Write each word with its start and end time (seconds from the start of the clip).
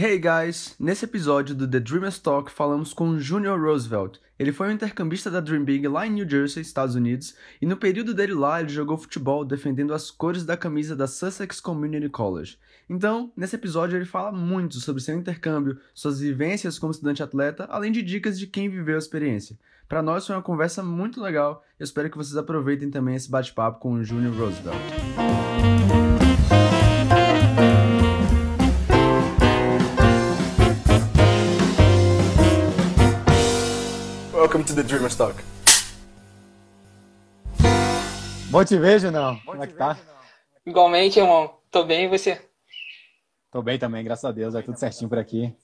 Hey 0.00 0.16
guys! 0.16 0.76
Nesse 0.78 1.06
episódio 1.06 1.56
do 1.56 1.66
The 1.66 1.80
Dreamers 1.80 2.20
Talk 2.20 2.52
falamos 2.52 2.94
com 2.94 3.18
Junior 3.18 3.60
Roosevelt. 3.60 4.18
Ele 4.38 4.52
foi 4.52 4.68
um 4.68 4.70
intercambista 4.70 5.28
da 5.28 5.40
Dream 5.40 5.64
Big 5.64 5.88
lá 5.88 6.06
em 6.06 6.10
New 6.10 6.30
Jersey, 6.30 6.62
Estados 6.62 6.94
Unidos, 6.94 7.34
e 7.60 7.66
no 7.66 7.76
período 7.76 8.14
dele 8.14 8.32
lá 8.32 8.60
ele 8.60 8.68
jogou 8.68 8.96
futebol 8.96 9.44
defendendo 9.44 9.92
as 9.92 10.08
cores 10.08 10.44
da 10.44 10.56
camisa 10.56 10.94
da 10.94 11.08
Sussex 11.08 11.60
Community 11.60 12.08
College. 12.08 12.60
Então, 12.88 13.32
nesse 13.36 13.56
episódio 13.56 13.98
ele 13.98 14.04
fala 14.04 14.30
muito 14.30 14.78
sobre 14.78 15.02
seu 15.02 15.18
intercâmbio, 15.18 15.80
suas 15.92 16.20
vivências 16.20 16.78
como 16.78 16.92
estudante 16.92 17.20
atleta, 17.20 17.66
além 17.68 17.90
de 17.90 18.00
dicas 18.00 18.38
de 18.38 18.46
quem 18.46 18.68
viveu 18.68 18.94
a 18.94 18.98
experiência. 18.98 19.58
Para 19.88 20.00
nós 20.00 20.24
foi 20.24 20.36
uma 20.36 20.42
conversa 20.42 20.80
muito 20.80 21.20
legal. 21.20 21.64
Eu 21.76 21.82
espero 21.82 22.08
que 22.08 22.16
vocês 22.16 22.36
aproveitem 22.36 22.88
também 22.88 23.16
esse 23.16 23.28
bate-papo 23.28 23.80
com 23.80 23.94
o 23.94 24.04
Junior 24.04 24.32
Roosevelt. 24.32 24.78
Welcome 34.48 34.64
to 34.64 34.74
the 34.74 34.82
Dreamers 34.82 35.14
Talk. 35.14 35.44
Bom 38.50 38.64
te 38.64 38.78
vejo, 38.78 39.10
não? 39.10 39.38
Como 39.40 39.62
é 39.62 39.66
que 39.66 39.74
tá? 39.74 39.98
Igualmente, 40.64 41.20
irmão. 41.20 41.50
Tô 41.70 41.84
bem 41.84 42.06
e 42.06 42.08
você? 42.08 42.40
Tô 43.50 43.60
bem 43.60 43.78
também, 43.78 44.02
graças 44.02 44.24
a 44.24 44.32
Deus. 44.32 44.54
É 44.54 44.62
tudo 44.62 44.78
certinho 44.78 45.06
por 45.06 45.18
aqui. 45.18 45.54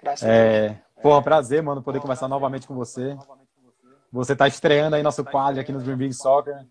Graças 0.00 0.28
é... 0.28 0.66
a 0.66 0.68
Deus. 0.68 0.78
Porra, 1.02 1.20
prazer, 1.20 1.60
mano, 1.60 1.82
poder 1.82 1.98
conversar 1.98 2.28
novamente 2.28 2.64
com 2.64 2.76
você. 2.76 3.18
Você 4.12 4.36
tá 4.36 4.46
estreando 4.46 4.94
aí 4.94 5.02
nosso 5.02 5.24
quadro 5.24 5.60
aqui 5.60 5.72
no 5.72 5.82
Dream 5.82 5.98
Big 5.98 6.14
Soccer. 6.14 6.64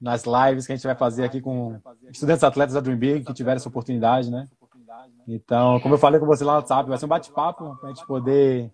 Nas 0.00 0.24
lives 0.24 0.66
que 0.66 0.72
a 0.72 0.76
gente 0.76 0.86
vai 0.86 0.96
fazer 0.96 1.24
aqui 1.24 1.42
com 1.42 1.78
estudantes 2.10 2.42
atletas 2.42 2.72
da 2.72 2.80
Dream 2.80 2.96
Big 2.96 3.26
que 3.26 3.34
tiveram 3.34 3.58
essa 3.58 3.68
oportunidade, 3.68 4.30
né? 4.30 4.48
Então, 5.28 5.78
como 5.80 5.96
eu 5.96 5.98
falei 5.98 6.18
com 6.18 6.24
você 6.24 6.44
lá 6.44 6.52
no 6.52 6.58
WhatsApp, 6.60 6.88
vai 6.88 6.96
ser 6.96 7.04
um 7.04 7.08
bate-papo 7.08 7.76
pra 7.76 7.90
gente 7.90 8.06
poder 8.06 8.72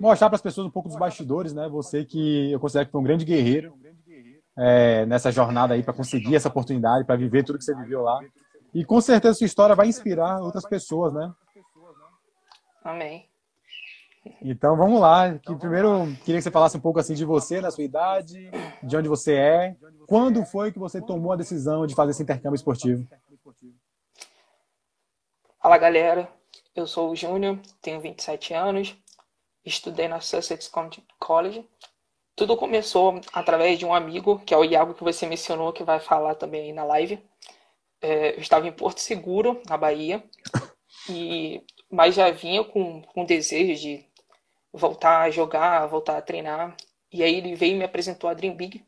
mostrar 0.00 0.28
para 0.28 0.36
as 0.36 0.42
pessoas 0.42 0.66
um 0.66 0.70
pouco 0.70 0.88
dos 0.88 0.98
bastidores, 0.98 1.52
né? 1.52 1.68
Você 1.68 2.04
que 2.04 2.50
eu 2.50 2.58
considero 2.58 2.86
que 2.86 2.92
foi 2.92 3.00
um 3.00 3.04
grande 3.04 3.24
guerreiro 3.24 3.74
é, 4.56 5.06
nessa 5.06 5.30
jornada 5.30 5.74
aí 5.74 5.82
para 5.82 5.94
conseguir 5.94 6.34
essa 6.34 6.48
oportunidade, 6.48 7.04
para 7.04 7.16
viver 7.16 7.44
tudo 7.44 7.58
que 7.58 7.64
você 7.64 7.74
viveu 7.74 8.02
lá. 8.02 8.20
E 8.72 8.84
com 8.84 9.00
certeza 9.00 9.34
sua 9.34 9.46
história 9.46 9.74
vai 9.74 9.88
inspirar 9.88 10.40
outras 10.40 10.66
pessoas, 10.66 11.12
né? 11.12 11.32
Amém. 12.82 13.28
Então 14.42 14.76
vamos 14.76 15.00
lá. 15.00 15.38
Que 15.38 15.54
primeiro 15.56 16.06
queria 16.24 16.36
que 16.36 16.42
você 16.42 16.50
falasse 16.50 16.76
um 16.76 16.80
pouco 16.80 16.98
assim 16.98 17.14
de 17.14 17.24
você, 17.24 17.60
da 17.60 17.70
sua 17.70 17.84
idade, 17.84 18.50
de 18.82 18.96
onde 18.96 19.08
você 19.08 19.34
é. 19.34 19.76
Quando 20.06 20.44
foi 20.44 20.72
que 20.72 20.78
você 20.78 21.00
tomou 21.00 21.32
a 21.32 21.36
decisão 21.36 21.86
de 21.86 21.94
fazer 21.94 22.12
esse 22.12 22.22
intercâmbio 22.22 22.56
esportivo? 22.56 23.06
Fala 25.62 25.76
galera, 25.76 26.28
eu 26.74 26.86
sou 26.86 27.10
o 27.10 27.16
Júnior, 27.16 27.58
tenho 27.82 28.00
27 28.00 28.54
anos, 28.54 28.96
estudei 29.64 30.08
na 30.08 30.20
Sussex 30.20 30.70
College. 31.18 31.68
Tudo 32.34 32.56
começou 32.56 33.20
através 33.32 33.78
de 33.78 33.84
um 33.84 33.94
amigo, 33.94 34.38
que 34.40 34.54
é 34.54 34.56
o 34.56 34.64
Iago 34.64 34.94
que 34.94 35.04
você 35.04 35.26
mencionou, 35.26 35.72
que 35.72 35.84
vai 35.84 36.00
falar 36.00 36.34
também 36.34 36.62
aí 36.62 36.72
na 36.72 36.84
live. 36.84 37.22
É, 38.00 38.34
eu 38.34 38.40
estava 38.40 38.66
em 38.66 38.72
Porto 38.72 39.00
Seguro, 39.00 39.60
na 39.68 39.76
Bahia, 39.76 40.24
e 41.08 41.62
mas 41.90 42.14
já 42.14 42.30
vinha 42.30 42.64
com, 42.64 43.02
com 43.02 43.24
desejo 43.24 43.80
de 43.80 44.04
voltar 44.72 45.22
a 45.22 45.30
jogar, 45.30 45.86
voltar 45.86 46.16
a 46.16 46.22
treinar. 46.22 46.76
E 47.12 47.22
aí 47.22 47.34
ele 47.34 47.54
veio 47.54 47.74
e 47.74 47.78
me 47.78 47.84
apresentou 47.84 48.30
a 48.30 48.34
Dream 48.34 48.54
Big, 48.54 48.84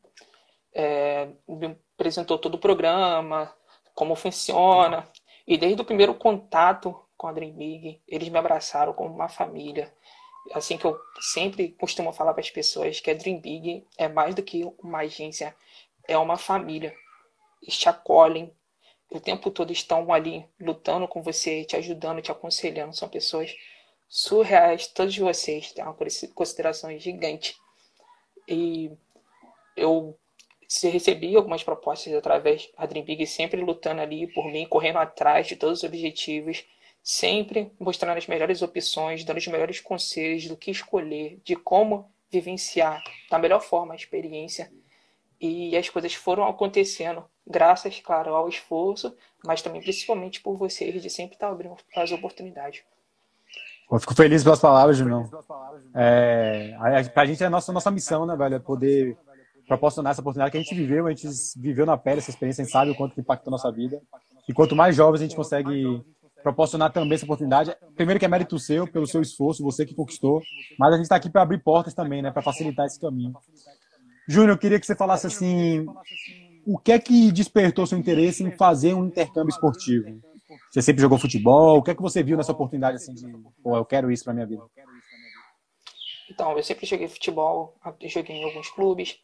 é, 0.73 1.28
me 1.48 1.77
apresentou 1.95 2.39
todo 2.39 2.55
o 2.55 2.59
programa, 2.59 3.53
como 3.95 4.15
funciona. 4.15 5.09
E 5.47 5.59
desde 5.59 5.83
o 5.83 5.84
primeiro 5.84 6.15
contato 6.15 6.98
com 7.17 7.27
a 7.27 7.33
Dream 7.33 7.53
Big, 7.53 8.00
eles 8.06 8.28
me 8.28 8.39
abraçaram 8.39 8.93
como 8.93 9.15
uma 9.15 9.28
família 9.28 9.93
assim 10.53 10.77
que 10.77 10.85
eu 10.85 10.98
sempre 11.21 11.71
costumo 11.73 12.12
falar 12.12 12.33
para 12.33 12.41
as 12.41 12.51
pessoas 12.51 13.01
que 13.01 13.11
a 13.11 13.15
Dream 13.15 13.41
Big 13.41 13.87
é 13.97 14.09
mais 14.09 14.34
do 14.34 14.43
que 14.43 14.65
uma 14.78 15.00
agência, 15.00 15.55
é 16.06 16.19
uma 16.19 16.37
família. 16.37 16.94
Eles 17.62 17.78
te 17.78 17.89
acolhem, 17.89 18.53
o 19.11 19.21
tempo 19.21 19.50
todo 19.50 19.72
estão 19.72 20.12
ali 20.12 20.44
lutando 20.59 21.06
com 21.06 21.22
você, 21.22 21.65
te 21.65 21.77
ajudando, 21.77 22.22
te 22.22 22.33
aconselhando. 22.33 22.97
São 22.97 23.09
pessoas 23.09 23.55
surreais, 24.09 24.87
todos 24.87 25.16
vocês 25.16 25.72
têm 25.72 25.84
uma 25.84 25.97
consideração 26.34 26.97
gigante. 26.99 27.56
E 28.49 28.91
eu 29.77 30.19
recebi 30.83 31.37
algumas 31.37 31.62
propostas 31.62 32.12
através 32.15 32.71
da 32.77 32.87
Dream 32.87 33.05
Big, 33.05 33.27
sempre 33.27 33.61
lutando 33.61 34.00
ali 34.00 34.27
por 34.33 34.47
mim, 34.47 34.66
correndo 34.66 34.99
atrás 34.99 35.47
de 35.47 35.56
todos 35.56 35.78
os 35.78 35.84
objetivos 35.84 36.65
sempre 37.03 37.73
mostrando 37.81 38.17
as 38.17 38.27
melhores 38.27 38.63
opções, 38.63 39.25
dando 39.25 39.39
os 39.39 39.47
melhores 39.47 39.81
conselhos 39.81 40.47
do 40.47 40.57
que 40.57 40.71
escolher, 40.71 41.41
de 41.45 41.57
como 41.57 42.11
vivenciar 42.31 43.03
da 43.31 43.39
melhor 43.39 43.61
forma 43.61 43.93
a 43.93 43.97
experiência. 43.97 44.71
E 45.41 45.77
as 45.77 45.89
coisas 45.89 46.15
foram 46.15 46.47
acontecendo, 46.47 47.25
graças, 47.45 48.01
claro, 48.01 48.35
ao 48.35 48.49
esforço, 48.49 49.15
mas 49.45 49.61
também 49.61 49.83
principalmente 49.83 50.41
por 50.41 50.57
vocês 50.57 51.03
de 51.03 51.11
sempre 51.11 51.35
estar 51.35 51.49
abrindo 51.49 51.77
as 51.97 52.13
oportunidades. 52.13 52.83
Eu 53.91 53.99
fico 53.99 54.15
feliz 54.15 54.43
pelas 54.43 54.61
palavras, 54.61 54.97
Junão. 54.97 55.29
É, 55.95 56.75
a, 56.79 57.21
a 57.21 57.27
gente 57.27 57.43
é 57.43 57.47
a 57.47 57.51
nossa, 57.51 57.73
nossa 57.73 57.91
missão, 57.91 58.25
né, 58.25 58.34
velho? 58.37 58.55
É 58.55 58.59
poder 58.59 59.19
proporcionar 59.67 60.13
essa 60.13 60.21
oportunidade 60.21 60.53
que 60.53 60.59
a 60.59 60.61
gente 60.61 60.75
viveu, 60.75 61.07
a 61.07 61.11
gente 61.11 61.29
viveu 61.59 61.84
na 61.84 61.97
pele 61.99 62.19
essa 62.19 62.31
experiência, 62.31 62.63
a 62.63 62.65
gente 62.65 62.73
sabe 62.73 62.91
o 62.93 62.95
quanto 62.95 63.21
impactou 63.21 63.51
nossa 63.51 63.71
vida. 63.71 64.01
E 64.49 64.53
quanto 64.55 64.75
mais 64.77 64.97
jovens 64.97 65.21
a 65.21 65.25
gente 65.25 65.37
consegue 65.37 66.03
proporcionar 66.42 66.92
também 66.92 67.14
essa 67.14 67.25
oportunidade. 67.25 67.75
Primeiro 67.94 68.19
que 68.19 68.26
é 68.26 68.28
mérito 68.28 68.58
seu, 68.58 68.86
pelo 68.86 69.06
seu 69.06 69.22
esforço, 69.22 69.62
você 69.62 69.86
que 69.86 69.94
conquistou, 69.94 70.42
mas 70.78 70.92
a 70.92 70.97
gente 70.97 71.04
está 71.04 71.16
aqui 71.16 71.30
para 71.30 71.42
abrir 71.42 71.62
portas 71.62 71.94
também, 71.94 72.22
né, 72.22 72.30
para 72.30 72.42
facilitar 72.42 72.86
esse 72.86 73.00
caminho. 73.00 73.34
Júnior, 74.28 74.50
eu 74.50 74.58
queria 74.58 74.78
que 74.78 74.86
você 74.86 74.94
falasse 74.94 75.26
assim, 75.26 75.86
o 76.66 76.78
que 76.78 76.92
é 76.92 76.98
que 76.98 77.32
despertou 77.32 77.86
seu 77.86 77.98
interesse 77.98 78.44
em 78.44 78.50
fazer 78.56 78.94
um 78.94 79.06
intercâmbio 79.06 79.50
esportivo? 79.50 80.20
Você 80.70 80.82
sempre 80.82 81.03
jogou 81.03 81.19
futebol? 81.19 81.78
O 81.78 81.82
que 81.82 81.91
é 81.91 81.94
que 81.94 82.03
você 82.03 82.22
viu 82.22 82.36
nessa 82.36 82.53
oportunidade 82.53 82.97
assim 82.97 83.14
de, 83.14 83.26
pô, 83.62 83.76
eu 83.76 83.84
quero 83.84 84.10
isso 84.10 84.24
para 84.24 84.34
minha 84.34 84.47
vida? 84.47 84.62
Então, 86.30 86.56
eu 86.56 86.62
sempre 86.62 86.86
joguei 86.86 87.09
futebol, 87.09 87.74
joguei 88.03 88.36
em 88.36 88.44
alguns 88.44 88.70
clubes, 88.70 89.19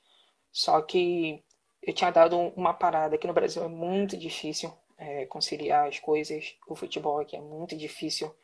só 0.53 0.83
que 0.83 1.43
eu 1.83 1.95
tinha 1.95 2.11
dado 2.11 2.37
uma 2.57 2.75
parada 2.75 3.15
aqui 3.15 3.27
no 3.27 3.33
Brasil 3.33 3.63
é 3.63 3.69
muito 3.69 4.17
difícil 4.17 4.71
é, 4.99 5.25
conciliar 5.27 5.89
as 5.89 5.99
coisas. 5.99 6.57
O 6.67 6.75
futebol 6.75 7.21
aqui 7.21 7.37
é 7.37 7.41
muito 7.41 7.77
difícil. 7.77 8.35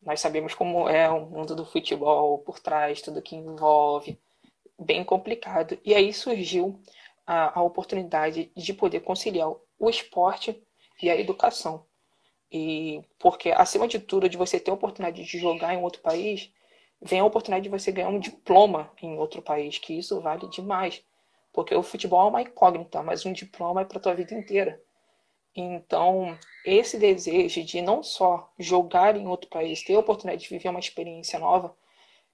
Nós 0.00 0.20
sabemos 0.20 0.54
como 0.54 0.88
é 0.88 1.10
o 1.10 1.26
mundo 1.26 1.56
do 1.56 1.66
futebol 1.66 2.38
por 2.38 2.60
trás, 2.60 3.02
tudo 3.02 3.20
que 3.20 3.34
envolve, 3.34 4.18
bem 4.78 5.04
complicado. 5.04 5.78
E 5.84 5.92
aí 5.92 6.12
surgiu 6.12 6.80
a, 7.26 7.58
a 7.58 7.62
oportunidade 7.62 8.50
de 8.56 8.72
poder 8.72 9.00
conciliar 9.00 9.52
o 9.78 9.90
esporte 9.90 10.62
e 11.02 11.10
a 11.10 11.16
educação. 11.16 11.84
E 12.50 13.02
porque 13.18 13.50
acima 13.50 13.86
de 13.86 13.98
tudo, 13.98 14.28
de 14.28 14.36
você 14.36 14.58
ter 14.58 14.70
a 14.70 14.74
oportunidade 14.74 15.22
de 15.22 15.38
jogar 15.38 15.74
em 15.74 15.82
outro 15.82 16.00
país, 16.00 16.50
vem 17.02 17.20
a 17.20 17.24
oportunidade 17.24 17.64
de 17.64 17.68
você 17.68 17.92
ganhar 17.92 18.08
um 18.08 18.18
diploma 18.18 18.90
em 19.02 19.18
outro 19.18 19.42
país, 19.42 19.78
que 19.78 19.98
isso 19.98 20.20
vale 20.20 20.48
demais. 20.48 21.02
Porque 21.52 21.74
o 21.74 21.82
futebol 21.82 22.26
é 22.26 22.30
uma 22.30 22.42
incógnita, 22.42 23.02
mas 23.02 23.26
um 23.26 23.32
diploma 23.32 23.82
é 23.82 23.84
para 23.84 24.00
tua 24.00 24.14
vida 24.14 24.34
inteira. 24.34 24.80
Então, 25.60 26.38
esse 26.64 26.96
desejo 26.96 27.64
de 27.64 27.82
não 27.82 28.00
só 28.00 28.48
jogar 28.56 29.16
em 29.16 29.26
outro 29.26 29.50
país, 29.50 29.82
ter 29.82 29.96
a 29.96 29.98
oportunidade 29.98 30.42
de 30.44 30.48
viver 30.48 30.68
uma 30.68 30.78
experiência 30.78 31.36
nova, 31.36 31.76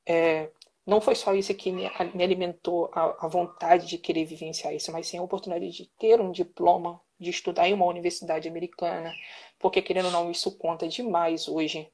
é, 0.04 0.50
não 0.86 1.00
foi 1.00 1.14
só 1.14 1.34
isso 1.34 1.54
que 1.54 1.72
me, 1.72 1.90
me 2.14 2.22
alimentou 2.22 2.90
a, 2.92 3.24
a, 3.24 3.28
vontade 3.28 3.86
de 3.86 3.96
querer 3.96 4.26
vivenciar 4.26 4.74
isso, 4.74 4.92
mas 4.92 5.06
sim 5.06 5.16
a 5.16 5.22
oportunidade 5.22 5.70
de 5.70 5.86
ter 5.98 6.20
um 6.20 6.30
diploma, 6.30 7.00
de 7.18 7.30
estudar 7.30 7.66
em 7.66 7.72
uma 7.72 7.86
universidade 7.86 8.46
americana, 8.46 9.10
porque 9.58 9.80
querendo 9.80 10.06
ou 10.06 10.12
não, 10.12 10.30
isso 10.30 10.58
conta 10.58 10.86
demais 10.86 11.48
hoje. 11.48 11.88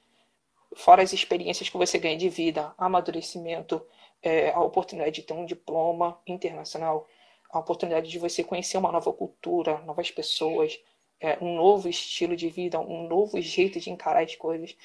Fora 0.74 1.00
as 1.00 1.12
experiências 1.12 1.68
que 1.68 1.78
você 1.78 1.96
ganha 1.96 2.16
de 2.16 2.28
vida, 2.28 2.74
amadurecimento, 2.76 3.80
é, 4.20 4.50
a 4.50 4.60
oportunidade 4.60 5.14
de 5.14 5.22
ter 5.22 5.34
um 5.34 5.46
diploma 5.46 6.20
internacional, 6.26 7.06
a 7.52 7.60
oportunidade 7.60 8.10
de 8.10 8.18
você 8.18 8.42
conhecer 8.42 8.78
uma 8.78 8.90
nova 8.90 9.12
cultura, 9.12 9.78
novas 9.82 10.10
pessoas, 10.10 10.80
é, 11.20 11.38
um 11.40 11.54
novo 11.54 11.88
estilo 11.88 12.34
de 12.34 12.48
vida, 12.48 12.80
um 12.80 13.06
novo 13.06 13.40
jeito 13.40 13.78
de 13.78 13.90
encarar 13.90 14.24
as 14.24 14.34
coisas, 14.34 14.76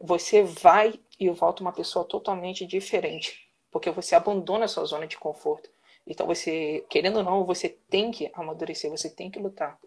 você 0.00 0.42
vai 0.42 0.98
e 1.20 1.28
volta 1.30 1.62
uma 1.62 1.72
pessoa 1.72 2.04
totalmente 2.04 2.66
diferente, 2.66 3.48
porque 3.70 3.90
você 3.90 4.14
abandona 4.14 4.64
a 4.64 4.68
sua 4.68 4.84
zona 4.84 5.06
de 5.06 5.18
conforto. 5.18 5.70
Então 6.06 6.26
você, 6.26 6.84
querendo 6.88 7.18
ou 7.18 7.22
não, 7.22 7.44
você 7.44 7.68
tem 7.68 8.10
que 8.10 8.30
amadurecer, 8.34 8.90
você 8.90 9.08
tem 9.08 9.30
que 9.30 9.38
lutar. 9.38 9.78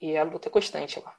E 0.00 0.16
a 0.16 0.22
luta 0.22 0.48
é 0.48 0.50
constante 0.50 1.00
lá. 1.00 1.14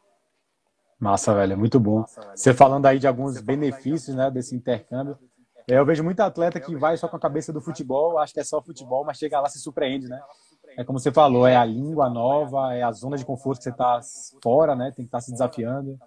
Massa, 0.99 1.33
velho, 1.33 1.53
é 1.53 1.55
muito 1.55 1.79
bom. 1.79 2.03
Você 2.35 2.53
falando 2.53 2.85
aí 2.85 2.97
de 2.97 3.07
alguns 3.07 3.39
benefícios, 3.39 4.15
né, 4.15 4.31
desse 4.31 4.55
intercâmbio. 4.55 5.17
Eu 5.67 5.85
vejo 5.85 6.03
muito 6.03 6.19
atleta 6.21 6.59
que 6.59 6.75
vai 6.75 6.97
só 6.97 7.07
com 7.07 7.15
a 7.15 7.19
cabeça 7.19 7.53
do 7.53 7.61
futebol, 7.61 8.17
acho 8.17 8.33
que 8.33 8.39
é 8.39 8.43
só 8.43 8.59
futebol, 8.61 9.05
mas 9.05 9.17
chega 9.17 9.39
lá 9.39 9.47
se 9.47 9.59
surpreende, 9.59 10.07
né? 10.07 10.19
É 10.79 10.83
como 10.85 10.97
você 10.97 11.11
falou, 11.11 11.45
é 11.45 11.57
a 11.57 11.65
língua 11.65 12.09
nova, 12.09 12.73
é 12.73 12.81
a 12.81 12.91
zona 12.93 13.17
de 13.17 13.25
conforto 13.25 13.57
que 13.57 13.65
você 13.65 13.69
está 13.69 13.99
fora, 14.41 14.77
né? 14.77 14.93
Tem 14.95 15.03
que 15.03 15.09
estar 15.09 15.17
tá 15.17 15.21
se 15.21 15.29
desafiando. 15.29 15.99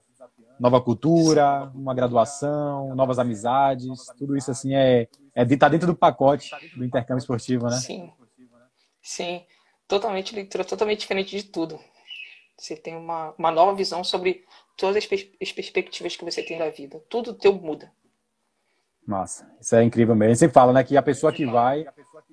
nova 0.58 0.80
cultura, 0.80 1.70
uma 1.74 1.92
graduação, 1.92 2.94
novas 2.94 3.18
amizades, 3.18 4.06
tudo 4.16 4.34
isso 4.34 4.50
assim 4.50 4.74
é, 4.74 5.08
é 5.34 5.56
tá 5.56 5.68
dentro 5.68 5.88
do 5.88 5.94
pacote 5.94 6.50
do 6.74 6.86
intercâmbio 6.86 7.20
esportivo, 7.20 7.66
né? 7.66 7.76
Sim, 7.76 8.10
sim, 9.02 9.44
totalmente 9.86 10.34
leitura, 10.34 10.64
totalmente 10.64 11.00
diferente 11.00 11.36
de 11.36 11.42
tudo. 11.42 11.78
Você 12.56 12.74
tem 12.74 12.96
uma, 12.96 13.34
uma 13.36 13.50
nova 13.50 13.74
visão 13.74 14.02
sobre 14.02 14.42
todas 14.74 14.96
as, 14.96 15.04
pers 15.04 15.28
as 15.42 15.52
perspectivas 15.52 16.16
que 16.16 16.24
você 16.24 16.42
tem 16.42 16.58
da 16.58 16.70
vida. 16.70 16.98
Tudo 17.10 17.34
teu 17.34 17.52
muda. 17.52 17.92
Massa, 19.06 19.50
isso 19.60 19.74
é 19.74 19.82
incrível 19.82 20.14
mesmo. 20.14 20.24
A 20.24 20.28
gente 20.28 20.38
sempre 20.38 20.54
fala, 20.54 20.72
né, 20.72 20.84
que 20.84 20.96
a 20.96 21.02
pessoa 21.02 21.32
que 21.32 21.44
vai 21.44 21.84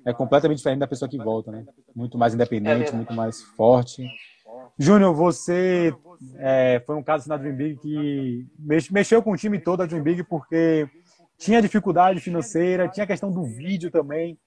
é 0.06 0.14
completamente 0.14 0.58
diferente 0.58 0.80
da 0.80 0.88
pessoa 0.88 1.10
que 1.10 1.18
volta, 1.18 1.52
né? 1.52 1.66
Muito 1.96 2.18
mais 2.18 2.34
independente, 2.34 2.90
é 2.90 2.96
muito 2.96 3.14
mais 3.14 3.42
forte. 3.42 4.08
Júnior, 4.78 5.14
você 5.14 5.94
é, 6.38 6.82
foi 6.86 6.96
um 6.96 7.04
caso 7.04 7.28
na 7.28 7.38
Dream 7.38 7.56
Big 7.56 7.76
que 7.78 8.48
mexeu 8.90 9.22
com 9.22 9.32
o 9.32 9.38
time 9.38 9.60
todo 9.60 9.80
da 9.80 9.86
Dream 9.86 10.04
Big 10.04 10.24
porque 10.24 10.88
tinha 11.38 11.62
dificuldade 11.62 12.20
financeira, 12.20 12.88
tinha 12.88 13.04
a 13.04 13.08
questão 13.08 13.32
do 13.32 13.44
vídeo 13.44 13.90
também. 13.90 14.38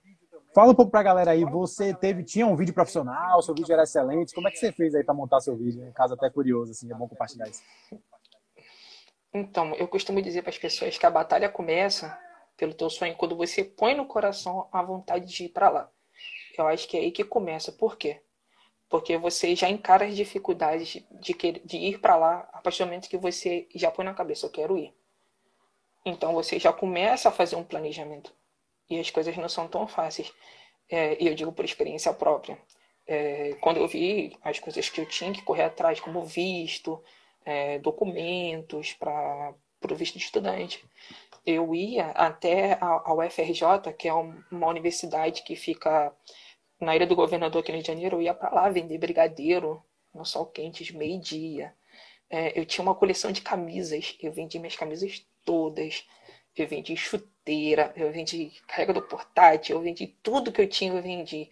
Fala 0.55 0.73
um 0.73 0.75
pouco 0.75 0.91
para 0.91 1.01
a 1.01 1.05
galera 1.05 1.31
aí, 1.31 1.45
você 1.45 1.95
teve, 1.95 2.23
tinha 2.23 2.47
um 2.47 2.55
vídeo 2.55 2.75
profissional, 2.75 3.41
seu 3.41 3.55
vídeo 3.55 3.73
era 3.73 3.85
excelente, 3.85 4.35
como 4.35 4.49
é 4.49 4.51
que 4.51 4.59
você 4.59 4.71
fez 4.71 4.95
aí 4.95 5.03
para 5.03 5.15
montar 5.15 5.41
seu 5.41 5.57
vídeo? 5.57 5.83
Um 5.83 5.93
caso 5.93 6.13
até 6.13 6.29
curioso, 6.29 6.73
assim, 6.73 6.93
é 6.93 6.95
bom 6.95 7.09
compartilhar 7.09 7.49
isso. 7.49 7.63
Então, 9.35 9.75
eu 9.75 9.89
costumo 9.89 10.21
dizer 10.21 10.43
para 10.43 10.51
as 10.51 10.59
pessoas 10.59 10.99
que 10.99 11.07
a 11.07 11.11
batalha 11.11 11.49
começa 11.49 12.19
pelo 12.57 12.75
teu 12.75 12.91
sonho 12.91 13.17
quando 13.17 13.37
você 13.37 13.65
põe 13.65 13.95
no 13.95 14.07
coração 14.07 14.69
a 14.71 14.83
vontade 14.83 15.27
de 15.27 15.45
ir 15.45 15.49
para 15.49 15.71
lá. 15.71 15.91
Eu 16.57 16.67
acho 16.67 16.87
que 16.87 16.97
é 16.97 17.01
aí 17.01 17.11
que 17.11 17.25
começa. 17.25 17.73
Por 17.73 17.97
quê? 17.97 18.21
Porque 18.91 19.17
você 19.17 19.57
já 19.57 19.71
encara 19.71 20.05
as 20.05 20.15
dificuldades 20.15 21.03
de, 21.11 21.33
de, 21.33 21.53
de 21.65 21.77
ir 21.79 21.99
para 21.99 22.15
lá 22.15 22.49
a 22.53 22.61
partir 22.61 22.83
do 22.83 22.87
momento 22.87 23.09
que 23.09 23.17
você 23.17 23.67
já 23.75 23.91
põe 23.91 24.05
na 24.05 24.13
cabeça, 24.13 24.45
eu 24.45 24.51
quero 24.51 24.77
ir. 24.77 24.95
Então 26.05 26.35
você 26.35 26.59
já 26.59 26.73
começa 26.73 27.31
a 27.31 27.33
fazer 27.33 27.57
um 27.57 27.65
planejamento. 27.65 28.35
E 28.91 28.99
as 29.01 29.11
coisas 29.11 29.35
não 29.37 29.49
são 29.49 29.67
tão 29.67 29.87
fáceis. 29.87 30.31
É, 30.91 31.23
e 31.23 31.27
eu 31.27 31.35
digo 31.35 31.53
por 31.53 31.65
experiência 31.65 32.13
própria. 32.13 32.59
É, 33.07 33.57
quando 33.61 33.79
eu 33.79 33.89
vi 33.89 34.37
as 34.43 34.59
coisas 34.59 34.91
que 34.91 35.01
eu 35.01 35.07
tinha 35.07 35.33
que 35.33 35.43
correr 35.43 35.65
atrás, 35.65 35.99
como 35.99 36.27
visto, 36.27 37.03
é, 37.45 37.79
documentos 37.79 38.93
para 38.95 39.55
o 39.91 39.95
visto 39.95 40.19
de 40.19 40.25
estudante, 40.25 40.85
eu 41.45 41.75
ia 41.75 42.07
até 42.11 42.75
a, 42.75 43.03
a 43.05 43.15
UFRJ, 43.15 43.93
que 43.99 44.09
é 44.09 44.13
uma 44.15 44.69
universidade 44.69 45.43
que 45.43 45.57
fica 45.57 46.15
na 46.81 46.95
Ilha 46.97 47.07
do 47.07 47.17
Governador 47.17 47.61
aqui 47.63 47.71
no 47.73 47.77
Rio 47.77 47.83
de 47.83 47.89
Janeiro, 47.89 48.17
eu 48.17 48.23
ia 48.23 48.35
para 48.35 48.55
lá 48.55 48.69
vender 48.69 48.99
brigadeiro 48.99 49.83
no 50.15 50.25
sol 50.25 50.47
quente 50.47 50.85
de 50.85 50.97
meio-dia. 50.97 51.75
É, 52.31 52.59
eu 52.59 52.65
tinha 52.67 52.83
uma 52.83 52.95
coleção 52.95 53.33
de 53.33 53.43
camisas, 53.43 54.17
eu 54.21 54.33
vendi 54.33 54.59
minhas 54.59 54.77
camisas 54.77 55.25
todas. 55.45 56.07
Eu 56.57 56.67
vendi 56.69 56.97
chuteira, 56.97 57.93
eu 57.97 58.13
vendi 58.13 58.53
carrega 58.67 58.93
do 58.93 59.03
portátil, 59.03 59.77
eu 59.77 59.83
vendi 59.83 60.07
tudo 60.23 60.53
que 60.53 60.61
eu 60.61 60.69
tinha, 60.69 60.93
eu 60.93 61.03
vendi. 61.03 61.51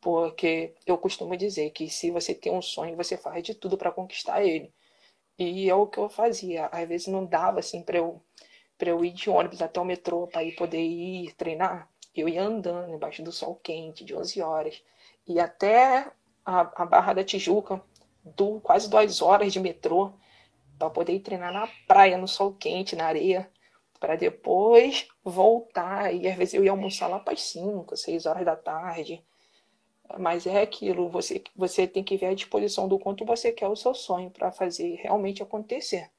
Porque 0.00 0.74
eu 0.86 0.98
costumo 0.98 1.36
dizer 1.36 1.70
que 1.70 1.88
se 1.90 2.10
você 2.10 2.34
tem 2.34 2.52
um 2.52 2.62
sonho, 2.62 2.96
você 2.96 3.16
faz 3.16 3.42
de 3.42 3.54
tudo 3.54 3.76
para 3.78 3.90
conquistar 3.92 4.44
ele. 4.44 4.72
E 5.38 5.68
é 5.68 5.74
o 5.74 5.86
que 5.86 5.98
eu 5.98 6.08
fazia. 6.08 6.66
Às 6.66 6.88
vezes 6.88 7.06
não 7.08 7.24
dava 7.24 7.60
assim 7.60 7.82
para 7.82 7.98
eu, 7.98 8.20
pra 8.78 8.90
eu 8.90 9.04
ir 9.04 9.12
de 9.12 9.30
ônibus 9.30 9.62
até 9.62 9.80
o 9.80 9.84
metrô 9.84 10.26
para 10.26 10.44
ir 10.44 10.54
poder 10.56 10.80
ir 10.80 11.34
treinar 11.34 11.88
eu 12.16 12.28
ia 12.28 12.42
andando 12.42 12.94
embaixo 12.94 13.22
do 13.22 13.30
sol 13.30 13.54
quente 13.56 14.04
de 14.04 14.14
11 14.14 14.40
horas 14.40 14.82
e 15.26 15.38
até 15.38 16.10
a, 16.44 16.82
a 16.82 16.86
Barra 16.86 17.12
da 17.12 17.24
Tijuca, 17.24 17.82
do, 18.24 18.60
quase 18.60 18.88
duas 18.88 19.20
horas 19.20 19.52
de 19.52 19.60
metrô, 19.60 20.12
para 20.78 20.90
poder 20.90 21.14
ir 21.14 21.20
treinar 21.20 21.52
na 21.52 21.68
praia, 21.86 22.16
no 22.18 22.28
sol 22.28 22.52
quente, 22.52 22.96
na 22.96 23.06
areia, 23.06 23.50
para 23.98 24.16
depois 24.16 25.08
voltar. 25.24 26.14
E 26.14 26.28
às 26.28 26.36
vezes 26.36 26.54
eu 26.54 26.64
ia 26.64 26.70
almoçar 26.70 27.08
lá 27.08 27.18
para 27.18 27.32
as 27.34 27.42
5, 27.42 27.96
6 27.96 28.26
horas 28.26 28.44
da 28.44 28.56
tarde. 28.56 29.24
Mas 30.18 30.46
é 30.46 30.62
aquilo, 30.62 31.08
você, 31.08 31.42
você 31.54 31.86
tem 31.86 32.04
que 32.04 32.16
ver 32.16 32.26
a 32.26 32.34
disposição 32.34 32.88
do 32.88 32.98
quanto 32.98 33.24
você 33.24 33.52
quer 33.52 33.68
o 33.68 33.76
seu 33.76 33.94
sonho 33.94 34.30
para 34.30 34.52
fazer 34.52 34.94
realmente 34.96 35.42
acontecer. 35.42 36.10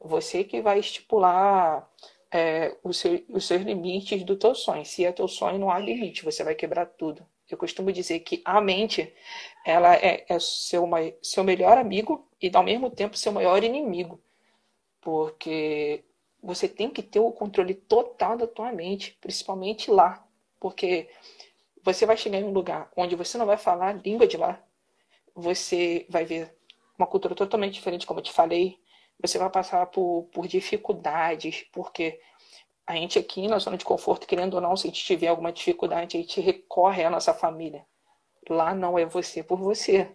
Você 0.00 0.42
que 0.44 0.60
vai 0.60 0.78
estipular 0.78 1.88
é, 2.32 2.74
os, 2.82 2.96
seu, 2.98 3.22
os 3.28 3.46
seus 3.46 3.62
limites 3.62 4.24
do 4.24 4.36
teu 4.36 4.54
sonho. 4.54 4.84
Se 4.84 5.04
é 5.04 5.12
teu 5.12 5.28
sonho, 5.28 5.58
não 5.58 5.70
há 5.70 5.78
limite, 5.78 6.24
você 6.24 6.42
vai 6.42 6.54
quebrar 6.54 6.86
tudo. 6.86 7.24
Eu 7.48 7.58
costumo 7.58 7.92
dizer 7.92 8.20
que 8.20 8.40
a 8.44 8.60
mente 8.60 9.12
ela 9.64 9.94
é, 9.94 10.24
é 10.26 10.38
seu, 10.40 10.88
seu 11.22 11.44
melhor 11.44 11.76
amigo 11.76 12.26
e, 12.40 12.50
ao 12.54 12.62
mesmo 12.62 12.90
tempo, 12.90 13.16
seu 13.16 13.30
maior 13.30 13.62
inimigo. 13.62 14.18
Porque 15.02 16.02
você 16.42 16.66
tem 16.66 16.88
que 16.88 17.02
ter 17.02 17.20
o 17.20 17.30
controle 17.30 17.74
total 17.74 18.36
da 18.38 18.46
tua 18.46 18.72
mente, 18.72 19.18
principalmente 19.20 19.90
lá. 19.90 20.26
Porque 20.58 21.10
você 21.82 22.06
vai 22.06 22.16
chegar 22.16 22.38
em 22.38 22.44
um 22.44 22.52
lugar 22.52 22.90
onde 22.96 23.16
você 23.16 23.36
não 23.36 23.46
vai 23.46 23.56
falar 23.56 23.88
a 23.88 23.92
língua 23.92 24.26
de 24.26 24.36
lá. 24.36 24.62
Você 25.34 26.06
vai 26.08 26.24
ver 26.24 26.54
uma 26.98 27.06
cultura 27.06 27.34
totalmente 27.34 27.74
diferente, 27.74 28.06
como 28.06 28.20
eu 28.20 28.24
te 28.24 28.32
falei 28.32 28.82
você 29.22 29.38
vai 29.38 29.48
passar 29.48 29.86
por, 29.86 30.28
por 30.32 30.48
dificuldades, 30.48 31.64
porque 31.72 32.20
a 32.84 32.94
gente 32.94 33.18
aqui 33.18 33.46
na 33.46 33.58
zona 33.58 33.78
de 33.78 33.84
conforto, 33.84 34.26
querendo 34.26 34.54
ou 34.54 34.60
não, 34.60 34.76
se 34.76 34.86
a 34.86 34.90
gente 34.90 35.04
tiver 35.04 35.28
alguma 35.28 35.52
dificuldade, 35.52 36.16
a 36.16 36.20
gente 36.20 36.40
recorre 36.40 37.04
à 37.04 37.10
nossa 37.10 37.32
família. 37.32 37.86
Lá 38.50 38.74
não 38.74 38.98
é 38.98 39.06
você 39.06 39.42
por 39.42 39.58
você. 39.58 40.10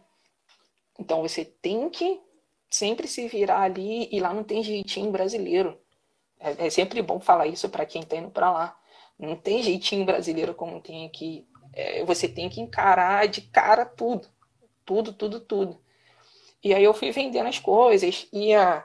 Então 0.99 1.21
você 1.21 1.45
tem 1.45 1.89
que 1.89 2.21
sempre 2.69 3.07
se 3.07 3.27
virar 3.29 3.61
ali 3.61 4.09
e 4.11 4.19
lá 4.19 4.33
não 4.33 4.43
tem 4.43 4.61
jeitinho 4.61 5.09
brasileiro. 5.09 5.79
É, 6.39 6.67
é 6.67 6.69
sempre 6.69 7.01
bom 7.01 7.19
falar 7.19 7.47
isso 7.47 7.69
para 7.69 7.85
quem 7.85 8.01
está 8.01 8.17
indo 8.17 8.29
para 8.29 8.51
lá. 8.51 8.77
Não 9.17 9.37
tem 9.37 9.63
jeitinho 9.63 10.05
brasileiro 10.05 10.53
como 10.53 10.81
tem 10.81 11.05
aqui. 11.05 11.47
É, 11.77 12.03
você 12.03 12.27
tem 12.27 12.49
que 12.49 12.59
encarar 12.59 13.27
de 13.27 13.41
cara 13.41 13.85
tudo. 13.85 14.27
Tudo, 14.83 15.13
tudo, 15.13 15.39
tudo. 15.39 15.79
E 16.63 16.73
aí 16.73 16.83
eu 16.83 16.93
fui 16.93 17.11
vendendo 17.11 17.47
as 17.47 17.59
coisas, 17.59 18.27
ia 18.33 18.83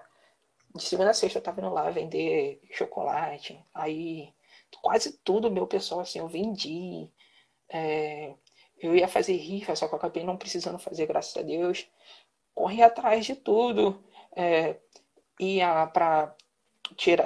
de 0.75 0.83
segunda 0.85 1.11
a 1.11 1.15
sexta 1.15 1.39
eu 1.39 1.43
tava 1.43 1.61
indo 1.61 1.71
lá 1.71 1.91
vender 1.91 2.61
chocolate. 2.73 3.59
Aí 3.75 4.35
quase 4.83 5.19
tudo 5.25 5.51
meu 5.51 5.67
pessoal 5.67 6.01
assim 6.01 6.19
eu 6.19 6.29
vendi. 6.29 7.11
É, 7.71 8.35
eu 8.79 8.95
ia 8.97 9.09
fazer 9.09 9.37
rifa, 9.37 9.75
só 9.77 9.89
que 9.89 9.95
eu 9.95 9.99
acabei 9.99 10.25
não 10.25 10.37
precisando 10.37 10.79
fazer, 10.79 11.07
graças 11.07 11.37
a 11.37 11.43
Deus. 11.43 11.89
Corri 12.55 12.83
atrás 12.83 13.25
de 13.27 13.37
tudo. 13.37 14.05
É, 14.37 14.77
ia 15.41 15.87
para 15.89 16.37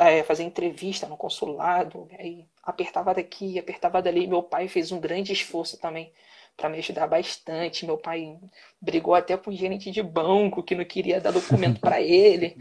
é, 0.01 0.23
fazer 0.25 0.45
entrevista 0.45 1.09
no 1.09 1.17
consulado. 1.17 2.09
Aí 2.19 2.49
apertava 2.66 3.14
daqui, 3.14 3.58
apertava 3.58 4.02
dali. 4.02 4.26
Meu 4.26 4.42
pai 4.42 4.66
fez 4.66 4.90
um 4.90 5.00
grande 5.00 5.32
esforço 5.32 5.78
também 5.78 6.12
para 6.56 6.68
me 6.68 6.78
ajudar 6.78 7.06
bastante. 7.06 7.87
Meu 7.87 7.96
pai 7.96 8.38
brigou 8.80 9.14
até 9.14 9.37
com 9.37 9.50
o 9.50 9.54
gerente 9.54 9.90
de 9.90 10.02
banco 10.02 10.62
que 10.62 10.75
não 10.75 10.85
queria 10.85 11.20
dar 11.20 11.30
documento 11.30 11.80
para 11.80 12.00
ele. 12.02 12.56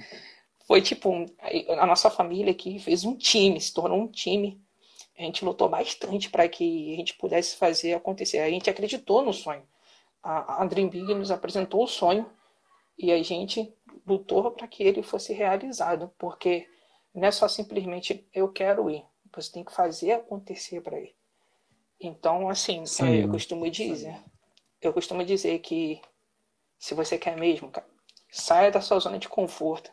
Foi 0.67 0.81
tipo, 0.81 1.25
a 1.79 1.85
nossa 1.85 2.09
família 2.09 2.51
aqui 2.51 2.79
fez 2.79 3.03
um 3.03 3.15
time, 3.15 3.59
se 3.59 3.74
tornou 3.74 4.00
um 4.00 4.07
time. 4.07 4.62
A 5.17 5.24
gente 5.24 5.43
lutou 5.43 5.69
bastante 5.69 6.29
para 6.29 6.47
que 6.47 6.93
a 6.93 6.97
gente 6.97 7.15
pudesse 7.15 7.55
fazer 7.55 7.93
acontecer. 7.93 8.39
A 8.39 8.50
gente 8.50 8.69
acreditou 8.69 9.24
no 9.24 9.33
sonho. 9.33 9.63
A, 10.21 10.62
a 10.62 10.65
Dream 10.65 10.89
Big 10.89 11.13
nos 11.13 11.31
apresentou 11.31 11.83
o 11.83 11.88
sonho 11.88 12.29
e 12.97 13.12
a 13.12 13.24
gente 13.24 13.74
lutou 14.05 14.51
para 14.51 14.67
que 14.67 14.83
ele 14.83 15.01
fosse 15.01 15.33
realizado, 15.33 16.12
porque 16.17 16.67
não 17.13 17.27
é 17.27 17.31
só 17.31 17.47
simplesmente 17.47 18.27
eu 18.33 18.50
quero 18.50 18.89
ir, 18.89 19.03
você 19.42 19.51
tem 19.51 19.63
que 19.63 19.74
fazer 19.74 20.13
acontecer 20.13 20.82
para 20.82 21.00
ir. 21.00 21.15
Então, 22.00 22.50
assim, 22.50 22.84
é, 23.01 23.24
eu 23.24 23.30
costumo 23.30 23.70
dizer, 23.70 24.18
eu 24.82 24.94
costumo 24.94 25.24
dizer 25.24 25.60
que 25.60 26.01
se 26.77 26.94
você 26.94 27.18
quer 27.18 27.38
mesmo, 27.38 27.70
cara, 27.72 27.88
saia 28.30 28.72
da 28.72 28.82
sua 28.82 29.00
zona 29.00 29.18
de 29.18 29.30
conforto. 29.30 29.92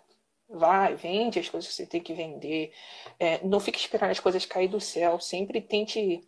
Vai, 0.48 0.94
vende 0.94 1.38
as 1.38 1.48
coisas 1.48 1.70
que 1.70 1.74
você 1.74 1.86
tem 1.86 2.02
que 2.02 2.12
vender. 2.12 2.72
É, 3.18 3.42
não 3.42 3.58
fique 3.58 3.78
esperando 3.78 4.10
as 4.10 4.20
coisas 4.20 4.44
cair 4.44 4.68
do 4.68 4.80
céu. 4.80 5.18
Sempre 5.18 5.62
tente, 5.62 6.22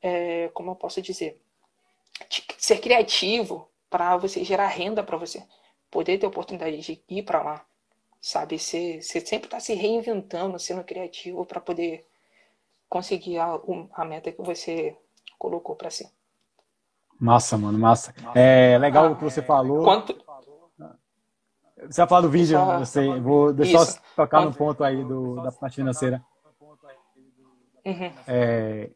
é, 0.00 0.48
como 0.54 0.70
eu 0.70 0.76
posso 0.76 1.02
dizer, 1.02 1.38
ser 2.56 2.78
criativo 2.78 3.68
para 3.90 4.16
você 4.16 4.42
gerar 4.42 4.68
renda 4.68 5.02
para 5.02 5.18
você. 5.18 5.46
Poder 5.90 6.18
ter 6.18 6.26
oportunidade 6.26 6.80
de 6.80 7.02
ir 7.08 7.22
para 7.22 7.42
lá. 7.42 7.66
Sabe? 8.20 8.58
Você, 8.58 9.02
você 9.02 9.20
sempre 9.20 9.46
está 9.46 9.60
se 9.60 9.74
reinventando, 9.74 10.58
sendo 10.58 10.82
criativo 10.82 11.44
para 11.44 11.60
poder 11.60 12.06
conseguir 12.88 13.38
a, 13.38 13.58
a 13.94 14.04
meta 14.04 14.32
que 14.32 14.42
você 14.42 14.96
colocou 15.38 15.76
para 15.76 15.90
si. 15.90 16.08
Massa, 17.18 17.56
mano, 17.56 17.78
massa. 17.78 18.14
É 18.34 18.78
legal 18.78 19.06
ah, 19.06 19.10
o 19.10 19.16
que 19.16 19.24
você 19.24 19.42
falou. 19.42 19.82
Quanto... 19.84 20.14
Você 21.88 22.00
vai 22.00 22.08
falar 22.08 22.20
do 22.22 22.30
vídeo, 22.30 22.58
só... 22.58 22.78
eu 22.78 22.86
sei. 22.86 23.20
Vou 23.20 23.52
deixar 23.52 23.84
só 23.84 24.00
tocar 24.16 24.38
Quanto... 24.38 24.50
no 24.50 24.54
ponto 24.56 24.84
aí 24.84 25.04
do, 25.04 25.42
da 25.42 25.52
parte 25.52 25.76
financeira. 25.76 26.22
Uhum. 27.84 28.12
É, 28.26 28.90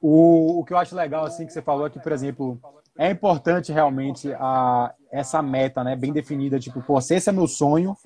o, 0.00 0.60
o 0.60 0.64
que 0.64 0.72
eu 0.72 0.78
acho 0.78 0.94
legal, 0.94 1.24
assim, 1.24 1.46
que 1.46 1.52
você 1.52 1.62
falou 1.62 1.86
é 1.86 1.90
que, 1.90 1.98
por 1.98 2.12
exemplo, 2.12 2.60
é 2.98 3.10
importante 3.10 3.72
realmente 3.72 4.32
a, 4.34 4.92
essa 5.12 5.40
meta, 5.40 5.84
né, 5.84 5.94
bem 5.94 6.12
definida, 6.12 6.58
tipo, 6.58 6.82
pô, 6.82 7.00
se 7.00 7.14
esse 7.14 7.28
é 7.28 7.32
meu 7.32 7.46
sonho, 7.46 7.96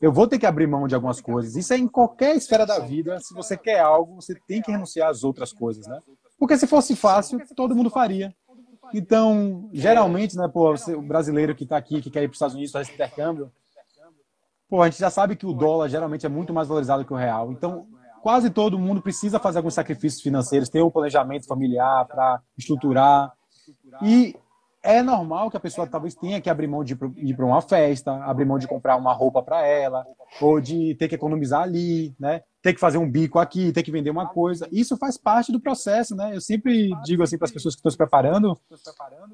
eu 0.00 0.12
vou 0.12 0.28
ter 0.28 0.38
que 0.38 0.46
abrir 0.46 0.68
mão 0.68 0.86
de 0.86 0.94
algumas 0.94 1.20
coisas. 1.20 1.56
Isso 1.56 1.74
é 1.74 1.76
em 1.76 1.88
qualquer 1.88 2.36
esfera 2.36 2.64
da 2.64 2.78
vida. 2.78 3.18
Se 3.18 3.34
você 3.34 3.56
quer 3.56 3.80
algo, 3.80 4.14
você 4.14 4.36
tem 4.46 4.62
que 4.62 4.70
renunciar 4.70 5.10
às 5.10 5.24
outras 5.24 5.52
coisas, 5.52 5.86
né? 5.88 5.98
Porque 6.38 6.56
se 6.56 6.66
fosse 6.66 6.94
fácil, 6.94 7.40
todo 7.56 7.74
mundo 7.74 7.90
faria. 7.90 8.32
Então, 8.94 9.68
geralmente, 9.72 10.36
né, 10.36 10.46
pô, 10.46 10.72
o 10.72 11.02
brasileiro 11.02 11.54
que 11.54 11.64
está 11.64 11.76
aqui, 11.76 12.00
que 12.00 12.10
quer 12.10 12.22
ir 12.22 12.28
para 12.28 12.34
os 12.34 12.36
Estados 12.36 12.54
Unidos 12.54 12.70
fazer 12.70 12.84
esse 12.84 12.94
intercâmbio, 12.94 13.50
pô, 14.68 14.80
a 14.80 14.88
gente 14.88 15.00
já 15.00 15.10
sabe 15.10 15.34
que 15.34 15.44
o 15.44 15.52
dólar 15.52 15.88
geralmente 15.88 16.24
é 16.24 16.28
muito 16.28 16.54
mais 16.54 16.68
valorizado 16.68 17.04
que 17.04 17.12
o 17.12 17.16
real. 17.16 17.50
Então, 17.50 17.88
quase 18.22 18.48
todo 18.48 18.78
mundo 18.78 19.02
precisa 19.02 19.40
fazer 19.40 19.58
alguns 19.58 19.74
sacrifícios 19.74 20.22
financeiros, 20.22 20.68
ter 20.68 20.82
um 20.82 20.90
planejamento 20.90 21.48
familiar 21.48 22.06
para 22.06 22.40
estruturar. 22.56 23.32
E 24.02 24.36
é 24.86 25.02
normal 25.02 25.50
que 25.50 25.56
a 25.56 25.60
pessoa 25.60 25.86
talvez 25.86 26.14
tenha 26.14 26.40
que 26.40 26.48
abrir 26.48 26.68
mão 26.68 26.84
de 26.84 26.96
ir 27.16 27.34
para 27.34 27.44
uma 27.44 27.60
festa, 27.60 28.12
abrir 28.24 28.44
mão 28.44 28.58
de 28.58 28.68
comprar 28.68 28.96
uma 28.96 29.12
roupa 29.12 29.42
para 29.42 29.66
ela, 29.66 30.06
ou 30.40 30.60
de 30.60 30.94
ter 30.94 31.08
que 31.08 31.16
economizar 31.16 31.62
ali, 31.62 32.14
né? 32.20 32.42
Ter 32.62 32.72
que 32.72 32.80
fazer 32.80 32.98
um 32.98 33.10
bico 33.10 33.38
aqui, 33.38 33.72
ter 33.72 33.82
que 33.82 33.90
vender 33.90 34.10
uma 34.10 34.28
coisa. 34.28 34.68
Isso 34.70 34.96
faz 34.96 35.18
parte 35.18 35.50
do 35.50 35.60
processo, 35.60 36.14
né? 36.14 36.36
Eu 36.36 36.40
sempre 36.40 36.90
digo 37.04 37.22
assim 37.22 37.36
para 37.36 37.46
as 37.46 37.52
pessoas 37.52 37.74
que 37.74 37.80
estão 37.80 37.90
se 37.90 37.96
preparando, 37.96 38.56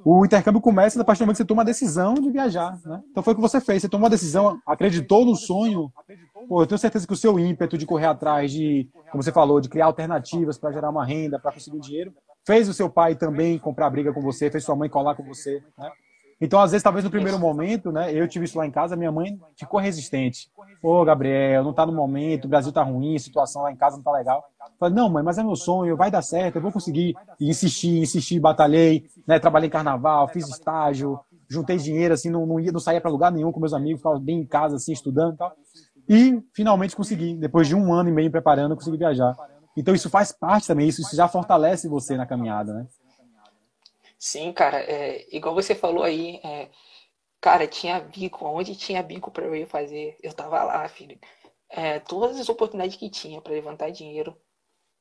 o 0.04 0.24
intercâmbio 0.24 0.60
começa 0.60 1.00
a 1.00 1.04
partir 1.04 1.20
do 1.20 1.26
momento 1.26 1.36
que 1.36 1.42
você 1.42 1.46
toma 1.46 1.62
a 1.62 1.66
decisão 1.66 2.14
de 2.14 2.30
viajar, 2.30 2.78
né? 2.86 3.02
Então 3.10 3.22
foi 3.22 3.34
o 3.34 3.36
que 3.36 3.42
você 3.42 3.60
fez, 3.60 3.82
você 3.82 3.88
tomou 3.88 4.06
a 4.06 4.10
decisão, 4.10 4.58
acreditou 4.66 5.24
no 5.24 5.36
sonho, 5.36 5.92
Pô, 6.48 6.62
eu 6.62 6.66
tenho 6.66 6.78
certeza 6.78 7.06
que 7.06 7.12
o 7.12 7.16
seu 7.16 7.38
ímpeto 7.38 7.78
de 7.78 7.86
correr 7.86 8.06
atrás 8.06 8.50
de, 8.50 8.88
como 9.10 9.22
você 9.22 9.32
falou, 9.32 9.60
de 9.60 9.68
criar 9.68 9.86
alternativas 9.86 10.58
para 10.58 10.72
gerar 10.72 10.90
uma 10.90 11.04
renda, 11.04 11.38
para 11.38 11.52
conseguir 11.52 11.80
dinheiro, 11.80 12.12
fez 12.44 12.68
o 12.68 12.74
seu 12.74 12.90
pai 12.90 13.14
também 13.14 13.58
comprar 13.58 13.90
briga 13.90 14.12
com 14.12 14.20
você, 14.20 14.50
fez 14.50 14.64
sua 14.64 14.76
mãe 14.76 14.88
colar 14.88 15.14
com 15.14 15.22
você, 15.22 15.62
né? 15.78 15.90
Então, 16.40 16.58
às 16.60 16.72
vezes, 16.72 16.82
talvez 16.82 17.04
no 17.04 17.10
primeiro 17.10 17.38
momento, 17.38 17.92
né? 17.92 18.12
Eu 18.12 18.26
tive 18.26 18.46
isso 18.46 18.58
lá 18.58 18.66
em 18.66 18.70
casa, 18.70 18.96
minha 18.96 19.12
mãe 19.12 19.38
ficou 19.56 19.78
resistente. 19.78 20.50
Ô, 20.82 21.04
Gabriel, 21.04 21.62
não 21.62 21.72
tá 21.72 21.86
no 21.86 21.92
momento, 21.92 22.46
o 22.46 22.48
Brasil 22.48 22.72
tá 22.72 22.82
ruim, 22.82 23.14
a 23.14 23.18
situação 23.20 23.62
lá 23.62 23.70
em 23.70 23.76
casa 23.76 23.96
não 23.96 24.02
tá 24.02 24.10
legal. 24.10 24.44
Eu 24.60 24.76
falei, 24.76 24.92
não, 24.92 25.08
mãe, 25.08 25.22
mas 25.22 25.38
é 25.38 25.44
meu 25.44 25.54
sonho, 25.54 25.96
vai 25.96 26.10
dar 26.10 26.20
certo, 26.20 26.56
eu 26.56 26.62
vou 26.62 26.72
conseguir. 26.72 27.14
E 27.38 27.48
insisti, 27.48 28.00
insisti, 28.00 28.40
batalhei, 28.40 29.06
né? 29.24 29.38
Trabalhei 29.38 29.68
em 29.68 29.70
carnaval, 29.70 30.26
fiz 30.26 30.48
estágio, 30.48 31.20
juntei 31.48 31.76
dinheiro, 31.76 32.14
assim, 32.14 32.28
não, 32.28 32.44
não, 32.44 32.58
ia, 32.58 32.72
não 32.72 32.80
saía 32.80 33.00
para 33.00 33.08
lugar 33.08 33.30
nenhum 33.30 33.52
com 33.52 33.60
meus 33.60 33.72
amigos, 33.72 34.00
ficava 34.00 34.18
bem 34.18 34.40
em 34.40 34.44
casa, 34.44 34.74
assim, 34.74 34.92
estudando 34.92 35.34
e 35.34 35.36
tal. 35.36 35.52
E 36.08 36.42
finalmente 36.52 36.96
consegui, 36.96 37.36
depois 37.36 37.68
de 37.68 37.76
um 37.76 37.94
ano 37.94 38.08
e 38.08 38.12
meio 38.12 38.32
preparando, 38.32 38.74
consegui 38.74 38.96
viajar. 38.96 39.36
Então 39.76 39.94
isso 39.94 40.10
faz 40.10 40.32
parte 40.32 40.66
também, 40.66 40.88
isso, 40.88 41.00
isso 41.00 41.16
já 41.16 41.26
fortalece 41.28 41.88
você 41.88 42.16
na 42.16 42.26
caminhada, 42.26 42.74
né? 42.74 42.86
Sim, 44.18 44.52
cara, 44.52 44.78
é, 44.80 45.26
igual 45.34 45.54
você 45.54 45.74
falou 45.74 46.04
aí, 46.04 46.40
é, 46.44 46.68
cara, 47.40 47.66
tinha 47.66 47.98
bico, 48.00 48.44
onde 48.46 48.76
tinha 48.76 49.02
bico 49.02 49.30
para 49.30 49.44
eu 49.44 49.56
ir 49.56 49.66
fazer, 49.66 50.16
eu 50.22 50.32
tava 50.32 50.62
lá, 50.62 50.86
filho. 50.88 51.18
É, 51.68 51.98
todas 52.00 52.38
as 52.38 52.48
oportunidades 52.48 52.96
que 52.96 53.10
tinha 53.10 53.40
para 53.40 53.52
levantar 53.52 53.90
dinheiro, 53.90 54.36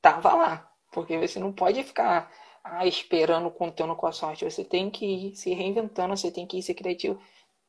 tava 0.01 0.33
lá. 0.33 0.71
Porque 0.91 1.17
você 1.17 1.39
não 1.39 1.53
pode 1.53 1.83
ficar 1.83 2.31
ah, 2.63 2.85
esperando, 2.85 3.49
contando 3.51 3.95
com 3.95 4.07
a 4.07 4.11
sorte. 4.11 4.45
Você 4.45 4.63
tem 4.63 4.89
que 4.89 5.05
ir 5.05 5.35
se 5.35 5.53
reinventando, 5.53 6.15
você 6.15 6.31
tem 6.31 6.47
que 6.47 6.57
ir 6.57 6.63
ser 6.63 6.73
criativo, 6.73 7.19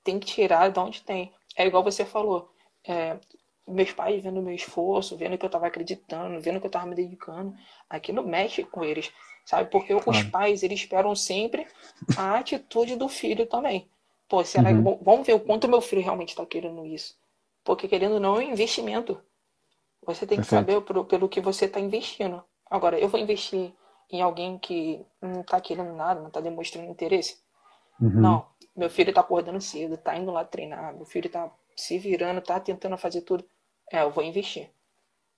tem 0.04 0.18
que 0.18 0.26
tirar 0.26 0.71
de 0.71 0.78
onde 0.78 1.02
tem. 1.02 1.32
É 1.56 1.66
igual 1.66 1.82
você 1.85 2.04
falou 2.04 2.50
é, 2.87 3.18
meus 3.66 3.92
pais 3.92 4.23
vendo 4.23 4.40
o 4.40 4.42
meu 4.42 4.54
esforço, 4.54 5.16
vendo 5.16 5.38
que 5.38 5.45
eu 5.45 5.49
estava 5.49 5.66
acreditando, 5.66 6.40
vendo 6.40 6.61
que 6.61 6.66
eu 6.66 6.69
estava 6.69 6.87
me 6.87 6.95
dedicando, 6.95 7.54
aquilo 7.88 8.26
mexe 8.26 8.64
com 8.64 8.85
eles, 8.85 9.12
sabe? 9.45 9.71
Porque 9.71 9.95
claro. 9.95 10.11
os 10.11 10.23
pais, 10.25 10.62
eles 10.62 10.81
esperam 10.81 11.14
sempre 11.14 11.66
a 12.16 12.38
atitude 12.38 12.97
do 12.97 13.09
filho 13.09 13.47
também. 13.47 13.88
Pô, 14.28 14.45
será 14.45 14.71
uhum. 14.71 14.97
que, 14.97 15.04
vamos 15.04 15.26
ver 15.26 15.35
o 15.35 15.40
quanto 15.40 15.69
meu 15.69 15.81
filho 15.81 16.02
realmente 16.02 16.31
está 16.31 16.45
querendo 16.45 16.85
isso. 16.87 17.16
Porque 17.64 17.87
querendo 17.87 18.19
não, 18.19 18.37
é 18.37 18.38
um 18.40 18.52
investimento. 18.52 19.21
Você 20.04 20.26
tem 20.26 20.40
que 20.40 20.49
Perfeito. 20.49 20.66
saber 20.66 20.81
pelo, 20.83 21.04
pelo 21.04 21.28
que 21.28 21.40
você 21.40 21.66
está 21.66 21.78
investindo. 21.78 22.42
Agora, 22.69 22.99
eu 22.99 23.09
vou 23.09 23.21
investir 23.21 23.73
em 24.11 24.21
alguém 24.21 24.59
que 24.59 25.04
não 25.21 25.42
está 25.42 25.61
querendo 25.61 25.92
nada, 25.92 26.21
não 26.21 26.28
está 26.28 26.40
demonstrando 26.40 26.90
interesse? 26.90 27.38
Uhum. 28.00 28.21
Não. 28.21 28.47
Meu 28.75 28.90
filho 28.90 29.11
está 29.11 29.21
acordando 29.21 29.61
cedo, 29.61 29.95
está 29.95 30.16
indo 30.16 30.31
lá 30.31 30.45
treinar, 30.45 30.95
meu 30.95 31.04
filho 31.04 31.26
está 31.26 31.50
se 31.76 31.99
virando, 31.99 32.41
tá 32.41 32.59
tentando 32.61 32.97
fazer 32.97 33.23
tudo. 33.23 33.45
É, 33.91 34.02
eu 34.02 34.11
vou 34.11 34.25
investir. 34.25 34.71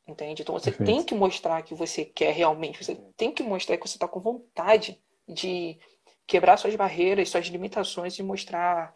Entende? 0.07 0.43
Então 0.43 0.53
você 0.53 0.71
Perfeito. 0.71 0.87
tem 0.87 1.03
que 1.03 1.15
mostrar 1.15 1.63
que 1.63 1.75
você 1.75 2.05
quer 2.05 2.33
realmente, 2.33 2.85
você 2.85 2.95
tem 3.17 3.33
que 3.33 3.43
mostrar 3.43 3.79
que 3.79 3.89
você 3.89 3.97
está 3.97 4.07
com 4.07 4.21
vontade 4.21 5.01
de 5.27 5.79
quebrar 6.27 6.59
suas 6.59 6.77
barreiras, 6.77 7.31
suas 7.31 7.47
limitações 7.47 8.19
e 8.19 8.23
mostrar 8.23 8.95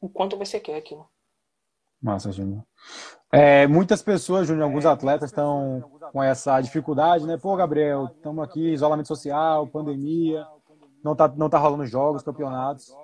o 0.00 0.08
quanto 0.08 0.36
você 0.36 0.58
quer 0.58 0.76
aquilo. 0.76 1.06
Massa, 2.00 2.32
Júnior. 2.32 2.62
É, 3.30 3.66
muitas 3.66 4.00
pessoas, 4.02 4.46
Júnior, 4.46 4.64
alguns 4.64 4.86
atletas 4.86 5.30
estão 5.30 5.98
com 6.12 6.22
essa 6.22 6.58
dificuldade, 6.60 7.26
né? 7.26 7.36
Pô, 7.36 7.54
Gabriel, 7.56 8.06
estamos 8.14 8.42
aqui, 8.42 8.72
isolamento 8.72 9.08
social, 9.08 9.66
pandemia, 9.66 10.46
não 11.02 11.14
tá, 11.14 11.28
não 11.28 11.50
tá 11.50 11.58
rolando 11.58 11.84
jogos, 11.86 12.22
campeonatos. 12.22 12.94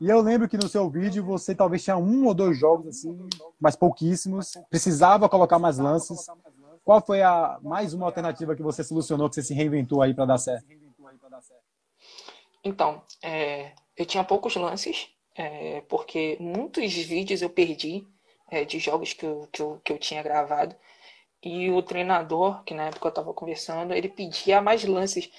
E 0.00 0.08
eu 0.08 0.20
lembro 0.20 0.48
que 0.48 0.56
no 0.56 0.68
seu 0.68 0.88
vídeo 0.88 1.24
você 1.24 1.54
talvez 1.54 1.82
tinha 1.82 1.96
um 1.96 2.26
ou 2.26 2.34
dois 2.34 2.56
jogos 2.56 2.86
assim, 2.88 3.18
mas 3.60 3.74
pouquíssimos. 3.74 4.54
Precisava 4.70 5.28
colocar 5.28 5.58
mais 5.58 5.78
lances. 5.78 6.26
Qual 6.84 7.04
foi 7.04 7.22
a 7.22 7.58
mais 7.62 7.92
uma 7.92 8.06
alternativa 8.06 8.54
que 8.54 8.62
você 8.62 8.84
solucionou, 8.84 9.28
que 9.28 9.34
você 9.34 9.42
se 9.42 9.54
reinventou 9.54 10.00
aí 10.00 10.14
para 10.14 10.24
dar 10.24 10.38
certo? 10.38 10.66
Então, 12.62 13.02
é, 13.22 13.72
eu 13.96 14.06
tinha 14.06 14.22
poucos 14.22 14.54
lances, 14.56 15.08
é, 15.34 15.80
porque 15.82 16.36
muitos 16.40 16.92
vídeos 16.94 17.42
eu 17.42 17.50
perdi 17.50 18.06
é, 18.50 18.64
de 18.64 18.78
jogos 18.78 19.12
que 19.12 19.26
eu, 19.26 19.48
que, 19.52 19.62
eu, 19.62 19.80
que 19.84 19.92
eu 19.92 19.98
tinha 19.98 20.22
gravado. 20.22 20.74
E 21.42 21.70
o 21.70 21.82
treinador, 21.82 22.62
que 22.64 22.74
na 22.74 22.84
época 22.86 23.06
eu 23.06 23.10
estava 23.10 23.32
conversando, 23.32 23.94
ele 23.94 24.08
pedia 24.08 24.60
mais 24.60 24.84
lances. 24.84 25.30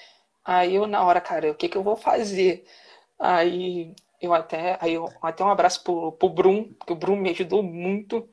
Aí 0.44 0.74
eu, 0.74 0.86
na 0.86 1.04
hora, 1.04 1.20
cara, 1.20 1.50
o 1.50 1.54
que, 1.54 1.68
que 1.68 1.76
eu 1.76 1.82
vou 1.82 1.96
fazer? 1.96 2.66
Aí 3.18 3.94
eu 4.20 4.34
até, 4.34 4.78
aí 4.80 4.94
eu, 4.94 5.08
até 5.22 5.44
um 5.44 5.48
abraço 5.48 5.82
pro, 5.82 6.12
pro 6.12 6.28
Brum, 6.28 6.72
que 6.86 6.92
o 6.92 6.96
Brum 6.96 7.16
me 7.16 7.30
ajudou 7.30 7.62
muito. 7.62 8.28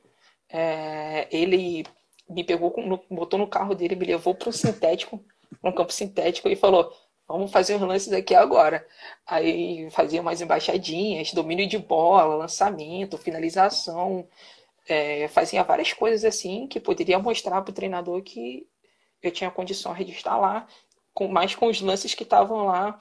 É, 0.48 1.28
ele 1.30 1.84
me 2.28 2.44
pegou, 2.44 2.74
botou 3.10 3.38
no 3.38 3.46
carro 3.48 3.74
dele, 3.74 3.96
me 3.96 4.06
levou 4.06 4.34
para 4.34 4.50
um 4.50 4.52
sintético, 4.52 5.24
um 5.62 5.72
campo 5.72 5.92
sintético 5.92 6.48
e 6.48 6.56
falou: 6.56 6.92
Vamos 7.26 7.50
fazer 7.50 7.76
os 7.76 7.82
lances 7.82 8.12
aqui 8.12 8.34
agora. 8.34 8.86
Aí 9.26 9.90
fazia 9.90 10.20
umas 10.20 10.40
embaixadinhas, 10.40 11.32
domínio 11.32 11.66
de 11.68 11.78
bola, 11.78 12.34
lançamento, 12.36 13.18
finalização, 13.18 14.26
é, 14.88 15.28
fazia 15.28 15.62
várias 15.62 15.92
coisas 15.92 16.24
assim 16.24 16.66
que 16.66 16.80
poderia 16.80 17.18
mostrar 17.18 17.60
para 17.62 17.70
o 17.70 17.74
treinador 17.74 18.22
que 18.22 18.66
eu 19.22 19.30
tinha 19.30 19.50
condições 19.50 20.06
de 20.06 20.12
estar 20.12 20.36
lá, 20.38 20.66
com, 21.12 21.28
mais 21.28 21.54
com 21.54 21.66
os 21.66 21.80
lances 21.80 22.14
que 22.14 22.22
estavam 22.22 22.66
lá 22.66 22.98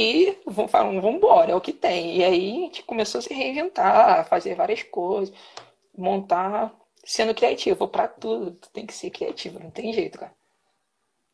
e 0.00 0.38
vamos, 0.46 0.70
vamos 0.70 1.04
embora, 1.16 1.50
é 1.50 1.56
o 1.56 1.60
que 1.60 1.72
tem. 1.72 2.18
E 2.18 2.24
aí 2.24 2.50
a 2.50 2.60
gente 2.66 2.84
começou 2.84 3.18
a 3.18 3.22
se 3.22 3.34
reinventar, 3.34 4.24
fazer 4.28 4.54
várias 4.54 4.80
coisas, 4.84 5.34
montar, 5.96 6.72
sendo 7.04 7.34
criativo 7.34 7.88
para 7.88 8.06
tudo. 8.06 8.52
Tu 8.52 8.70
tem 8.70 8.86
que 8.86 8.94
ser 8.94 9.10
criativo, 9.10 9.58
não 9.58 9.72
tem 9.72 9.92
jeito, 9.92 10.20
cara. 10.20 10.32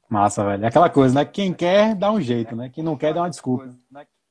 Massa, 0.09 0.42
velho. 0.42 0.64
É 0.64 0.68
aquela 0.68 0.88
coisa, 0.88 1.14
né? 1.14 1.26
Quem 1.26 1.52
quer, 1.52 1.94
dá 1.94 2.11
um 2.11 2.18
jeito, 2.23 2.56
né? 2.56 2.71
Quem 2.71 2.83
não 2.83 2.97
quer, 2.97 3.12
dá 3.12 3.21
uma 3.21 3.28
desculpa. 3.28 3.68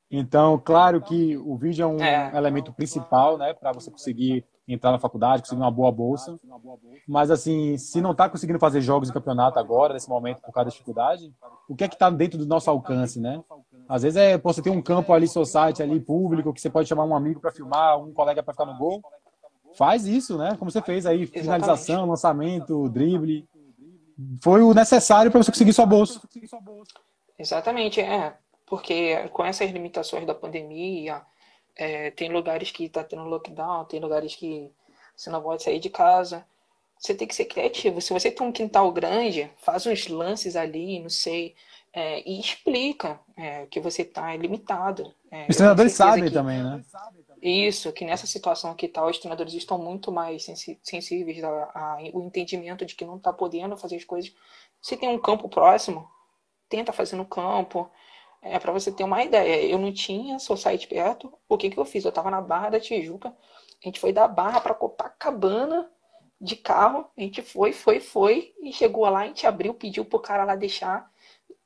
Então, 0.10 0.58
claro 0.58 1.00
que 1.00 1.38
o 1.38 1.56
vídeo 1.56 1.84
é 1.84 1.88
um 1.88 2.04
é. 2.04 2.36
elemento 2.36 2.74
principal, 2.74 3.38
né? 3.38 3.54
Para 3.54 3.72
você 3.72 3.92
conseguir 3.92 4.44
entrar 4.67 4.91
na 4.91 5.00
faculdade, 5.00 5.41
conseguir 5.41 5.62
uma 5.62 5.72
boa 5.72 5.91
bolsa. 5.91 6.38
Mas, 7.08 7.29
assim, 7.29 7.77
se 7.77 8.00
não 8.00 8.12
está 8.12 8.29
conseguindo 8.29 8.60
fazer 8.60 8.82
jogos 8.82 9.10
de 9.10 9.13
campeonato 9.13 9.60
agora, 9.60 9.93
nesse 9.93 10.10
momento, 10.10 10.41
por 10.41 10.53
causa 10.53 10.65
da 10.65 10.72
dificuldade, 10.72 11.34
o 11.67 11.75
que 11.75 11.84
é 11.84 11.88
que 11.88 11.96
está 11.96 12.10
dentro 12.10 12.38
do 12.38 12.46
nosso 12.46 12.70
alcance, 12.70 13.20
né? 13.20 13.43
Às 13.88 14.03
vezes 14.03 14.17
é, 14.17 14.38
você 14.38 14.62
tem 14.62 14.72
um 14.72 14.82
campo 14.82 15.12
ali, 15.12 15.27
society, 15.27 15.84
ali, 15.84 16.00
público, 16.00 16.53
que 16.53 16.62
você 16.62 16.70
pode 16.70 16.88
chamar 16.88 17.03
um 17.03 17.15
amigo 17.15 17.39
para 17.39 17.51
filmar, 17.51 18.00
um 18.00 18.13
colega 18.13 18.41
para 18.41 18.53
ficar 18.53 18.65
no 18.65 18.77
gol. 18.77 19.01
Faz 19.75 20.05
isso, 20.05 20.38
né? 20.38 20.55
Como 20.58 20.72
você 20.72 20.82
fez 20.82 21.05
aí, 21.05 21.25
finalização, 21.25 21.96
Exatamente. 21.96 22.10
lançamento, 22.10 22.89
drible. 22.89 23.48
Foi 24.41 24.62
o 24.62 24.74
necessário 24.74 25.32
para 25.32 25.41
você 25.43 25.51
conseguir 25.51 25.74
sua 25.74 25.86
bolsa. 25.86 26.22
Exatamente, 27.38 28.00
é. 28.00 28.36
Porque 28.65 29.27
com 29.29 29.43
essas 29.43 29.70
limitações 29.72 30.25
da 30.25 30.34
pandemia, 30.34 31.22
é, 31.75 32.12
tem 32.12 32.32
lugares 32.32 32.72
que 32.72 32.86
está 32.86 33.03
tendo 33.03 33.24
lockdown, 33.24 33.86
tem 33.86 34.00
lugares 34.00 34.36
que 34.36 34.72
você 35.15 35.30
não 35.30 35.42
pode 35.42 35.63
sair 35.63 35.80
de 35.80 35.89
casa. 35.89 36.46
Você 37.00 37.13
tem 37.13 37.27
que 37.27 37.36
ser 37.36 37.46
criativo. 37.46 38.00
Se 38.00 38.13
você 38.13 38.32
tem 38.32 38.48
um 38.48 38.51
quintal 38.51 38.92
grande, 38.92 39.51
faz 39.58 39.86
uns 39.86 40.08
lances 40.08 40.56
ali, 40.56 41.00
não 41.01 41.10
sei, 41.10 41.53
é, 41.92 42.27
e 42.27 42.39
explica 42.39 43.20
é, 43.36 43.65
que 43.68 43.80
você 43.80 44.03
está 44.03 44.36
limitado. 44.36 45.13
É, 45.30 45.46
os 45.50 45.56
treinadores 45.56 45.94
sabem 45.94 46.24
que, 46.24 46.32
também, 46.32 46.63
né? 46.63 46.82
Isso, 47.42 47.92
que 47.92 48.06
nessa 48.06 48.25
situação 48.25 48.74
que 48.74 48.88
tal, 48.88 49.10
os 49.10 49.18
treinadores 49.20 49.53
estão 49.53 49.77
muito 49.77 50.12
mais 50.12 50.46
sensíveis 50.82 51.44
ao 51.44 52.22
entendimento 52.24 52.86
de 52.86 52.96
que 52.96 53.06
não 53.06 53.18
está 53.18 53.34
podendo 53.34 53.75
fazer 53.75 53.98
as 53.98 54.06
coisas. 54.06 54.34
Se 54.82 54.96
tem 54.96 55.10
um 55.10 55.20
campo 55.20 55.50
próximo, 55.50 56.10
tenta 56.70 56.94
fazer 56.94 57.15
no 57.15 57.25
campo. 57.25 57.89
É 58.44 58.60
para 58.60 58.72
você 58.74 58.92
ter 58.92 59.04
uma 59.04 59.24
ideia. 59.24 59.66
Eu 59.66 59.80
não 59.80 59.92
tinha 59.94 60.38
society 60.40 60.88
perto. 60.88 61.34
O 61.48 61.58
que 61.58 61.70
que 61.70 61.78
eu 61.78 61.86
fiz? 61.86 62.04
Eu 62.04 62.12
tava 62.12 62.30
na 62.30 62.42
Barra 62.42 62.72
da 62.72 62.80
Tijuca. 62.80 63.30
A 63.30 63.88
gente 63.88 64.00
foi 64.00 64.12
da 64.14 64.28
Barra 64.28 64.60
para 64.62 64.74
Copacabana 64.74 65.90
de 66.40 66.56
carro. 66.58 67.10
A 67.18 67.22
gente 67.22 67.42
foi, 67.42 67.72
foi, 67.72 68.00
foi. 68.00 68.54
E 68.62 68.74
chegou 68.74 69.04
lá, 69.10 69.22
a 69.22 69.28
gente 69.28 69.48
abriu, 69.48 69.74
pediu 69.74 70.04
pro 70.06 70.20
cara 70.20 70.44
lá 70.44 70.56
deixar. 70.56 71.10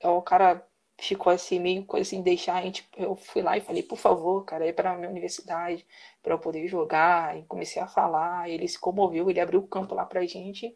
O 0.04 0.22
cara 0.22 0.66
ficou 1.00 1.32
assim, 1.32 1.60
meio 1.60 1.84
coisa 1.86 2.08
assim, 2.08 2.22
deixar. 2.22 2.56
A 2.58 2.62
gente, 2.62 2.88
eu 2.98 3.16
fui 3.16 3.42
lá 3.42 3.58
e 3.58 3.62
falei, 3.62 3.82
por 3.84 3.98
favor, 3.98 4.46
cara, 4.46 4.66
é 4.68 4.72
pra 4.72 4.96
minha 4.96 5.10
universidade, 5.10 5.86
para 6.22 6.34
eu 6.34 6.40
poder 6.40 6.68
jogar. 6.68 7.38
E 7.38 7.44
comecei 7.46 7.82
a 7.82 7.88
falar. 7.88 8.50
Ele 8.50 8.68
se 8.68 8.80
comoveu, 8.80 9.30
ele 9.30 9.40
abriu 9.40 9.60
o 9.62 9.68
campo 9.68 9.96
lá 9.96 10.06
pra 10.06 10.26
gente. 10.26 10.76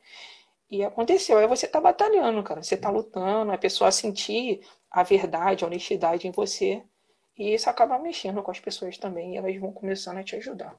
E 0.71 0.85
aconteceu. 0.85 1.37
Aí 1.37 1.47
você 1.47 1.67
tá 1.67 1.81
batalhando, 1.81 2.41
cara. 2.41 2.63
Você 2.63 2.77
tá 2.77 2.89
lutando, 2.89 3.51
a 3.51 3.57
pessoa 3.57 3.91
sentir 3.91 4.61
a 4.89 5.03
verdade, 5.03 5.65
a 5.65 5.67
honestidade 5.67 6.25
em 6.25 6.31
você. 6.31 6.81
E 7.37 7.53
isso 7.53 7.69
acaba 7.69 7.99
mexendo 7.99 8.41
com 8.41 8.51
as 8.51 8.59
pessoas 8.59 8.97
também. 8.97 9.33
E 9.33 9.37
elas 9.37 9.59
vão 9.59 9.73
começando 9.73 10.17
a 10.17 10.23
te 10.23 10.37
ajudar. 10.37 10.73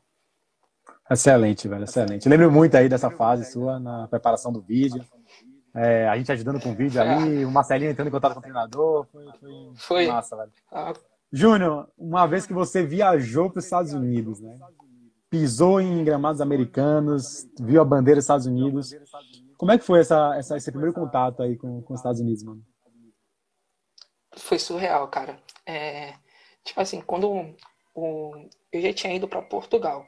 Excelente, 1.11 1.69
velho, 1.69 1.85
excelente. 1.85 2.29
lembro 2.29 2.51
muito 2.51 2.75
aí 2.75 2.89
dessa 2.89 3.11
fase 3.11 3.53
sua 3.53 3.79
na 3.79 4.09
preparação 4.09 4.51
do 4.51 4.63
vídeo. 4.63 5.05
É, 5.75 6.09
a 6.09 6.17
gente 6.17 6.33
ajudando 6.33 6.61
com 6.61 6.71
o 6.71 6.75
vídeo 6.75 7.01
ali, 7.01 7.45
o 7.45 7.51
Marcelinho 7.51 7.91
entrando 7.91 8.09
em 8.09 8.11
contato 8.11 8.33
com 8.33 8.39
o 8.39 8.43
treinador. 8.43 9.07
Foi, 9.13 9.25
foi, 9.39 9.73
foi. 9.75 10.07
massa, 10.07 10.37
velho. 10.37 10.53
Ah. 10.71 10.93
Júnior, 11.31 11.89
uma 11.99 12.27
vez 12.27 12.47
que 12.47 12.53
você 12.53 12.83
viajou 12.85 13.51
para 13.51 13.59
os 13.59 13.65
Estados 13.65 13.93
Unidos, 13.93 14.41
né? 14.41 14.59
Pisou 15.31 15.81
em 15.81 16.05
gramados 16.05 16.41
americanos, 16.43 17.47
viu 17.59 17.81
a 17.81 17.85
bandeira 17.85 18.19
dos 18.19 18.25
Estados 18.25 18.47
Unidos. 18.47 18.95
Como 19.63 19.71
é 19.71 19.79
que 19.79 19.85
foi 19.85 20.01
essa, 20.01 20.35
essa, 20.37 20.57
esse 20.57 20.73
primeiro 20.73 20.93
contato 20.93 21.41
aí 21.41 21.57
com, 21.57 21.81
com 21.83 21.95
os 21.95 22.01
Estados 22.01 22.21
Unidos, 22.21 22.43
mano? 22.43 22.67
Foi 24.37 24.59
surreal, 24.59 25.07
cara. 25.07 25.41
É, 25.65 26.15
tipo 26.65 26.81
assim, 26.81 27.01
quando 27.01 27.55
o, 27.95 28.49
eu 28.73 28.81
já 28.81 28.93
tinha 28.93 29.15
ido 29.15 29.29
para 29.29 29.41
Portugal. 29.41 30.05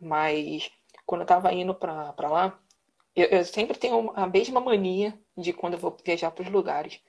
Mas 0.00 0.72
quando 1.06 1.20
eu 1.20 1.26
tava 1.28 1.52
indo 1.52 1.72
pra 1.72 2.12
lá, 2.18 2.58
eu, 3.14 3.26
eu 3.26 3.44
sempre 3.44 3.78
tenho 3.78 4.10
a 4.16 4.26
mesma 4.26 4.60
mania 4.60 5.16
de 5.38 5.52
quando 5.52 5.74
eu 5.74 5.78
vou 5.78 5.96
viajar 6.04 6.32
para 6.32 6.42
os 6.42 6.50
lugares. 6.50 7.00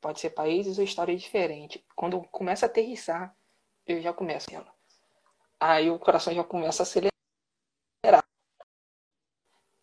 Pode 0.00 0.20
ser 0.20 0.30
países 0.30 0.78
ou 0.78 0.84
histórias 0.84 1.20
diferentes. 1.20 1.82
Quando 1.96 2.22
começa 2.30 2.66
a 2.66 2.68
aterrissar, 2.68 3.36
eu 3.84 4.00
já 4.00 4.12
começo. 4.12 4.46
Aí 5.58 5.90
o 5.90 5.98
coração 5.98 6.32
já 6.32 6.44
começa 6.44 6.82
a 6.82 6.84
acelerar. 6.84 8.24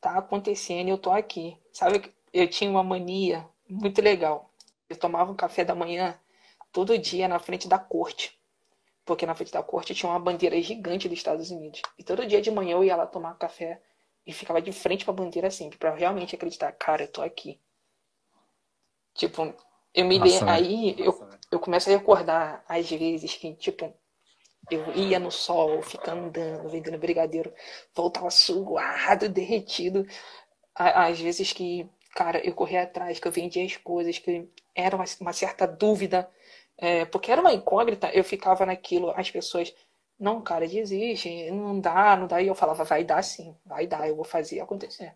Tá 0.02 0.18
acontecendo 0.18 0.88
e 0.88 0.90
eu 0.92 0.98
tô 0.98 1.12
aqui. 1.12 1.58
Sabe, 1.72 2.14
eu 2.34 2.50
tinha 2.50 2.70
uma 2.70 2.84
mania 2.84 3.48
muito 3.70 4.02
legal. 4.02 4.50
Eu 4.90 4.98
tomava 4.98 5.32
um 5.32 5.36
café 5.36 5.64
da 5.64 5.76
manhã 5.76 6.20
todo 6.72 6.98
dia 6.98 7.28
na 7.28 7.40
frente 7.40 7.68
da 7.68 7.80
corte 7.80 8.42
porque 9.06 9.26
na 9.26 9.36
frente 9.36 9.52
da 9.52 9.64
corte 9.64 9.94
tinha 9.94 10.10
uma 10.10 10.20
bandeira 10.20 10.60
gigante 10.62 11.10
dos 11.10 11.18
Estados 11.18 11.52
Unidos. 11.52 11.82
E 11.98 12.04
todo 12.04 12.26
dia 12.26 12.42
de 12.42 12.52
manhã 12.52 12.74
eu 12.74 12.84
ia 12.84 12.96
lá 12.96 13.06
tomar 13.06 13.34
café 13.36 13.82
e 14.26 14.32
ficava 14.32 14.62
de 14.62 14.72
frente 14.72 15.04
pra 15.04 15.14
bandeira 15.14 15.48
assim, 15.48 15.70
para 15.70 15.94
realmente 15.94 16.36
acreditar, 16.36 16.72
cara, 16.74 17.04
eu 17.04 17.08
tô 17.08 17.22
aqui. 17.22 17.60
Tipo, 19.14 19.54
eu 19.94 20.06
me 20.06 20.18
Nossa, 20.18 20.50
aí 20.50 20.96
eu, 20.98 21.28
eu 21.52 21.60
começo 21.60 21.90
a 21.90 21.94
recordar 21.94 22.64
às 22.68 22.90
vezes 22.90 23.36
que, 23.36 23.54
tipo, 23.56 23.94
eu 24.70 24.94
ia 24.96 25.20
no 25.20 25.32
sol, 25.32 25.82
ficando 25.82 26.26
andando, 26.28 26.70
vendendo 26.70 26.98
brigadeiro, 26.98 27.54
voltava 27.94 28.30
suado, 28.30 29.28
derretido. 29.30 30.06
Às 30.76 31.20
vezes 31.20 31.54
que, 31.54 31.90
cara, 32.16 32.40
eu 32.46 32.54
corria 32.54 32.84
atrás, 32.84 33.20
que 33.20 33.28
eu 33.28 33.32
vendia 33.32 33.66
as 33.66 33.78
coisas, 33.78 34.18
que 34.20 34.50
era 34.76 34.96
uma, 34.96 35.06
uma 35.22 35.34
certa 35.34 35.68
dúvida 35.68 36.30
é, 36.78 37.06
porque 37.06 37.32
era 37.32 37.42
uma 37.42 37.54
incógnita, 37.54 38.12
eu 38.12 38.24
ficava 38.24 38.66
naquilo, 38.66 39.12
as 39.16 39.30
pessoas, 39.32 39.74
não, 40.20 40.42
cara, 40.42 40.68
desiste, 40.68 41.52
não 41.52 41.80
dá, 41.80 42.16
não 42.18 42.28
dá. 42.28 42.42
E 42.42 42.48
eu 42.48 42.56
falava, 42.56 42.84
vai 42.84 43.04
dar 43.04 43.24
sim, 43.24 43.56
vai 43.66 43.88
dar, 43.88 44.08
eu 44.08 44.16
vou 44.16 44.26
fazer 44.26 44.60
acontecer. 44.62 45.14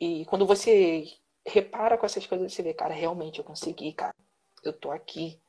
E 0.00 0.24
quando 0.26 0.46
você 0.46 1.06
repara 1.46 1.98
com 1.98 2.06
essas 2.06 2.26
coisas, 2.26 2.52
você 2.52 2.62
vê, 2.62 2.74
cara, 2.74 2.94
realmente 2.94 3.38
eu 3.38 3.44
consegui, 3.44 3.92
cara, 3.92 4.14
eu 4.64 4.72
tô 4.72 4.90
aqui, 4.90 5.40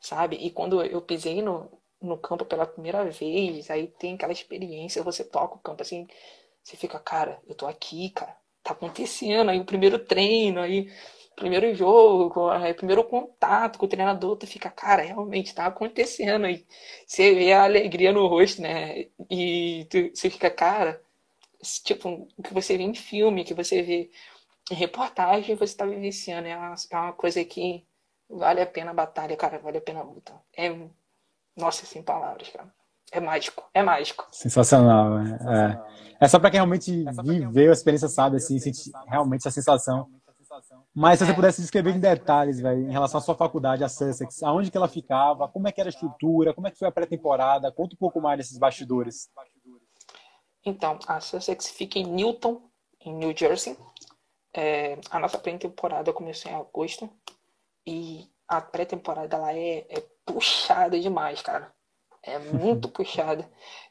sabe? 0.00 0.36
E 0.36 0.50
quando 0.50 0.82
eu 0.84 1.02
pisei 1.02 1.42
no, 1.42 1.70
no 2.04 2.18
campo 2.18 2.44
pela 2.44 2.66
primeira 2.66 3.04
vez, 3.04 3.70
aí 3.70 3.88
tem 3.88 4.14
aquela 4.14 4.32
experiência, 4.32 5.02
você 5.02 5.24
toca 5.24 5.56
o 5.56 5.58
campo 5.60 5.82
assim, 5.82 6.06
você 6.62 6.76
fica, 6.76 6.98
cara, 6.98 7.40
eu 7.46 7.54
tô 7.54 7.66
aqui, 7.66 8.10
cara, 8.10 8.36
tá 8.62 8.72
acontecendo, 8.72 9.50
aí 9.50 9.60
o 9.60 9.64
primeiro 9.64 9.98
treino, 9.98 10.60
aí 10.60 10.90
primeiro 11.36 11.74
jogo, 11.74 12.50
é, 12.52 12.72
primeiro 12.72 13.04
contato 13.04 13.78
com 13.78 13.86
o 13.86 13.88
treinador, 13.88 14.36
tu 14.36 14.46
fica, 14.46 14.70
cara, 14.70 15.02
realmente 15.02 15.54
tá 15.54 15.66
acontecendo. 15.66 16.46
E 16.48 16.66
você 17.06 17.34
vê 17.34 17.52
a 17.52 17.64
alegria 17.64 18.12
no 18.12 18.26
rosto, 18.26 18.62
né? 18.62 19.06
E 19.30 19.86
tu, 19.90 20.10
você 20.14 20.30
fica, 20.30 20.50
cara, 20.50 21.00
tipo, 21.84 22.28
o 22.36 22.42
que 22.42 22.54
você 22.54 22.76
vê 22.76 22.84
em 22.84 22.94
filme, 22.94 23.44
que 23.44 23.54
você 23.54 23.82
vê 23.82 24.10
em 24.70 24.74
reportagem, 24.74 25.56
você 25.56 25.76
tá 25.76 25.86
vivenciando. 25.86 26.48
É 26.48 26.56
uma, 26.56 26.74
é 26.90 26.96
uma 26.96 27.12
coisa 27.12 27.44
que 27.44 27.84
vale 28.28 28.60
a 28.60 28.66
pena 28.66 28.90
a 28.92 28.94
batalha, 28.94 29.36
cara, 29.36 29.58
vale 29.58 29.78
a 29.78 29.80
pena 29.80 30.00
a 30.00 30.04
luta. 30.04 30.34
É, 30.56 30.70
nossa, 31.56 31.86
sem 31.86 32.02
palavras, 32.02 32.48
cara. 32.48 32.72
É 33.12 33.20
mágico, 33.20 33.62
é 33.72 33.82
mágico. 33.82 34.26
Sensacional, 34.32 35.18
é. 35.18 35.78
É, 36.20 36.24
é 36.24 36.28
só 36.28 36.38
para 36.38 36.50
quem 36.50 36.58
realmente 36.58 37.04
viveu 37.22 37.70
a 37.70 37.72
experiência, 37.72 38.08
sabe, 38.08 38.36
assim, 38.36 38.58
sentir 38.58 38.90
realmente 39.06 39.46
a 39.46 39.50
sensação 39.50 40.10
mas 40.94 41.18
se 41.18 41.26
você 41.26 41.34
pudesse 41.34 41.60
descrever 41.60 41.90
em 41.90 41.98
detalhes, 41.98 42.60
velho, 42.60 42.88
em 42.88 42.92
relação 42.92 43.18
à 43.18 43.20
sua 43.20 43.34
faculdade, 43.34 43.82
a 43.82 43.88
Sussex, 43.88 44.42
aonde 44.42 44.70
que 44.70 44.76
ela 44.76 44.88
ficava, 44.88 45.48
como 45.48 45.66
é 45.66 45.72
que 45.72 45.80
era 45.80 45.88
a 45.88 45.90
estrutura, 45.90 46.54
como 46.54 46.68
é 46.68 46.70
que 46.70 46.78
foi 46.78 46.86
a 46.86 46.92
pré-temporada, 46.92 47.72
conta 47.72 47.94
um 47.94 47.98
pouco 47.98 48.20
mais 48.20 48.38
desses 48.38 48.58
bastidores. 48.58 49.28
Então, 50.64 50.98
a 51.06 51.20
Sussex 51.20 51.68
fica 51.70 51.98
em 51.98 52.06
Newton, 52.06 52.62
em 53.00 53.12
New 53.12 53.36
Jersey. 53.36 53.76
É, 54.52 54.98
a 55.10 55.18
nossa 55.18 55.38
pré-temporada 55.38 56.12
começou 56.12 56.50
em 56.50 56.54
agosto 56.54 57.10
e 57.84 58.30
a 58.46 58.60
pré-temporada 58.60 59.36
lá 59.36 59.52
é, 59.52 59.78
é, 59.88 60.02
puxada 60.24 60.98
demais, 60.98 61.42
cara. 61.42 61.72
É 62.22 62.38
muito 62.38 62.88
puxada. 62.90 63.50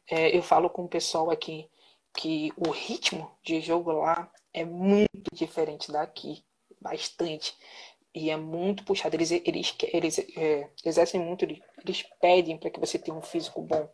É, 0.10 0.36
eu 0.36 0.44
falo 0.44 0.70
com 0.70 0.84
o 0.84 0.90
pessoal 0.90 1.30
aqui 1.30 1.70
que 2.16 2.52
o 2.56 2.70
ritmo 2.70 3.32
de 3.44 3.60
jogo 3.62 3.92
lá 3.92 4.32
é 4.54 4.64
muito 4.64 5.34
diferente 5.34 5.92
daqui 5.92 6.44
bastante. 6.80 7.56
E 8.14 8.30
é 8.30 8.38
muito 8.38 8.84
puxado. 8.84 9.16
Eles, 9.16 9.32
eles, 9.32 9.76
eles 9.82 10.20
é, 10.38 10.70
exercem 10.86 11.20
muito, 11.20 11.46
eles 11.46 12.04
pedem 12.22 12.58
para 12.58 12.70
que 12.70 12.80
você 12.80 13.00
tenha 13.00 13.18
um 13.18 13.22
físico 13.22 13.62
bom. 13.62 13.90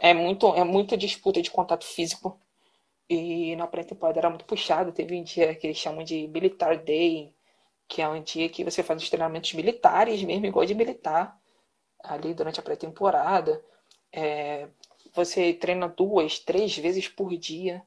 É 0.00 0.12
muito, 0.12 0.54
é 0.54 0.64
muita 0.64 0.96
disputa 0.96 1.40
de 1.40 1.50
contato 1.50 1.84
físico. 1.84 2.40
E 3.08 3.54
na 3.54 3.68
pré-temporada 3.68 4.18
era 4.18 4.30
muito 4.30 4.44
puxado. 4.44 4.92
Teve 4.92 5.14
um 5.16 5.22
dia 5.22 5.54
que 5.54 5.68
eles 5.68 5.76
chamam 5.76 6.02
de 6.02 6.26
Militar 6.26 6.76
Day, 6.78 7.32
que 7.88 8.02
é 8.02 8.08
um 8.08 8.20
dia 8.22 8.48
que 8.48 8.64
você 8.64 8.82
faz 8.82 9.02
os 9.02 9.08
treinamentos 9.08 9.52
militares 9.54 10.22
mesmo, 10.22 10.46
igual 10.46 10.66
de 10.66 10.74
militar, 10.74 11.38
ali 12.08 12.34
durante 12.34 12.60
a 12.60 12.62
pré-temporada. 12.62 13.62
É, 14.12 14.68
você 15.14 15.52
treina 15.52 15.88
duas, 15.88 16.38
três 16.38 16.76
vezes 16.76 17.08
por 17.08 17.36
dia. 17.36 17.82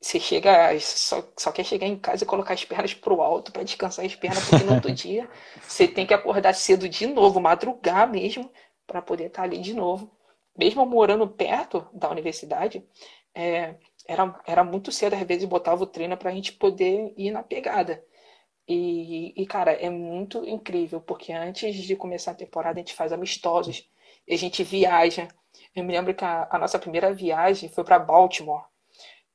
Você 0.00 0.20
chega, 0.20 0.78
só, 0.80 1.26
só 1.36 1.50
quer 1.50 1.64
chegar 1.64 1.86
em 1.86 1.96
casa 1.96 2.24
e 2.24 2.26
colocar 2.26 2.52
as 2.52 2.64
pernas 2.64 2.92
pro 2.92 3.22
alto 3.22 3.50
para 3.50 3.62
descansar 3.62 4.04
as 4.04 4.14
pernas, 4.14 4.48
porque 4.48 4.64
no 4.64 4.74
outro 4.74 4.92
dia 4.92 5.28
você 5.62 5.88
tem 5.88 6.06
que 6.06 6.12
acordar 6.12 6.54
cedo 6.54 6.88
de 6.88 7.06
novo, 7.06 7.40
madrugar 7.40 8.10
mesmo, 8.10 8.50
para 8.86 9.00
poder 9.00 9.26
estar 9.26 9.42
tá 9.42 9.48
ali 9.48 9.58
de 9.58 9.72
novo. 9.72 10.10
Mesmo 10.56 10.84
morando 10.84 11.26
perto 11.26 11.86
da 11.92 12.10
universidade, 12.10 12.84
é, 13.34 13.76
era, 14.06 14.40
era 14.46 14.62
muito 14.64 14.92
cedo, 14.92 15.14
às 15.14 15.22
vezes 15.22 15.48
botava 15.48 15.82
o 15.82 15.86
treino 15.86 16.16
para 16.16 16.30
a 16.30 16.34
gente 16.34 16.52
poder 16.52 17.14
ir 17.16 17.30
na 17.30 17.42
pegada. 17.42 18.04
E, 18.66 19.34
e, 19.36 19.46
cara, 19.46 19.72
é 19.72 19.90
muito 19.90 20.44
incrível, 20.48 21.00
porque 21.00 21.32
antes 21.32 21.76
de 21.76 21.96
começar 21.96 22.30
a 22.32 22.34
temporada 22.34 22.78
a 22.78 22.82
gente 22.82 22.94
faz 22.94 23.12
amistosos, 23.12 23.88
a 24.28 24.36
gente 24.36 24.64
viaja. 24.64 25.28
Eu 25.74 25.84
me 25.84 25.92
lembro 25.92 26.14
que 26.14 26.24
a, 26.24 26.48
a 26.50 26.58
nossa 26.58 26.78
primeira 26.78 27.12
viagem 27.12 27.68
foi 27.68 27.84
para 27.84 27.98
Baltimore. 27.98 28.64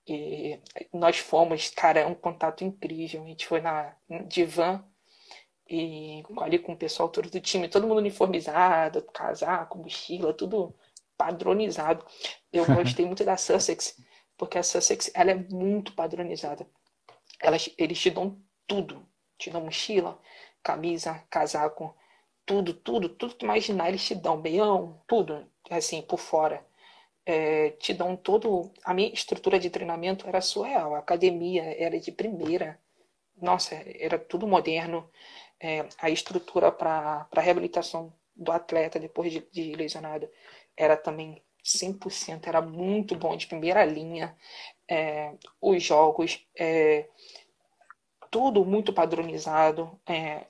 E 0.07 0.59
nós 0.93 1.19
fomos, 1.19 1.69
cara, 1.69 1.99
é 1.99 2.05
um 2.05 2.15
contato 2.15 2.63
incrível. 2.63 3.23
A 3.23 3.27
gente 3.27 3.45
foi 3.47 3.61
na 3.61 3.95
de 4.27 4.43
van 4.45 4.83
e 5.69 6.23
ali 6.39 6.57
com 6.57 6.73
o 6.73 6.77
pessoal 6.77 7.09
todo 7.09 7.29
do 7.29 7.39
time, 7.39 7.69
todo 7.69 7.87
mundo 7.87 7.99
uniformizado, 7.99 9.03
casaco, 9.13 9.77
mochila, 9.77 10.33
tudo 10.33 10.75
padronizado. 11.15 12.03
Eu 12.51 12.65
gostei 12.73 13.05
muito 13.05 13.23
da 13.23 13.37
Sussex, 13.37 13.95
porque 14.37 14.57
a 14.57 14.63
Sussex 14.63 15.11
ela 15.13 15.31
é 15.31 15.35
muito 15.35 15.93
padronizada. 15.93 16.67
Elas, 17.39 17.69
eles 17.77 17.99
te 17.99 18.09
dão 18.09 18.41
tudo. 18.65 19.07
Te 19.39 19.51
mochila, 19.51 20.19
camisa, 20.63 21.25
casaco, 21.31 21.95
tudo, 22.45 22.73
tudo, 22.75 23.09
tudo 23.09 23.35
que 23.35 23.45
imaginar 23.45 23.89
eles 23.89 24.05
te 24.05 24.15
dão. 24.15 24.41
Beião, 24.41 25.01
tudo, 25.07 25.47
assim, 25.71 26.01
por 26.03 26.19
fora 26.19 26.65
é, 27.25 27.71
te 27.71 27.93
dão 27.93 28.15
todo. 28.15 28.71
A 28.83 28.93
minha 28.93 29.13
estrutura 29.13 29.59
de 29.59 29.69
treinamento 29.69 30.27
era 30.27 30.41
surreal. 30.41 30.95
A 30.95 30.99
academia 30.99 31.63
era 31.77 31.99
de 31.99 32.11
primeira. 32.11 32.79
Nossa, 33.41 33.75
era 33.99 34.17
tudo 34.19 34.47
moderno. 34.47 35.09
É, 35.59 35.87
a 35.99 36.09
estrutura 36.09 36.71
para 36.71 37.27
reabilitação 37.37 38.13
do 38.35 38.51
atleta 38.51 38.99
depois 38.99 39.31
de, 39.31 39.47
de 39.51 39.75
lesionado 39.75 40.29
era 40.77 40.95
também 40.97 41.41
100%, 41.63 42.47
era 42.47 42.61
muito 42.61 43.15
bom 43.15 43.35
de 43.35 43.47
primeira 43.47 43.85
linha. 43.85 44.35
É, 44.89 45.33
os 45.61 45.83
jogos, 45.83 46.45
é, 46.57 47.07
tudo 48.29 48.65
muito 48.65 48.93
padronizado. 48.93 49.99
É, 50.07 50.45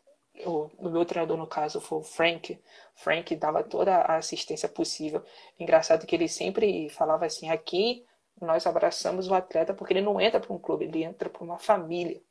o, 0.45 0.69
o, 0.77 0.89
meu 0.89 1.05
treinador, 1.05 1.37
no 1.37 1.47
caso, 1.47 1.81
foi 1.81 1.99
o 1.99 2.03
Frank. 2.03 2.59
Frank 2.95 3.35
dava 3.35 3.63
toda 3.63 3.95
a 3.95 4.17
assistência 4.17 4.69
possível. 4.69 5.23
Engraçado 5.59 6.05
que 6.05 6.15
ele 6.15 6.27
sempre 6.27 6.89
falava 6.89 7.25
assim: 7.25 7.49
aqui 7.49 8.05
nós 8.41 8.65
abraçamos 8.65 9.27
o 9.27 9.33
atleta 9.33 9.73
porque 9.73 9.93
ele 9.93 10.01
não 10.01 10.19
entra 10.19 10.39
para 10.39 10.53
um 10.53 10.59
clube, 10.59 10.85
ele 10.85 11.03
entra 11.03 11.29
para 11.29 11.43
uma 11.43 11.57
família. 11.57 12.21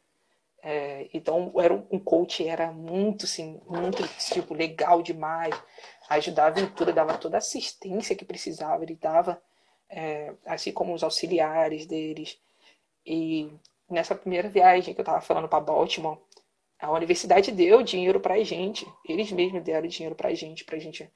É, 0.63 1.09
então, 1.15 1.53
era 1.57 1.73
um 1.73 1.99
coach 2.01 2.47
era 2.47 2.73
muito, 2.73 3.27
assim, 3.27 3.61
muito 3.67 4.03
tipo 4.35 4.55
legal 4.55 5.03
demais, 5.03 5.55
ajudava 6.09 6.61
em 6.61 6.67
tudo, 6.67 6.93
dava 6.93 7.17
toda 7.17 7.37
a 7.37 7.39
assistência 7.39 8.17
que 8.17 8.25
precisava, 8.25 8.83
ele 8.83 8.97
dava, 8.97 9.41
é, 9.89 10.35
assim 10.45 10.73
como 10.73 10.95
os 10.95 11.05
auxiliares 11.05 11.87
deles. 11.87 12.39
E 13.07 13.53
nessa 13.89 14.15
primeira 14.15 14.49
viagem 14.49 14.95
que 14.95 15.01
eu 15.01 15.03
estava 15.03 15.21
falando 15.21 15.49
para 15.49 15.61
Baltimore, 15.61 16.19
a 16.79 16.91
universidade 16.93 17.51
deu 17.51 17.83
dinheiro 17.83 18.21
para 18.21 18.35
a 18.35 18.45
gente, 18.45 18.87
eles 19.05 19.33
mesmos 19.33 19.63
deram 19.63 19.89
dinheiro 19.89 20.15
para 20.15 20.29
a 20.29 20.35
gente, 20.35 20.65
para 20.65 20.77
a 20.77 20.81
gente 20.81 21.11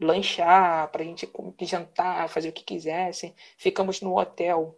lanchar, 0.00 0.90
para 0.90 1.02
a 1.02 1.04
gente 1.04 1.30
jantar, 1.62 2.28
fazer 2.28 2.48
o 2.48 2.52
que 2.52 2.64
quisessem. 2.64 3.34
Ficamos 3.56 4.00
no 4.00 4.18
hotel 4.18 4.76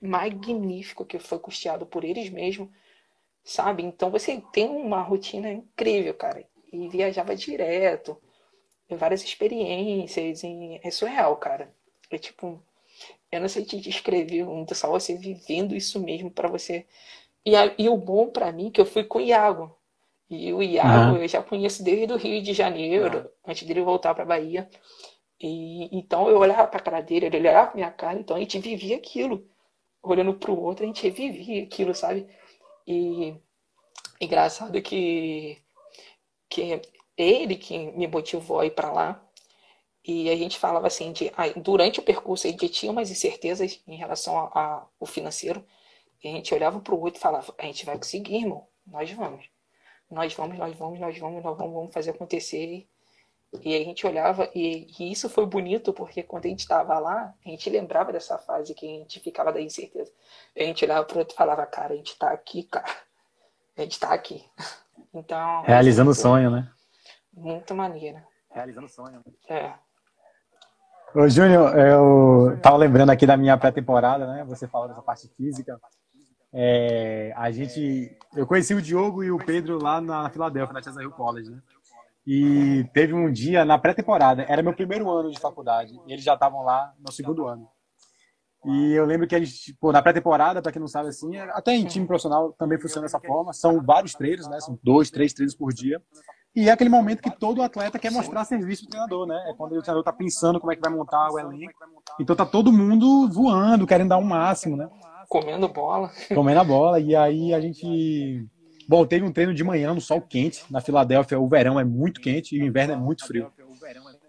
magnífico 0.00 1.04
que 1.04 1.18
foi 1.18 1.38
custeado 1.38 1.86
por 1.86 2.04
eles 2.04 2.30
mesmos 2.30 2.68
sabe? 3.44 3.82
Então 3.82 4.10
você 4.10 4.42
tem 4.52 4.68
uma 4.68 5.02
rotina 5.02 5.50
incrível, 5.50 6.14
cara. 6.14 6.44
E 6.72 6.88
viajava 6.88 7.36
direto, 7.36 8.20
várias 8.90 9.22
experiências, 9.22 10.42
e 10.42 10.80
é 10.82 10.90
surreal, 10.90 11.36
cara. 11.36 11.74
É 12.10 12.18
tipo, 12.18 12.62
eu 13.30 13.40
não 13.40 13.48
sei 13.48 13.64
te 13.64 13.80
descrever 13.80 14.44
muito, 14.44 14.74
só 14.74 14.90
você 14.90 15.16
vivendo 15.16 15.74
isso 15.74 15.98
mesmo 16.00 16.30
para 16.30 16.48
você. 16.48 16.86
E, 17.44 17.56
a, 17.56 17.74
e 17.78 17.88
o 17.88 17.96
bom 17.96 18.28
para 18.28 18.52
mim 18.52 18.70
que 18.70 18.80
eu 18.80 18.86
fui 18.86 19.04
com 19.04 19.18
o 19.18 19.22
Iago. 19.22 19.76
E 20.30 20.52
o 20.52 20.62
Iago 20.62 21.16
uhum. 21.16 21.22
eu 21.22 21.28
já 21.28 21.42
conheço 21.42 21.82
desde 21.84 22.12
o 22.12 22.16
Rio 22.16 22.42
de 22.42 22.52
Janeiro, 22.52 23.18
uhum. 23.18 23.28
antes 23.46 23.66
dele 23.66 23.82
voltar 23.82 24.14
para 24.14 24.24
Bahia. 24.24 24.68
E 25.40 25.88
então 25.96 26.28
eu 26.28 26.38
olhava 26.38 26.66
para 26.68 26.80
cara 26.80 27.00
dele, 27.00 27.26
ele 27.26 27.38
olhava 27.38 27.68
pra 27.68 27.76
minha 27.76 27.90
cara, 27.90 28.18
então 28.18 28.36
a 28.36 28.40
gente 28.40 28.58
vivia 28.58 28.96
aquilo. 28.96 29.46
Olhando 30.02 30.34
pro 30.34 30.58
outro, 30.58 30.84
a 30.84 30.86
gente 30.86 31.08
vivia 31.10 31.64
aquilo, 31.64 31.94
sabe? 31.94 32.26
E 32.86 33.34
engraçado 34.20 34.80
que, 34.82 35.58
que 36.48 36.80
ele 37.16 37.56
que 37.56 37.78
me 37.92 38.06
motivou 38.06 38.60
a 38.60 38.66
ir 38.66 38.70
para 38.72 38.92
lá. 38.92 39.31
E 40.04 40.28
a 40.30 40.36
gente 40.36 40.58
falava 40.58 40.86
assim, 40.86 41.12
de, 41.12 41.32
durante 41.62 42.00
o 42.00 42.02
percurso 42.02 42.46
a 42.46 42.50
gente 42.50 42.68
tinha 42.68 42.90
umas 42.90 43.10
incertezas 43.10 43.80
em 43.86 43.96
relação 43.96 44.36
ao 44.36 45.06
financeiro. 45.06 45.64
E 46.22 46.28
a 46.28 46.32
gente 46.32 46.52
olhava 46.54 46.80
para 46.80 46.94
o 46.94 47.00
outro 47.00 47.18
e 47.18 47.22
falava, 47.22 47.54
a 47.58 47.64
gente 47.64 47.84
vai 47.84 47.96
conseguir, 47.96 48.36
irmão, 48.36 48.66
nós 48.86 49.10
vamos. 49.12 49.48
Nós 50.10 50.34
vamos, 50.34 50.58
nós 50.58 50.76
vamos, 50.76 51.00
nós 51.00 51.18
vamos, 51.18 51.42
nós 51.42 51.56
vamos, 51.56 51.74
vamos 51.74 51.94
fazer 51.94 52.10
acontecer. 52.10 52.86
E 53.60 53.76
a 53.76 53.84
gente 53.84 54.06
olhava, 54.06 54.50
e, 54.54 54.86
e 54.98 55.12
isso 55.12 55.28
foi 55.28 55.44
bonito, 55.46 55.92
porque 55.92 56.22
quando 56.22 56.46
a 56.46 56.48
gente 56.48 56.60
estava 56.60 56.98
lá, 56.98 57.34
a 57.44 57.48
gente 57.48 57.68
lembrava 57.68 58.12
dessa 58.12 58.38
fase 58.38 58.74
que 58.74 58.86
a 58.86 58.98
gente 58.98 59.20
ficava 59.20 59.52
da 59.52 59.60
incerteza. 59.60 60.10
A 60.56 60.62
gente 60.62 60.84
olhava 60.84 61.04
para 61.04 61.16
o 61.16 61.18
outro 61.18 61.34
e 61.34 61.36
falava, 61.36 61.66
cara, 61.66 61.92
a 61.92 61.96
gente 61.96 62.12
está 62.12 62.30
aqui, 62.30 62.62
cara. 62.64 62.90
A 63.76 63.82
gente 63.82 63.92
está 63.92 64.12
aqui. 64.12 64.44
Então. 65.14 65.62
Realizando 65.62 66.10
o 66.10 66.14
sonho, 66.14 66.50
né? 66.50 66.72
Muito 67.34 67.74
maneiro. 67.74 68.18
Realizando 68.50 68.86
o 68.86 68.88
sonho. 68.88 69.22
É. 69.46 69.74
Ô, 71.14 71.28
Júnior, 71.28 71.76
eu 71.76 72.58
tava 72.62 72.78
lembrando 72.78 73.10
aqui 73.10 73.26
da 73.26 73.36
minha 73.36 73.58
pré-temporada, 73.58 74.26
né? 74.26 74.44
Você 74.44 74.66
falou 74.66 74.88
dessa 74.88 75.02
parte 75.02 75.28
física. 75.36 75.78
É, 76.50 77.34
a 77.36 77.50
gente, 77.50 78.16
eu 78.34 78.46
conheci 78.46 78.72
o 78.72 78.80
Diogo 78.80 79.22
e 79.22 79.30
o 79.30 79.36
Pedro 79.36 79.78
lá 79.82 80.00
na 80.00 80.30
Filadélfia, 80.30 80.72
na 80.72 80.82
Chester 80.82 81.02
Hill 81.02 81.10
College, 81.10 81.50
né? 81.50 81.58
E 82.26 82.88
teve 82.94 83.12
um 83.12 83.30
dia 83.30 83.62
na 83.62 83.76
pré-temporada, 83.76 84.46
era 84.48 84.62
meu 84.62 84.74
primeiro 84.74 85.10
ano 85.10 85.30
de 85.30 85.38
faculdade, 85.38 85.92
e 86.06 86.12
eles 86.12 86.24
já 86.24 86.32
estavam 86.32 86.62
lá 86.62 86.94
no 86.98 87.12
segundo 87.12 87.46
ano. 87.46 87.68
E 88.64 88.92
eu 88.92 89.04
lembro 89.04 89.26
que 89.26 89.34
a 89.34 89.38
gente, 89.38 89.76
pô, 89.78 89.92
na 89.92 90.00
pré-temporada, 90.00 90.62
para 90.62 90.72
quem 90.72 90.80
não 90.80 90.88
sabe 90.88 91.08
assim, 91.08 91.36
até 91.36 91.74
em 91.74 91.84
time 91.84 92.06
profissional 92.06 92.52
também 92.52 92.80
funciona 92.80 93.06
dessa 93.06 93.20
forma, 93.20 93.52
são 93.52 93.82
vários 93.82 94.14
treinos, 94.14 94.48
né? 94.48 94.60
São 94.60 94.78
dois, 94.82 95.10
três 95.10 95.34
treinos 95.34 95.54
por 95.54 95.74
dia. 95.74 96.00
E 96.54 96.68
é 96.68 96.72
aquele 96.72 96.90
momento 96.90 97.22
que 97.22 97.30
todo 97.30 97.62
atleta 97.62 97.98
quer 97.98 98.12
mostrar 98.12 98.44
serviço 98.44 98.82
pro 98.82 98.90
treinador, 98.90 99.26
né? 99.26 99.42
É 99.48 99.54
quando 99.54 99.72
o 99.72 99.82
treinador 99.82 100.04
tá 100.04 100.12
pensando 100.12 100.60
como 100.60 100.72
é 100.72 100.76
que 100.76 100.82
vai 100.82 100.92
montar 100.92 101.30
o 101.30 101.38
elenco. 101.38 101.72
Então 102.20 102.36
tá 102.36 102.44
todo 102.44 102.72
mundo 102.72 103.28
voando, 103.32 103.86
querendo 103.86 104.10
dar 104.10 104.18
o 104.18 104.20
um 104.20 104.24
máximo, 104.24 104.76
né? 104.76 104.88
Comendo 105.28 105.66
bola. 105.68 106.10
Comendo 106.34 106.60
a 106.60 106.64
bola. 106.64 107.00
E 107.00 107.16
aí 107.16 107.54
a 107.54 107.60
gente 107.60 108.46
Bom, 108.88 109.06
teve 109.06 109.24
um 109.24 109.32
treino 109.32 109.54
de 109.54 109.64
manhã 109.64 109.94
no 109.94 110.00
sol 110.00 110.20
quente. 110.20 110.64
Na 110.70 110.80
Filadélfia, 110.80 111.38
o 111.38 111.48
verão 111.48 111.78
é 111.78 111.84
muito 111.84 112.20
quente 112.20 112.56
e 112.56 112.62
o 112.62 112.66
inverno 112.66 112.94
é 112.94 112.96
muito 112.96 113.26
frio. 113.26 113.50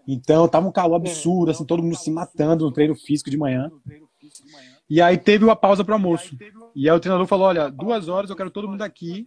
Então, 0.06 0.48
tava 0.48 0.66
um 0.66 0.72
calor 0.72 0.96
absurdo, 0.96 1.50
assim, 1.50 1.64
todo 1.64 1.82
mundo 1.82 1.96
se 1.96 2.10
matando 2.10 2.64
no 2.64 2.72
treino 2.72 2.94
físico 2.94 3.30
de 3.30 3.36
manhã. 3.36 3.70
E 4.88 5.00
aí 5.00 5.16
teve 5.16 5.44
uma 5.44 5.56
pausa 5.56 5.84
para 5.84 5.94
almoço. 5.94 6.36
E 6.74 6.88
aí 6.88 6.96
o 6.96 7.00
treinador 7.00 7.26
falou: 7.26 7.46
olha, 7.46 7.70
duas 7.70 8.08
horas 8.08 8.30
eu 8.30 8.36
quero 8.36 8.50
todo 8.50 8.68
mundo 8.68 8.82
aqui, 8.82 9.26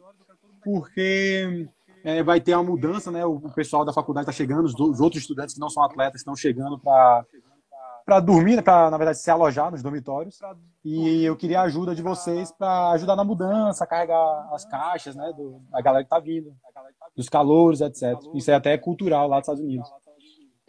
porque 0.64 1.68
é, 2.08 2.24
vai 2.24 2.39
ter 2.39 2.56
uma 2.56 2.63
mudança, 2.63 3.12
né? 3.12 3.26
O 3.26 3.38
pessoal 3.54 3.84
da 3.84 3.91
faculdade 3.91 4.24
está 4.24 4.32
chegando, 4.32 4.63
os, 4.63 4.74
os, 4.80 5.02
outros 5.02 5.22
estudantes 5.22 5.54
que 5.54 5.60
não 5.60 5.70
são 5.70 5.84
atletas 5.84 6.22
estão 6.22 6.36
chegando 6.38 6.80
para 6.80 7.26
para 8.06 8.22
dormir, 8.22 8.56
né, 8.56 8.62
para 8.62 8.89
na 8.89 8.96
verdade 8.96 9.17
se 9.17 9.30
alojar 9.30 9.70
nos 9.70 9.84
dormitórios. 9.84 10.39
E 10.86 11.26
eu 11.26 11.36
queria 11.36 11.60
a 11.60 11.63
ajuda 11.63 11.93
de 11.93 12.02
vocês 12.02 12.50
para 12.50 12.91
ajudar 12.91 13.17
na 13.17 13.26
mudança, 13.26 13.86
carregar 13.86 14.48
as 14.54 14.63
caixas, 14.63 15.13
né, 15.13 15.34
do, 15.36 15.60
da 15.70 15.82
galera 15.82 16.06
que 16.06 16.10
tá 16.10 16.17
vindo, 16.17 16.56
dos 17.13 17.28
calores, 17.28 17.82
etc. 17.82 18.17
Isso 18.34 18.50
é 18.50 18.54
até 18.54 18.78
cultural 18.78 19.28
lá 19.28 19.39
dos 19.39 19.50
Estados 19.50 19.62
Unidos. 19.62 19.89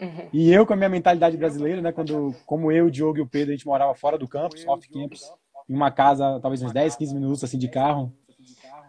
Uhum. 0.01 0.29
E 0.33 0.53
eu 0.53 0.67
com 0.67 0.73
a 0.73 0.77
minha 0.77 0.89
mentalidade 0.89 1.37
brasileira, 1.37 1.81
né, 1.81 1.93
quando 1.93 2.35
como 2.45 2.73
eu, 2.73 2.87
o 2.87 2.91
Diogo 2.91 3.19
e 3.19 3.23
o 3.23 3.29
Pedro 3.29 3.51
a 3.51 3.57
gente 3.57 3.67
morava 3.67 3.95
fora 3.95 4.19
do 4.19 4.27
campus, 4.27 4.67
off 4.67 4.89
campus, 4.89 5.33
em 5.69 5.77
uma 5.77 5.93
casa 5.93 6.41
talvez 6.41 6.61
uns 6.65 6.73
10, 6.73 6.97
15 6.97 7.15
minutos 7.15 7.45
assim 7.45 7.59
de 7.59 7.69
carro. 7.69 8.13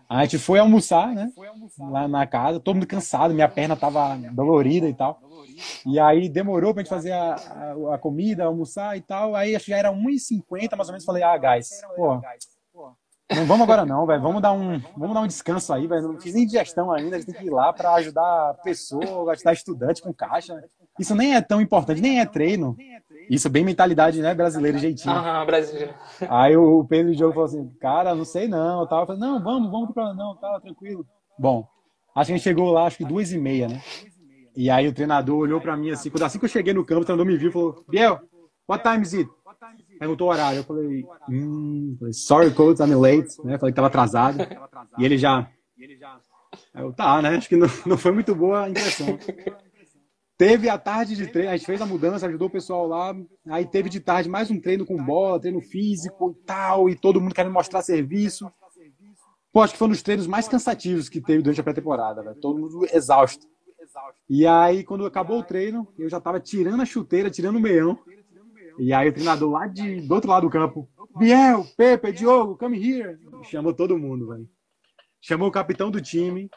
A 0.10 0.24
gente 0.24 0.40
foi 0.40 0.58
almoçar, 0.58 1.14
né? 1.14 1.32
Lá 1.78 2.08
na 2.08 2.26
casa, 2.26 2.60
todo 2.60 2.76
mundo 2.76 2.88
cansado, 2.88 3.32
minha 3.32 3.48
perna 3.48 3.76
tava 3.76 4.18
dolorida 4.32 4.90
e 4.90 4.94
tal. 4.94 5.22
E 5.86 6.00
aí 6.00 6.28
demorou 6.28 6.74
pra 6.74 6.82
gente 6.82 6.90
fazer 6.90 7.12
a, 7.12 7.36
a, 7.36 7.96
a 7.96 7.98
comida, 8.00 8.46
almoçar 8.46 8.98
e 8.98 9.02
tal. 9.02 9.36
Aí 9.36 9.56
acho 9.56 9.66
que 9.66 9.72
já 9.72 9.78
era 9.78 9.94
1h50 9.94 10.76
mais 10.76 10.90
ou 10.90 10.94
menos. 10.94 11.06
Falei, 11.06 11.22
ah, 11.22 11.38
guys, 11.38 11.70
pô, 11.96 12.20
não 13.36 13.46
vamos 13.46 13.62
agora 13.62 13.86
não, 13.86 14.08
velho. 14.08 14.22
Vamos 14.22 14.42
dar 14.42 14.52
um, 14.52 14.82
vamos 14.98 15.14
dar 15.14 15.22
um 15.22 15.28
descanso 15.28 15.72
aí, 15.72 15.86
velho. 15.86 16.08
Não 16.08 16.20
fiz 16.20 16.34
nem 16.34 16.46
digestão 16.46 16.92
ainda, 16.92 17.16
a 17.16 17.20
gente 17.20 17.32
tem 17.32 17.42
que 17.42 17.48
ir 17.48 17.52
lá 17.52 17.72
para 17.72 17.94
ajudar 17.94 18.50
a 18.50 18.54
pessoa, 18.56 19.32
ajudar 19.32 19.54
estudante 19.54 20.02
com 20.02 20.12
caixa. 20.12 20.60
Isso 20.98 21.14
nem 21.14 21.36
é 21.36 21.42
tão 21.42 21.62
importante, 21.62 22.02
nem 22.02 22.20
é 22.20 22.26
treino. 22.26 22.76
Isso 23.30 23.48
é 23.48 23.52
bem 23.52 23.64
mentalidade, 23.64 24.22
né, 24.22 24.34
brasileira, 24.34 24.78
jeitinho. 24.80 25.14
Ah, 25.14 25.46
brasileiro. 25.46 25.94
Aí 26.28 26.58
o 26.58 26.84
Pedro 26.86 27.12
de 27.12 27.18
Diogo 27.18 27.34
falou 27.34 27.48
assim, 27.48 27.70
cara, 27.80 28.16
não 28.16 28.26
sei 28.26 28.48
não, 28.48 28.88
tal. 28.88 29.02
Eu 29.02 29.08
falei, 29.08 29.22
não, 29.22 29.44
vamos, 29.44 29.70
vamos 29.70 29.94
pro 29.94 30.14
não, 30.16 30.36
tá, 30.36 30.60
tranquilo. 30.60 31.06
Bom, 31.38 31.68
acho 32.16 32.28
que 32.28 32.34
a 32.34 32.36
gente 32.38 32.44
chegou 32.44 32.72
lá, 32.72 32.86
acho 32.86 32.98
que 32.98 33.06
duas 33.06 33.32
e 33.32 33.38
meia, 33.38 33.68
né? 33.68 33.82
E 34.56 34.70
aí 34.70 34.88
o 34.88 34.94
treinador 34.94 35.38
olhou 35.38 35.62
para 35.62 35.78
mim 35.78 35.92
assim, 35.92 36.10
quando 36.10 36.24
assim 36.24 36.40
que 36.40 36.46
eu 36.46 36.50
cheguei 36.50 36.74
no 36.74 36.84
campo, 36.84 37.02
o 37.02 37.06
treinador 37.06 37.26
me 37.26 37.38
viu 37.38 37.50
e 37.50 37.54
falou, 37.54 37.86
Biel, 37.88 38.20
what 38.68 38.84
time 38.84 39.04
is 39.04 39.14
it? 39.14 39.30
Perguntou 40.00 40.28
o 40.28 40.32
horário. 40.32 40.60
Eu 40.60 40.64
falei, 40.64 41.06
hum, 41.30 41.98
sorry, 42.12 42.52
coach, 42.52 42.82
I'm 42.82 42.96
late. 42.96 43.30
Né? 43.44 43.58
Falei 43.58 43.72
que 43.72 43.76
tava 43.76 43.88
atrasado. 43.88 44.40
E 44.98 45.06
ele 45.06 45.18
já. 45.18 45.50
Eu, 46.74 46.94
tá, 46.94 47.22
né? 47.22 47.36
Acho 47.36 47.50
que 47.50 47.56
não, 47.56 47.68
não 47.86 47.98
foi 47.98 48.12
muito 48.12 48.34
boa 48.34 48.64
a 48.64 48.70
impressão. 48.70 49.18
Teve 50.40 50.70
a 50.70 50.78
tarde 50.78 51.18
de 51.18 51.28
treino, 51.28 51.52
a 51.52 51.58
gente 51.58 51.66
fez 51.66 51.82
a 51.82 51.86
mudança, 51.86 52.26
ajudou 52.26 52.48
o 52.48 52.52
pessoal 52.52 52.88
lá. 52.88 53.14
Aí 53.50 53.66
teve 53.66 53.90
de 53.90 54.00
tarde 54.00 54.30
mais 54.30 54.50
um 54.50 54.58
treino 54.58 54.86
com 54.86 54.96
bola, 54.96 55.38
treino 55.38 55.60
físico 55.60 56.32
e 56.32 56.46
tal, 56.46 56.90
e 56.90 56.96
todo 56.96 57.20
mundo 57.20 57.36
querendo 57.36 57.52
mostrar 57.52 57.82
serviço. 57.82 58.50
Pô, 59.52 59.60
acho 59.62 59.74
que 59.74 59.78
foi 59.78 59.90
um 59.90 59.92
dos 59.92 60.02
treinos 60.02 60.28
mais 60.28 60.48
cansativos 60.48 61.10
que 61.10 61.20
teve 61.20 61.42
durante 61.42 61.60
a 61.60 61.64
pré-temporada, 61.64 62.34
Todo 62.36 62.58
mundo 62.58 62.88
exausto. 62.94 63.46
E 64.30 64.48
aí, 64.48 64.86
quando 64.86 65.06
acabou 65.06 65.40
o 65.40 65.44
treino, 65.44 65.86
eu 65.98 66.08
já 66.08 66.22
tava 66.22 66.40
tirando 66.40 66.82
a 66.82 66.86
chuteira, 66.86 67.30
tirando 67.30 67.58
o 67.58 67.60
meião. 67.60 68.00
E 68.78 68.94
aí 68.94 69.10
o 69.10 69.14
treinador 69.14 69.52
lá 69.52 69.68
de, 69.68 70.00
do 70.08 70.16
outro 70.16 70.30
lado 70.30 70.48
do 70.48 70.50
campo, 70.50 70.88
Biel, 71.18 71.66
Pepe, 71.76 72.14
Diogo, 72.14 72.58
come 72.58 72.78
here. 72.82 73.20
Chamou 73.44 73.74
todo 73.74 73.98
mundo, 73.98 74.30
velho. 74.30 74.48
Chamou 75.20 75.50
o 75.50 75.52
capitão 75.52 75.92
do 75.92 76.00
time 76.00 76.50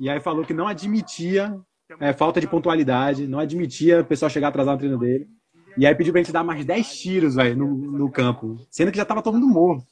e 0.00 0.10
aí 0.10 0.18
falou 0.18 0.44
que 0.44 0.52
não 0.52 0.66
admitia 0.66 1.56
é, 2.00 2.12
falta 2.12 2.40
de 2.40 2.46
pontualidade, 2.46 3.26
não 3.26 3.38
admitia 3.38 4.00
o 4.00 4.04
pessoal 4.04 4.30
chegar 4.30 4.48
atrasado 4.48 4.74
no 4.74 4.78
treino 4.78 4.98
dele. 4.98 5.28
E 5.76 5.86
aí 5.86 5.94
pediu 5.94 6.12
pra 6.12 6.22
gente 6.22 6.32
dar 6.32 6.42
mais 6.42 6.64
10 6.64 6.98
tiros, 6.98 7.34
velho, 7.36 7.56
no, 7.56 7.68
no 7.68 8.10
campo. 8.10 8.56
Sendo 8.70 8.90
que 8.90 8.96
já 8.96 9.04
tava 9.04 9.22
todo 9.22 9.38
mundo 9.38 9.52
morto. 9.52 9.86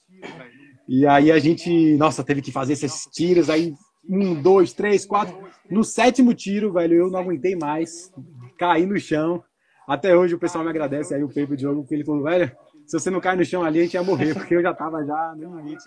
E 0.88 1.06
aí 1.06 1.30
a 1.32 1.38
gente, 1.38 1.96
nossa, 1.96 2.24
teve 2.24 2.42
que 2.42 2.52
fazer 2.52 2.74
esses 2.74 3.06
tiros, 3.12 3.48
aí 3.48 3.74
um, 4.08 4.40
dois, 4.40 4.72
três, 4.72 5.04
quatro. 5.04 5.36
No 5.70 5.82
sétimo 5.84 6.34
tiro, 6.34 6.72
velho, 6.72 6.94
eu 6.94 7.10
não 7.10 7.18
aguentei 7.18 7.56
mais. 7.56 8.12
Caí 8.58 8.86
no 8.86 8.98
chão. 8.98 9.42
Até 9.86 10.16
hoje 10.16 10.34
o 10.34 10.38
pessoal 10.38 10.64
me 10.64 10.70
agradece 10.70 11.14
aí 11.14 11.22
o 11.22 11.28
Pepe 11.28 11.56
de 11.56 11.62
jogo, 11.62 11.82
porque 11.82 11.94
ele 11.94 12.04
falou, 12.04 12.24
velho, 12.24 12.50
se 12.86 12.98
você 12.98 13.10
não 13.10 13.20
cai 13.20 13.36
no 13.36 13.44
chão 13.44 13.62
ali, 13.62 13.80
a 13.80 13.82
gente 13.82 13.94
ia 13.94 14.02
morrer, 14.02 14.34
porque 14.34 14.54
eu 14.54 14.62
já 14.62 14.74
tava 14.74 15.04
já 15.04 15.34
no 15.36 15.56
limite. 15.58 15.84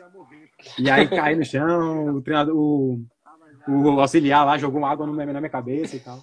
E 0.78 0.90
aí 0.90 1.08
caí 1.08 1.36
no 1.36 1.44
chão, 1.44 2.16
o 2.16 2.22
treinador, 2.22 2.56
o, 2.56 3.02
o 3.68 4.00
auxiliar 4.00 4.46
lá 4.46 4.58
jogou 4.58 4.86
água 4.86 5.06
na 5.08 5.26
minha 5.26 5.50
cabeça 5.50 5.96
e 5.96 6.00
tal. 6.00 6.20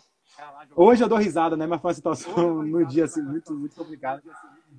Hoje 0.74 1.02
eu 1.02 1.08
dou 1.08 1.18
risada, 1.18 1.56
né? 1.56 1.66
Mas 1.66 1.80
foi 1.80 1.88
uma 1.88 1.94
situação 1.94 2.62
no 2.62 2.84
dia 2.86 3.04
assim, 3.04 3.22
muito, 3.22 3.54
muito 3.54 3.74
complicada. 3.74 4.22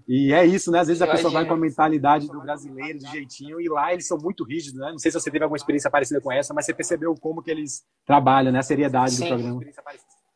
E 0.08 0.32
é 0.32 0.46
isso, 0.46 0.72
né? 0.72 0.80
Às 0.80 0.88
vezes 0.88 1.02
a 1.02 1.08
pessoa 1.08 1.34
vai 1.34 1.46
com 1.46 1.54
a 1.54 1.58
mentalidade 1.58 2.28
do 2.28 2.40
brasileiro, 2.40 3.00
do 3.00 3.08
jeitinho, 3.08 3.60
e 3.60 3.68
lá 3.68 3.92
eles 3.92 4.08
são 4.08 4.18
muito 4.18 4.44
rígidos, 4.44 4.80
né? 4.80 4.92
Não 4.92 5.00
sei 5.00 5.12
se 5.12 5.20
você 5.20 5.32
teve 5.32 5.44
alguma 5.44 5.58
experiência 5.58 5.90
parecida 5.90 6.22
com 6.22 6.32
essa, 6.32 6.54
mas 6.54 6.66
você 6.66 6.74
percebeu 6.74 7.14
como 7.16 7.42
que 7.42 7.52
eles 7.52 7.84
trabalham, 8.06 8.52
né? 8.52 8.60
A 8.60 8.64
seriedade 8.64 9.12
Sim. 9.12 9.24
do 9.24 9.28
programa. 9.28 9.62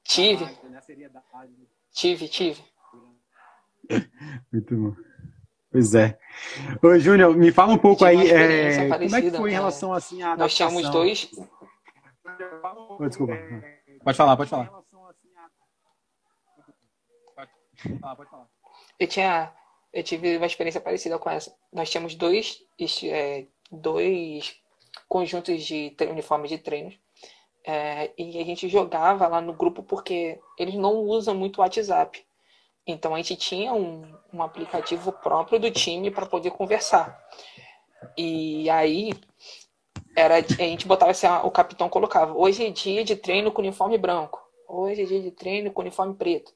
Tive. 0.04 0.48
Tive, 1.94 2.28
tive. 2.28 2.62
Muito 4.52 4.76
bom. 4.76 4.96
Pois 5.72 5.96
é. 5.96 6.18
Ô, 6.84 6.98
Júnior, 6.98 7.36
me 7.36 7.52
fala 7.52 7.74
um 7.74 7.78
pouco 7.78 8.04
aí, 8.04 8.30
é, 8.30 8.90
como 8.90 9.16
é 9.16 9.22
que 9.22 9.32
foi 9.32 9.52
em 9.52 9.54
relação 9.54 9.94
assim 9.94 10.22
a 10.22 10.36
Nós 10.36 10.54
tínhamos 10.54 10.90
dois... 10.90 11.30
Oh, 13.00 13.08
desculpa. 13.08 13.34
Pode 14.04 14.18
falar, 14.18 14.38
pode 14.38 14.50
falar. 14.50 14.68
Pode 18.16 18.30
falar. 18.30 18.48
Eu 19.00 19.08
tinha 19.08 19.54
eu 19.94 20.04
tive 20.04 20.38
uma 20.38 20.46
experiência 20.46 20.80
parecida 20.80 21.20
com 21.20 21.30
essa. 21.30 21.54
Nós 21.72 21.90
tínhamos 21.90 22.16
dois, 22.16 22.64
é, 23.04 23.46
dois 23.72 24.56
conjuntos 25.08 25.64
de 25.64 25.96
uniformes 26.10 26.50
de 26.50 26.58
treinos. 26.58 26.98
É, 27.66 28.12
e 28.18 28.40
a 28.40 28.46
gente 28.46 28.68
jogava 28.70 29.28
lá 29.28 29.42
no 29.42 29.54
grupo 29.54 29.84
porque 29.84 30.40
eles 30.58 30.76
não 30.76 30.96
usam 30.96 31.36
muito 31.36 31.58
o 31.58 31.62
WhatsApp. 31.62 32.26
Então 32.88 33.14
a 33.14 33.18
gente 33.18 33.36
tinha 33.36 33.74
um, 33.74 34.16
um 34.34 34.42
aplicativo 34.42 35.12
próprio 35.12 35.60
do 35.60 35.70
time 35.70 36.10
para 36.10 36.26
poder 36.26 36.52
conversar. 36.52 37.22
E 38.18 38.70
aí 38.70 39.12
era 40.16 40.36
a 40.38 40.42
gente 40.42 40.88
botava 40.88 41.12
assim, 41.12 41.28
o 41.44 41.52
capitão 41.52 41.90
colocava: 41.90 42.34
hoje 42.34 42.66
é 42.66 42.70
dia 42.70 43.04
de 43.04 43.16
treino 43.16 43.52
com 43.52 43.62
uniforme 43.62 43.98
branco, 43.98 44.40
hoje 44.68 45.04
é 45.04 45.06
dia 45.06 45.22
de 45.22 45.32
treino 45.32 45.72
com 45.72 45.82
uniforme 45.82 46.16
preto. 46.16 46.54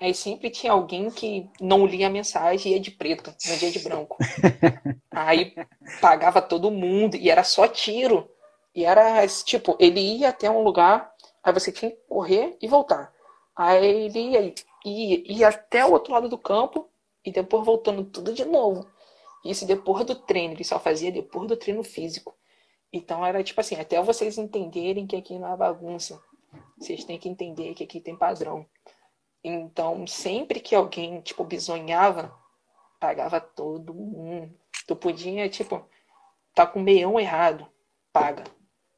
Aí 0.00 0.14
sempre 0.14 0.48
tinha 0.48 0.72
alguém 0.72 1.10
que 1.10 1.50
não 1.60 1.84
lia 1.84 2.06
a 2.06 2.10
mensagem 2.10 2.72
e 2.72 2.74
ia 2.76 2.80
de 2.80 2.92
preto, 2.92 3.34
no 3.48 3.56
dia 3.56 3.70
de 3.70 3.80
branco. 3.80 4.16
Aí 5.10 5.54
pagava 6.00 6.40
todo 6.40 6.70
mundo 6.70 7.16
e 7.16 7.28
era 7.28 7.42
só 7.42 7.66
tiro. 7.66 8.30
E 8.74 8.84
era 8.84 9.26
tipo, 9.44 9.76
ele 9.80 10.00
ia 10.00 10.28
até 10.28 10.48
um 10.48 10.62
lugar, 10.62 11.12
aí 11.42 11.52
você 11.52 11.72
tinha 11.72 11.90
que 11.90 11.96
correr 12.08 12.56
e 12.62 12.68
voltar. 12.68 13.12
Aí 13.56 14.04
ele 14.04 14.20
ia, 14.20 14.54
ia, 14.84 15.32
ia 15.32 15.48
até 15.48 15.84
o 15.84 15.90
outro 15.90 16.12
lado 16.12 16.28
do 16.28 16.38
campo 16.38 16.88
e 17.24 17.32
depois 17.32 17.64
voltando 17.64 18.04
tudo 18.04 18.32
de 18.32 18.44
novo. 18.44 18.86
Isso 19.44 19.66
depois 19.66 20.04
do 20.06 20.14
treino, 20.14 20.54
ele 20.54 20.62
só 20.62 20.78
fazia 20.78 21.10
depois 21.10 21.48
do 21.48 21.56
treino 21.56 21.82
físico. 21.82 22.37
Então 22.92 23.24
era 23.24 23.42
tipo 23.42 23.60
assim, 23.60 23.76
até 23.76 24.00
vocês 24.02 24.38
entenderem 24.38 25.06
que 25.06 25.16
aqui 25.16 25.38
não 25.38 25.52
é 25.52 25.56
bagunça. 25.56 26.20
Vocês 26.78 27.04
têm 27.04 27.18
que 27.18 27.28
entender 27.28 27.74
que 27.74 27.84
aqui 27.84 28.00
tem 28.00 28.16
padrão. 28.16 28.66
Então, 29.42 30.06
sempre 30.06 30.60
que 30.60 30.74
alguém, 30.74 31.20
tipo, 31.20 31.44
bisonhava, 31.44 32.34
pagava 32.98 33.40
todo 33.40 33.94
mundo. 33.94 34.52
Tu 34.86 34.96
podia, 34.96 35.48
tipo, 35.48 35.86
tá 36.54 36.66
com 36.66 36.80
o 36.80 36.82
meião 36.82 37.18
errado, 37.20 37.66
paga. 38.12 38.44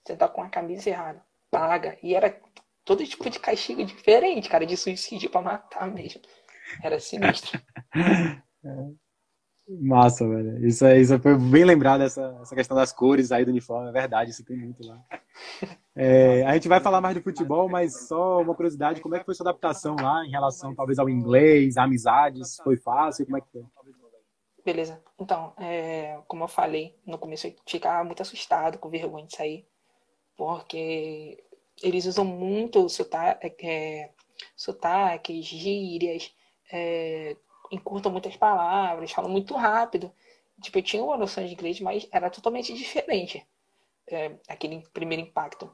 Você 0.05 0.17
tá 0.17 0.29
com 0.29 0.43
a 0.43 0.49
camisa 0.49 0.89
errada, 0.89 1.25
paga. 1.51 1.99
E 2.03 2.15
era 2.15 2.41
todo 2.85 3.07
tipo 3.07 3.29
de 3.29 3.39
castigo 3.39 3.85
diferente, 3.85 4.49
cara, 4.49 4.67
de 4.67 4.77
suicídio 4.77 5.31
pra 5.31 5.43
matar 5.43 5.87
mesmo. 5.91 6.23
Era 6.83 6.99
sinistro. 7.01 7.61
Massa, 9.79 10.27
velho. 10.29 10.67
Isso, 10.67 10.85
é, 10.85 11.01
isso 11.01 11.17
foi 11.21 11.39
bem 11.39 11.65
lembrado, 11.65 12.03
essa, 12.03 12.37
essa 12.43 12.55
questão 12.57 12.77
das 12.77 12.93
cores 12.93 13.31
aí 13.31 13.45
do 13.45 13.51
uniforme. 13.51 13.89
É 13.89 13.93
verdade, 13.93 14.31
isso 14.31 14.45
tem 14.45 14.57
muito 14.57 14.85
lá. 14.85 15.01
É, 15.95 16.45
a 16.45 16.55
gente 16.55 16.69
vai 16.69 16.81
falar 16.81 17.01
mais 17.01 17.15
do 17.15 17.23
futebol, 17.23 17.69
mas 17.69 18.09
só 18.09 18.41
uma 18.41 18.55
curiosidade: 18.55 19.01
como 19.01 19.15
é 19.15 19.19
que 19.19 19.25
foi 19.25 19.35
sua 19.35 19.45
adaptação 19.45 19.97
lá 20.01 20.25
em 20.25 20.31
relação, 20.31 20.75
talvez, 20.75 20.99
ao 20.99 21.09
inglês, 21.09 21.77
amizades? 21.77 22.57
Foi 22.65 22.77
fácil? 22.77 23.27
Como 23.27 23.37
é 23.37 23.41
que 23.41 23.49
foi? 23.53 23.65
Beleza. 24.65 25.03
Então, 25.19 25.53
é, 25.59 26.19
como 26.27 26.45
eu 26.45 26.49
falei, 26.49 26.97
no 27.07 27.19
começo 27.19 27.47
eu 27.47 27.55
ficava 27.67 28.05
muito 28.05 28.23
assustado, 28.23 28.79
com 28.79 28.89
vergonha 28.89 29.27
de 29.27 29.37
sair, 29.37 29.67
porque 30.37 31.43
eles 31.83 32.07
usam 32.07 32.25
muito 32.25 32.89
sotaque, 32.89 33.67
é, 33.67 34.11
sotaques, 34.57 35.45
gírias, 35.45 36.33
é, 36.73 37.37
encurtam 37.71 38.11
muitas 38.13 38.37
palavras, 38.37 39.13
falam 39.13 39.31
muito 39.31 39.55
rápido. 39.55 40.13
Tipo, 40.61 40.79
eu 40.79 40.83
tinha 40.83 41.03
uma 41.03 41.17
noção 41.17 41.45
de 41.45 41.53
inglês, 41.53 41.81
mas 41.81 42.07
era 42.13 42.31
totalmente 42.31 42.75
diferente. 42.75 43.47
É, 44.09 44.33
aquele 44.49 44.83
primeiro 44.93 45.23
impacto. 45.23 45.71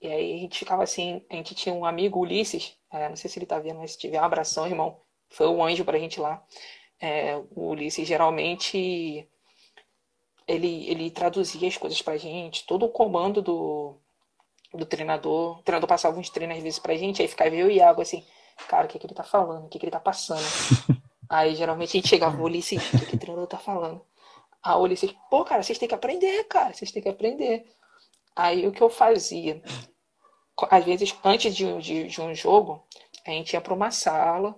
E 0.00 0.08
aí 0.08 0.34
a 0.34 0.38
gente 0.38 0.58
ficava 0.58 0.82
assim, 0.82 1.24
a 1.30 1.36
gente 1.36 1.54
tinha 1.54 1.74
um 1.74 1.84
amigo, 1.84 2.18
Ulisses, 2.18 2.76
é, 2.90 3.08
não 3.08 3.16
sei 3.16 3.30
se 3.30 3.38
ele 3.38 3.46
tá 3.46 3.58
vendo, 3.60 3.78
mas 3.78 3.92
se 3.92 3.98
tiver 3.98 4.20
um 4.20 4.24
abração, 4.24 4.66
irmão, 4.66 5.00
foi 5.30 5.46
um 5.46 5.62
anjo 5.62 5.84
pra 5.84 5.98
gente 5.98 6.20
lá. 6.20 6.44
É, 7.00 7.36
o 7.36 7.68
Ulisses 7.68 8.06
geralmente 8.06 9.28
ele, 10.46 10.90
ele 10.90 11.10
traduzia 11.10 11.68
as 11.68 11.76
coisas 11.76 12.02
pra 12.02 12.16
gente, 12.16 12.66
todo 12.66 12.84
o 12.84 12.88
comando 12.88 13.40
do, 13.40 13.96
do 14.74 14.84
treinador, 14.84 15.60
o 15.60 15.62
treinador 15.62 15.88
passava 15.88 16.18
uns 16.18 16.30
treinos 16.30 16.56
às 16.56 16.62
vezes 16.62 16.78
pra 16.78 16.96
gente, 16.96 17.22
aí 17.22 17.28
ficava 17.28 17.54
eu 17.54 17.70
e 17.70 17.76
Iago 17.76 18.02
assim, 18.02 18.24
cara, 18.68 18.86
o 18.86 18.88
que, 18.88 18.98
que 18.98 19.06
ele 19.06 19.14
tá 19.14 19.24
falando, 19.24 19.66
o 19.66 19.68
que, 19.68 19.78
que 19.78 19.84
ele 19.84 19.92
tá 19.92 20.00
passando. 20.00 20.42
Aí 21.32 21.54
geralmente 21.54 21.96
a 21.96 21.98
gente 21.98 22.08
chegava, 22.08 22.36
o 22.36 22.44
Ulisses, 22.44 22.86
o 22.92 22.98
que, 22.98 23.06
que 23.06 23.16
o 23.16 23.18
treinador 23.18 23.46
tá 23.46 23.56
falando? 23.56 24.04
A 24.62 24.76
Ulisses, 24.76 25.14
pô, 25.30 25.42
cara, 25.42 25.62
vocês 25.62 25.78
têm 25.78 25.88
que 25.88 25.94
aprender, 25.94 26.44
cara, 26.44 26.74
vocês 26.74 26.92
têm 26.92 27.02
que 27.02 27.08
aprender. 27.08 27.64
Aí 28.36 28.66
o 28.66 28.70
que 28.70 28.82
eu 28.82 28.90
fazia? 28.90 29.62
Às 30.70 30.84
vezes, 30.84 31.16
antes 31.24 31.56
de, 31.56 31.78
de, 31.78 32.06
de 32.08 32.20
um 32.20 32.34
jogo, 32.34 32.86
a 33.26 33.30
gente 33.30 33.54
ia 33.54 33.62
para 33.62 33.72
uma 33.72 33.90
sala 33.90 34.54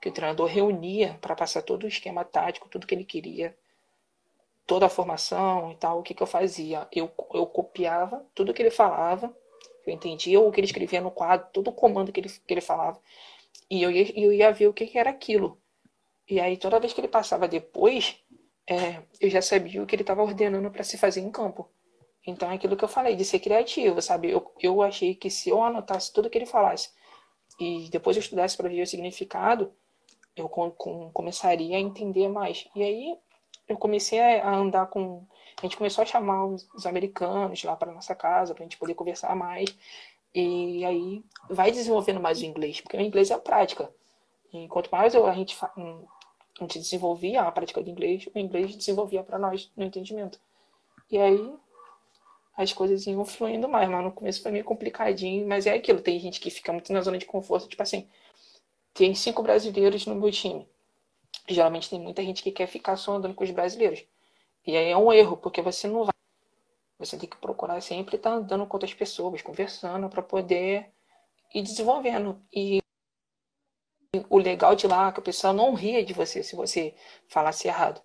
que 0.00 0.08
o 0.08 0.12
treinador 0.12 0.46
reunia 0.46 1.18
para 1.20 1.34
passar 1.34 1.62
todo 1.62 1.82
o 1.82 1.88
esquema 1.88 2.24
tático, 2.24 2.68
tudo 2.68 2.86
que 2.86 2.94
ele 2.94 3.04
queria, 3.04 3.56
toda 4.68 4.86
a 4.86 4.88
formação 4.88 5.72
e 5.72 5.74
tal. 5.74 5.98
O 5.98 6.02
que, 6.04 6.14
que 6.14 6.22
eu 6.22 6.28
fazia? 6.28 6.86
Eu, 6.92 7.10
eu 7.32 7.44
copiava 7.44 8.24
tudo 8.36 8.54
que 8.54 8.62
ele 8.62 8.70
falava, 8.70 9.36
eu 9.84 9.92
entendia 9.92 10.38
o 10.40 10.52
que 10.52 10.60
ele 10.60 10.66
escrevia 10.68 11.00
no 11.00 11.10
quadro, 11.10 11.48
todo 11.52 11.68
o 11.68 11.72
comando 11.72 12.12
que 12.12 12.20
ele, 12.20 12.28
que 12.28 12.54
ele 12.54 12.60
falava, 12.60 13.00
e 13.68 13.82
eu 13.82 13.90
ia, 13.90 14.20
eu 14.20 14.32
ia 14.32 14.52
ver 14.52 14.68
o 14.68 14.72
que, 14.72 14.86
que 14.86 14.96
era 14.96 15.10
aquilo. 15.10 15.60
E 16.28 16.40
aí, 16.40 16.56
toda 16.56 16.80
vez 16.80 16.92
que 16.92 17.00
ele 17.00 17.08
passava 17.08 17.46
depois, 17.46 18.16
é, 18.66 19.02
eu 19.20 19.28
já 19.28 19.42
sabia 19.42 19.82
o 19.82 19.86
que 19.86 19.94
ele 19.94 20.02
estava 20.02 20.22
ordenando 20.22 20.70
para 20.70 20.84
se 20.84 20.96
fazer 20.96 21.20
em 21.20 21.30
campo. 21.30 21.68
Então, 22.26 22.50
é 22.50 22.54
aquilo 22.54 22.76
que 22.76 22.84
eu 22.84 22.88
falei, 22.88 23.14
de 23.16 23.24
ser 23.24 23.38
criativo, 23.40 24.00
sabe? 24.00 24.30
Eu, 24.30 24.52
eu 24.60 24.82
achei 24.82 25.14
que 25.14 25.28
se 25.30 25.50
eu 25.50 25.62
anotasse 25.62 26.12
tudo 26.12 26.30
que 26.30 26.38
ele 26.38 26.46
falasse 26.46 26.90
e 27.60 27.88
depois 27.90 28.16
eu 28.16 28.20
estudasse 28.22 28.56
para 28.56 28.68
ver 28.68 28.82
o 28.82 28.86
significado, 28.86 29.72
eu 30.34 30.48
com, 30.48 30.70
com, 30.70 31.10
começaria 31.12 31.76
a 31.76 31.80
entender 31.80 32.28
mais. 32.28 32.66
E 32.74 32.82
aí, 32.82 33.16
eu 33.68 33.76
comecei 33.76 34.18
a 34.20 34.54
andar 34.54 34.86
com. 34.86 35.26
A 35.58 35.62
gente 35.62 35.76
começou 35.76 36.02
a 36.02 36.06
chamar 36.06 36.46
os, 36.46 36.68
os 36.74 36.86
americanos 36.86 37.62
lá 37.64 37.76
para 37.76 37.92
nossa 37.92 38.14
casa, 38.14 38.54
para 38.54 38.62
a 38.62 38.66
gente 38.66 38.78
poder 38.78 38.94
conversar 38.94 39.34
mais. 39.36 39.76
E 40.34 40.84
aí, 40.84 41.22
vai 41.48 41.70
desenvolvendo 41.70 42.20
mais 42.20 42.40
o 42.40 42.44
inglês, 42.44 42.80
porque 42.80 42.96
o 42.96 43.00
inglês 43.00 43.30
é 43.30 43.34
a 43.34 43.38
prática. 43.38 43.92
E 44.54 44.68
quanto 44.68 44.88
mais 44.90 45.14
eu, 45.14 45.26
a 45.26 45.32
gente 45.32 45.56
a 45.64 46.62
gente 46.62 46.78
desenvolvia 46.78 47.42
a 47.42 47.50
prática 47.50 47.82
do 47.82 47.90
inglês, 47.90 48.28
o 48.32 48.38
inglês 48.38 48.76
desenvolvia 48.76 49.24
para 49.24 49.36
nós 49.36 49.70
no 49.76 49.84
entendimento. 49.84 50.38
E 51.10 51.18
aí 51.18 51.52
as 52.56 52.72
coisas 52.72 53.04
iam 53.04 53.24
fluindo 53.24 53.68
mais, 53.68 53.88
mas 53.88 54.04
no 54.04 54.12
começo 54.12 54.40
foi 54.40 54.52
meio 54.52 54.64
complicadinho, 54.64 55.44
mas 55.48 55.66
é 55.66 55.74
aquilo, 55.74 56.00
tem 56.00 56.20
gente 56.20 56.38
que 56.38 56.50
fica 56.50 56.72
muito 56.72 56.92
na 56.92 57.00
zona 57.00 57.18
de 57.18 57.26
conforto, 57.26 57.68
tipo 57.68 57.82
assim, 57.82 58.08
tem 58.94 59.12
cinco 59.12 59.42
brasileiros 59.42 60.06
no 60.06 60.14
meu 60.14 60.30
time. 60.30 60.68
Geralmente 61.48 61.90
tem 61.90 62.00
muita 62.00 62.22
gente 62.22 62.40
que 62.40 62.52
quer 62.52 62.68
ficar 62.68 62.96
só 62.96 63.14
andando 63.14 63.34
com 63.34 63.42
os 63.42 63.50
brasileiros. 63.50 64.06
E 64.64 64.76
aí 64.76 64.88
é 64.88 64.96
um 64.96 65.12
erro, 65.12 65.36
porque 65.36 65.60
você 65.60 65.88
não 65.88 66.04
vai. 66.04 66.14
Você 66.98 67.18
tem 67.18 67.28
que 67.28 67.36
procurar 67.36 67.80
sempre 67.82 68.16
estar 68.16 68.30
andando 68.30 68.64
com 68.66 68.76
outras 68.76 68.94
pessoas, 68.94 69.42
conversando, 69.42 70.08
para 70.08 70.22
poder 70.22 70.90
ir 71.52 71.62
desenvolvendo. 71.62 72.40
E 72.52 72.80
o 74.28 74.38
legal 74.38 74.74
de 74.74 74.86
lá 74.86 75.08
é 75.08 75.12
que 75.12 75.20
o 75.20 75.22
pessoal 75.22 75.52
não 75.52 75.74
ria 75.74 76.04
de 76.04 76.12
você 76.12 76.42
se 76.42 76.54
você 76.56 76.94
falasse 77.28 77.68
errado. 77.68 78.00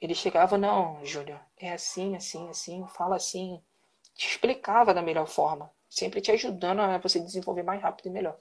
Ele 0.00 0.14
chegava, 0.14 0.56
não, 0.56 1.04
Júlio, 1.04 1.38
é 1.56 1.72
assim, 1.72 2.14
assim, 2.14 2.48
assim, 2.48 2.86
fala 2.88 3.16
assim. 3.16 3.60
Te 4.14 4.28
explicava 4.28 4.94
da 4.94 5.02
melhor 5.02 5.26
forma. 5.26 5.70
Sempre 5.88 6.20
te 6.20 6.30
ajudando 6.30 6.80
a 6.80 6.98
você 6.98 7.18
desenvolver 7.18 7.62
mais 7.62 7.80
rápido 7.82 8.06
e 8.06 8.10
melhor. 8.10 8.36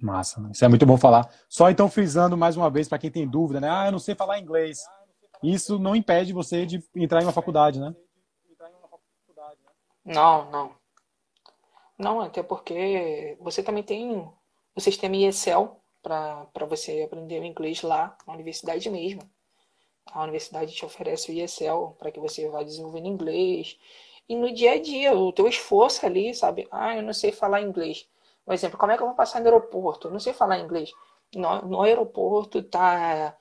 Massa, 0.00 0.40
isso 0.52 0.64
é 0.64 0.68
muito 0.68 0.86
bom 0.86 0.96
falar. 0.96 1.28
Só 1.48 1.70
então 1.70 1.88
frisando 1.90 2.36
mais 2.36 2.56
uma 2.56 2.70
vez 2.70 2.88
para 2.88 2.98
quem 2.98 3.10
tem 3.10 3.26
dúvida, 3.28 3.60
né? 3.60 3.68
Ah, 3.70 3.86
eu 3.86 3.92
não 3.92 3.98
sei 3.98 4.14
falar 4.14 4.38
inglês. 4.38 4.78
Isso 5.42 5.78
não 5.78 5.96
impede 5.96 6.32
você 6.32 6.64
de 6.64 6.82
entrar 6.94 7.20
em 7.20 7.24
uma 7.24 7.32
faculdade, 7.32 7.80
né? 7.80 7.94
Não, 10.04 10.50
não. 10.50 10.72
Não, 11.98 12.20
até 12.20 12.42
porque 12.42 13.36
você 13.40 13.62
também 13.62 13.82
tem 13.82 14.30
o 14.78 14.80
sistema 14.80 15.16
ESL 15.16 15.70
para 16.02 16.66
você 16.68 17.02
aprender 17.02 17.40
o 17.40 17.44
inglês 17.44 17.82
lá 17.82 18.16
na 18.26 18.32
universidade 18.32 18.88
mesmo. 18.88 19.20
A 20.06 20.22
universidade 20.22 20.72
te 20.72 20.84
oferece 20.84 21.30
o 21.30 21.34
ESL 21.34 21.96
para 21.98 22.12
que 22.12 22.20
você 22.20 22.48
vá 22.48 22.62
desenvolvendo 22.62 23.08
inglês. 23.08 23.76
E 24.28 24.36
no 24.36 24.52
dia 24.54 24.72
a 24.72 24.80
dia, 24.80 25.14
o 25.16 25.32
teu 25.32 25.48
esforço 25.48 26.06
ali, 26.06 26.32
sabe? 26.32 26.68
Ah, 26.70 26.96
eu 26.96 27.02
não 27.02 27.12
sei 27.12 27.32
falar 27.32 27.60
inglês. 27.60 28.08
Por 28.44 28.54
exemplo, 28.54 28.78
como 28.78 28.92
é 28.92 28.96
que 28.96 29.02
eu 29.02 29.06
vou 29.08 29.16
passar 29.16 29.40
no 29.40 29.46
aeroporto? 29.46 30.08
Eu 30.08 30.12
não 30.12 30.20
sei 30.20 30.32
falar 30.32 30.58
inglês. 30.60 30.92
No, 31.34 31.62
no 31.62 31.82
aeroporto 31.82 32.62
tá 32.62 33.36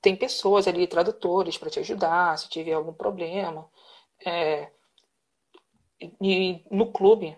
tem 0.00 0.14
pessoas 0.14 0.68
ali, 0.68 0.86
tradutores, 0.86 1.58
para 1.58 1.68
te 1.68 1.80
ajudar 1.80 2.38
se 2.38 2.48
tiver 2.48 2.74
algum 2.74 2.92
problema. 2.92 3.68
É, 4.24 4.70
e 6.22 6.62
no 6.70 6.92
clube, 6.92 7.36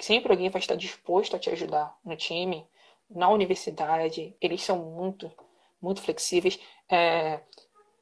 sempre 0.00 0.32
alguém 0.32 0.50
vai 0.50 0.60
estar 0.60 0.74
disposto 0.74 1.36
a 1.36 1.38
te 1.38 1.50
ajudar 1.50 1.96
no 2.04 2.16
time, 2.16 2.66
na 3.10 3.28
universidade, 3.28 4.36
eles 4.40 4.62
são 4.62 4.78
muito, 4.78 5.30
muito 5.80 6.02
flexíveis. 6.02 6.58
É, 6.90 7.40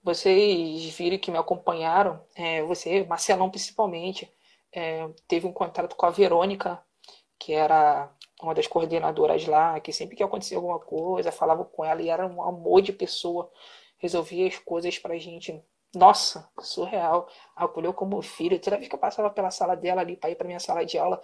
vocês 0.02 0.84
viram 0.96 1.18
que 1.18 1.30
me 1.30 1.38
acompanharam, 1.38 2.24
é, 2.34 2.62
você, 2.62 3.04
Marcelão 3.04 3.50
principalmente, 3.50 4.30
é, 4.72 5.08
teve 5.28 5.46
um 5.46 5.52
contrato 5.52 5.96
com 5.96 6.06
a 6.06 6.10
Verônica, 6.10 6.80
que 7.38 7.52
era 7.52 8.10
uma 8.42 8.54
das 8.54 8.66
coordenadoras 8.66 9.46
lá, 9.46 9.78
que 9.80 9.92
sempre 9.92 10.16
que 10.16 10.22
acontecia 10.22 10.56
alguma 10.56 10.78
coisa, 10.78 11.32
falava 11.32 11.64
com 11.64 11.84
ela 11.84 12.02
e 12.02 12.08
era 12.08 12.26
um 12.26 12.42
amor 12.42 12.82
de 12.82 12.92
pessoa 12.92 13.50
resolvia 13.98 14.46
as 14.46 14.58
coisas 14.58 14.98
pra 14.98 15.18
gente. 15.18 15.62
Nossa, 15.94 16.48
surreal. 16.60 17.28
Acolheu 17.54 17.92
como 17.94 18.20
filho. 18.22 18.58
Toda 18.60 18.76
vez 18.76 18.88
que 18.88 18.94
eu 18.94 18.98
passava 18.98 19.30
pela 19.30 19.50
sala 19.50 19.74
dela 19.76 20.00
ali 20.02 20.16
para 20.16 20.30
ir 20.30 20.36
para 20.36 20.46
minha 20.46 20.60
sala 20.60 20.84
de 20.84 20.98
aula, 20.98 21.20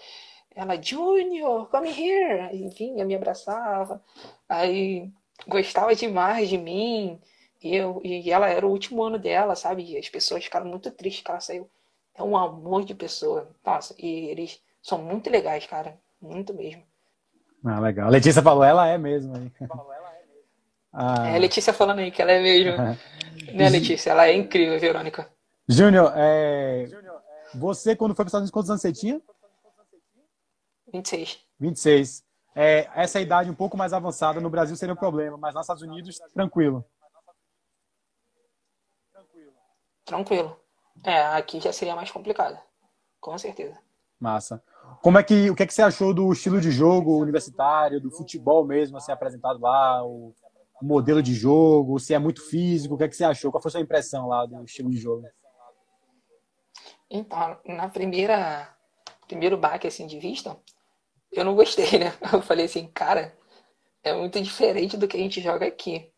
ela, 0.54 0.80
Junior, 0.80 1.66
come 1.68 1.88
here. 1.88 2.40
Aí 2.40 2.68
vinha, 2.68 3.04
me 3.04 3.14
abraçava. 3.14 4.02
Aí 4.48 5.10
gostava 5.46 5.94
demais 5.94 6.48
de 6.48 6.58
mim. 6.58 7.20
E, 7.62 7.76
eu, 7.76 8.00
e 8.04 8.30
ela 8.30 8.48
era 8.48 8.66
o 8.66 8.70
último 8.70 9.02
ano 9.02 9.18
dela, 9.18 9.54
sabe? 9.54 9.84
E 9.84 9.96
as 9.96 10.08
pessoas 10.08 10.44
ficaram 10.44 10.66
muito 10.66 10.90
tristes 10.90 11.22
que 11.22 11.30
ela 11.30 11.40
saiu. 11.40 11.70
É 12.14 12.22
um 12.22 12.36
amor 12.36 12.84
de 12.84 12.94
pessoa. 12.94 13.48
Nossa, 13.64 13.94
e 13.98 14.26
eles 14.26 14.60
são 14.82 14.98
muito 14.98 15.30
legais, 15.30 15.66
cara. 15.66 15.96
Muito 16.20 16.52
mesmo. 16.52 16.82
Ah, 17.64 17.80
legal. 17.80 18.08
A 18.08 18.10
Letícia 18.10 18.42
falou, 18.42 18.64
ela 18.64 18.88
é 18.88 18.98
mesmo. 18.98 19.36
Hein? 19.36 19.52
Ah. 20.92 21.28
É 21.28 21.36
a 21.36 21.38
Letícia 21.38 21.72
falando 21.72 22.00
aí 22.00 22.10
que 22.10 22.20
ela 22.20 22.32
é 22.32 22.42
mesmo. 22.42 22.76
né, 23.54 23.68
Letícia? 23.70 24.10
Ela 24.10 24.26
é 24.26 24.34
incrível, 24.34 24.78
Verônica. 24.78 25.28
Júnior, 25.66 26.12
é... 26.16 26.86
você 27.54 27.96
quando 27.96 28.14
foi 28.14 28.24
para 28.24 28.26
os 28.26 28.30
Estados 28.30 28.42
Unidos, 28.42 28.50
quantos 28.50 28.70
anos 28.70 28.82
você 28.82 28.92
tinha? 28.92 29.20
26. 30.92 31.38
26. 31.58 32.24
É, 32.54 32.88
essa 32.94 33.20
idade 33.20 33.50
um 33.50 33.54
pouco 33.54 33.76
mais 33.76 33.92
avançada 33.92 34.40
no 34.40 34.50
Brasil 34.50 34.76
seria 34.76 34.92
um 34.92 34.96
problema, 34.96 35.36
mas 35.38 35.54
nos 35.54 35.62
Estados 35.62 35.82
Unidos, 35.82 36.18
tranquilo. 36.34 36.84
Tranquilo. 40.04 40.56
É, 41.04 41.22
aqui 41.22 41.60
já 41.60 41.72
seria 41.72 41.96
mais 41.96 42.10
complicado. 42.10 42.60
Com 43.20 43.38
certeza. 43.38 43.78
Massa. 44.20 44.62
Como 45.00 45.18
é 45.18 45.22
que, 45.22 45.48
o 45.50 45.54
que, 45.54 45.62
é 45.62 45.66
que 45.66 45.72
você 45.72 45.82
achou 45.82 46.12
do 46.12 46.30
estilo 46.32 46.60
de 46.60 46.70
jogo 46.70 47.18
universitário, 47.18 48.00
do 48.00 48.10
futebol 48.10 48.64
mesmo, 48.64 48.96
assim, 48.96 49.10
apresentado 49.10 49.60
lá, 49.60 50.04
o, 50.04 50.34
modelo 50.82 51.22
de 51.22 51.32
jogo, 51.32 51.98
se 51.98 52.12
é 52.12 52.18
muito 52.18 52.44
físico, 52.48 52.94
o 52.94 52.98
que, 52.98 53.04
é 53.04 53.08
que 53.08 53.16
você 53.16 53.24
achou? 53.24 53.50
Qual 53.50 53.62
foi 53.62 53.68
a 53.68 53.72
sua 53.72 53.80
impressão 53.80 54.26
lá 54.26 54.44
do 54.44 54.64
estilo 54.64 54.90
de 54.90 54.98
jogo? 54.98 55.24
Então, 57.08 57.56
na 57.64 57.88
primeira 57.88 58.68
primeiro 59.26 59.56
baque 59.56 59.86
assim 59.86 60.06
de 60.06 60.18
vista, 60.18 60.58
eu 61.32 61.44
não 61.44 61.54
gostei, 61.54 61.98
né? 61.98 62.12
Eu 62.32 62.42
falei 62.42 62.66
assim, 62.66 62.86
cara, 62.88 63.36
é 64.02 64.12
muito 64.14 64.40
diferente 64.40 64.96
do 64.96 65.08
que 65.08 65.16
a 65.16 65.20
gente 65.20 65.40
joga 65.40 65.66
aqui. 65.66 66.10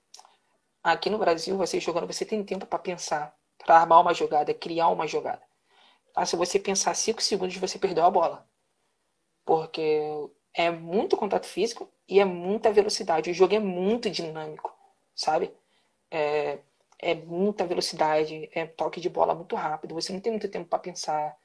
Aqui 0.83 1.11
no 1.11 1.18
Brasil, 1.18 1.57
você 1.57 1.81
jogando, 1.81 2.07
você 2.07 2.24
tem 2.24 2.44
tempo 2.44 2.66
para 2.66 2.79
pensar, 2.79 3.35
para 3.64 3.79
armar 3.81 4.00
uma 4.00 4.14
jogada, 4.14 4.55
criar 4.55 4.88
uma 4.88 5.07
jogada. 5.07 5.42
Ah, 6.14 6.27
se 6.27 6.37
você 6.37 6.59
pensar 6.59 6.94
cinco 6.94 7.22
segundos, 7.22 7.57
você 7.57 7.79
perdeu 7.79 8.05
a 8.05 8.11
bola. 8.11 8.48
Porque 9.44 10.03
é 10.55 10.70
muito 10.70 11.16
contato 11.16 11.46
físico 11.46 11.90
e 12.09 12.20
é 12.20 12.24
muita 12.24 12.72
velocidade. 12.72 13.31
O 13.31 13.35
jogo 13.35 13.55
é 13.55 13.59
muito 13.59 14.11
dinâmico, 14.11 14.74
sabe? 15.14 15.53
É, 16.11 16.59
é 16.98 17.14
muita 17.14 17.66
velocidade, 17.66 18.48
é 18.53 18.66
toque 18.66 19.00
de 19.00 19.09
bola 19.09 19.35
muito 19.35 19.57
rápido, 19.57 19.94
você 19.94 20.12
não 20.12 20.20
tem 20.20 20.33
muito 20.33 20.48
tempo 20.50 20.68
para 20.68 20.79
pensar. 20.79 21.37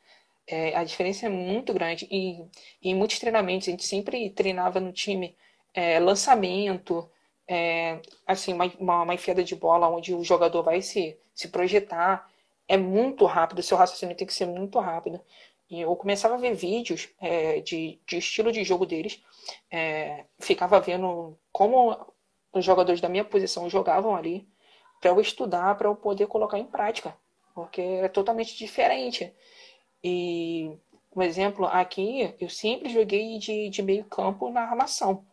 É, 0.52 0.76
a 0.76 0.84
diferença 0.84 1.28
é 1.28 1.30
muito 1.30 1.74
grande. 1.74 2.08
E, 2.10 2.44
em 2.82 2.96
muitos 2.96 3.20
treinamentos, 3.20 3.68
a 3.68 3.72
gente 3.72 3.86
sempre 3.86 4.30
treinava 4.32 4.80
no 4.80 4.92
time 4.92 5.36
é, 5.74 6.00
lançamento, 6.00 7.10
é, 7.48 8.02
assim, 8.26 8.54
uma, 8.54 8.66
uma, 8.80 9.04
uma 9.04 9.14
enfiada 9.14 9.44
de 9.44 9.56
bola 9.56 9.88
onde 9.88 10.14
o 10.14 10.24
jogador 10.24 10.64
vai 10.64 10.82
se, 10.82 11.18
se 11.36 11.50
projetar. 11.50 12.28
É 12.68 12.78
muito 12.78 13.26
rápido, 13.26 13.62
seu 13.64 13.78
raciocínio 13.78 14.16
tem 14.16 14.28
que 14.28 14.34
ser 14.34 14.48
muito 14.48 14.80
rápido. 14.80 15.22
E 15.70 15.82
eu 15.82 15.96
começava 15.96 16.34
a 16.34 16.38
ver 16.38 16.56
vídeos 16.56 17.10
é, 17.22 17.60
de, 17.62 18.00
de 18.08 18.18
estilo 18.18 18.52
de 18.52 18.64
jogo 18.64 18.88
deles, 18.88 19.22
é, 19.72 20.26
ficava 20.40 20.80
vendo 20.80 21.38
como 21.52 21.96
os 22.52 22.66
jogadores 22.66 23.00
da 23.00 23.10
minha 23.10 23.24
posição 23.24 23.70
jogavam 23.70 24.16
ali, 24.16 24.48
para 25.00 25.12
eu 25.12 25.22
estudar, 25.22 25.78
para 25.78 25.88
eu 25.88 25.96
poder 25.96 26.28
colocar 26.28 26.58
em 26.58 26.66
prática, 26.66 27.16
porque 27.54 27.82
é 27.82 28.08
totalmente 28.10 28.58
diferente. 28.58 29.32
E, 30.04 30.72
um 31.16 31.22
exemplo, 31.22 31.66
aqui 31.66 32.34
eu 32.40 32.50
sempre 32.50 32.90
joguei 32.90 33.38
de, 33.38 33.70
de 33.70 33.82
meio 33.82 34.06
campo 34.06 34.50
na 34.50 34.62
armação, 34.62 35.26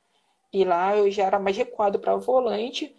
e 0.52 0.64
lá 0.64 0.96
eu 0.96 1.11
já 1.11 1.24
era 1.24 1.38
mais 1.38 1.57
recuado 1.57 1.98
para 1.98 2.16
volante, 2.16 2.94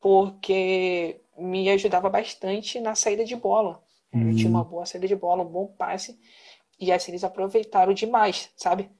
porque 0.00 1.20
me 1.36 1.68
ajudava 1.70 2.08
bastante 2.08 2.80
na 2.80 2.94
saída 2.94 3.24
de 3.24 3.36
bola. 3.36 3.82
Eu 4.12 4.36
tinha 4.36 4.48
uma 4.48 4.64
boa 4.64 4.86
saída 4.86 5.06
de 5.06 5.14
bola, 5.16 5.42
um 5.42 5.48
bom 5.48 5.66
passe 5.66 6.18
e 6.78 6.92
assim, 6.92 7.10
eles 7.10 7.24
aproveitaram 7.24 7.92
demais, 7.92 8.50
sabe? 8.56 8.90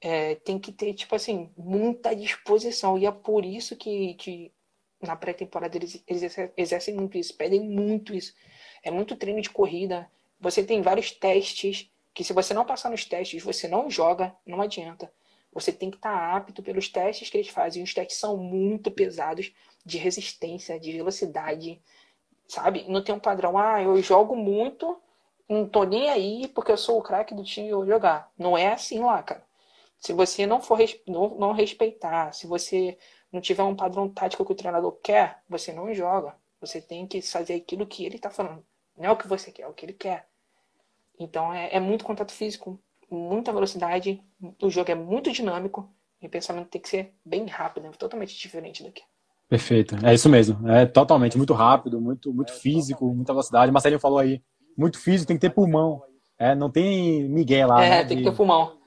É, 0.00 0.36
tem 0.36 0.58
que 0.58 0.72
ter, 0.72 0.94
tipo 0.94 1.14
assim, 1.14 1.50
muita 1.56 2.16
disposição. 2.16 2.96
E 2.98 3.04
é 3.06 3.12
por 3.12 3.44
isso 3.44 3.76
que, 3.76 4.14
que 4.14 4.52
na 5.02 5.14
pré-temporada 5.14 5.76
eles, 5.76 6.02
eles 6.06 6.36
exercem 6.56 6.94
muito 6.94 7.18
isso, 7.18 7.36
pedem 7.36 7.60
muito 7.60 8.14
isso. 8.14 8.34
É 8.82 8.90
muito 8.90 9.16
treino 9.16 9.42
de 9.42 9.50
corrida. 9.50 10.10
Você 10.40 10.64
tem 10.64 10.82
vários 10.82 11.10
testes 11.10 11.90
que 12.14 12.24
se 12.24 12.32
você 12.32 12.54
não 12.54 12.64
passar 12.64 12.90
nos 12.90 13.04
testes, 13.04 13.42
você 13.42 13.68
não 13.68 13.90
joga, 13.90 14.34
não 14.46 14.60
adianta. 14.60 15.12
Você 15.52 15.72
tem 15.72 15.90
que 15.90 15.96
estar 15.96 16.36
apto 16.36 16.62
pelos 16.62 16.88
testes 16.88 17.28
que 17.28 17.36
eles 17.36 17.48
fazem. 17.48 17.82
Os 17.82 17.92
testes 17.92 18.16
são 18.16 18.36
muito 18.36 18.90
pesados 18.90 19.52
de 19.84 19.98
resistência, 19.98 20.78
de 20.78 20.92
velocidade, 20.92 21.80
sabe? 22.48 22.84
Não 22.88 23.02
tem 23.02 23.14
um 23.14 23.20
padrão, 23.20 23.58
ah, 23.58 23.82
eu 23.82 24.00
jogo 24.02 24.36
muito, 24.36 25.00
não 25.48 25.68
tô 25.68 25.84
nem 25.84 26.08
aí 26.08 26.48
porque 26.48 26.70
eu 26.70 26.76
sou 26.76 26.98
o 26.98 27.02
craque 27.02 27.34
do 27.34 27.42
time 27.42 27.68
e 27.68 27.72
vou 27.72 27.86
jogar. 27.86 28.30
Não 28.38 28.56
é 28.56 28.72
assim 28.72 29.00
lá, 29.00 29.22
cara. 29.22 29.44
Se 29.98 30.12
você 30.12 30.46
não 30.46 30.62
for 30.62 30.78
não, 31.06 31.52
respeitar, 31.52 32.32
se 32.32 32.46
você 32.46 32.96
não 33.30 33.40
tiver 33.40 33.62
um 33.62 33.76
padrão 33.76 34.08
tático 34.08 34.44
que 34.44 34.52
o 34.52 34.56
treinador 34.56 34.92
quer, 35.02 35.42
você 35.48 35.72
não 35.72 35.92
joga. 35.92 36.34
Você 36.60 36.80
tem 36.80 37.06
que 37.06 37.20
fazer 37.20 37.54
aquilo 37.54 37.86
que 37.86 38.04
ele 38.06 38.18
tá 38.18 38.30
falando. 38.30 38.64
Não 38.96 39.06
é 39.06 39.10
o 39.10 39.16
que 39.16 39.28
você 39.28 39.50
quer, 39.50 39.62
é 39.62 39.68
o 39.68 39.74
que 39.74 39.84
ele 39.84 39.92
quer. 39.92 40.29
Então 41.20 41.52
é, 41.52 41.76
é 41.76 41.80
muito 41.80 42.04
contato 42.04 42.32
físico, 42.32 42.80
muita 43.10 43.52
velocidade, 43.52 44.20
o 44.60 44.70
jogo 44.70 44.90
é 44.90 44.94
muito 44.94 45.30
dinâmico 45.30 45.88
e 46.20 46.26
o 46.26 46.30
pensamento 46.30 46.68
tem 46.68 46.80
que 46.80 46.88
ser 46.88 47.14
bem 47.24 47.46
rápido, 47.46 47.86
é 47.86 47.90
totalmente 47.90 48.36
diferente 48.36 48.82
daqui. 48.82 49.02
Perfeito, 49.48 49.96
é 50.04 50.14
isso 50.14 50.28
mesmo. 50.28 50.68
É 50.68 50.86
totalmente 50.86 51.36
muito 51.36 51.52
rápido, 51.52 52.00
muito, 52.00 52.32
muito 52.32 52.52
físico, 52.52 53.12
muita 53.12 53.32
velocidade. 53.32 53.72
Marcelinho 53.72 54.00
falou 54.00 54.18
aí 54.18 54.40
muito 54.78 54.98
físico, 54.98 55.26
tem 55.26 55.36
que 55.36 55.40
ter 55.40 55.50
pulmão. 55.50 56.02
É, 56.38 56.54
não 56.54 56.70
tem 56.70 57.28
Miguel 57.28 57.68
lá. 57.68 57.84
É, 57.84 57.90
né, 57.90 58.04
tem 58.04 58.16
de... 58.16 58.22
que 58.22 58.30
ter 58.30 58.36
pulmão. 58.36 58.78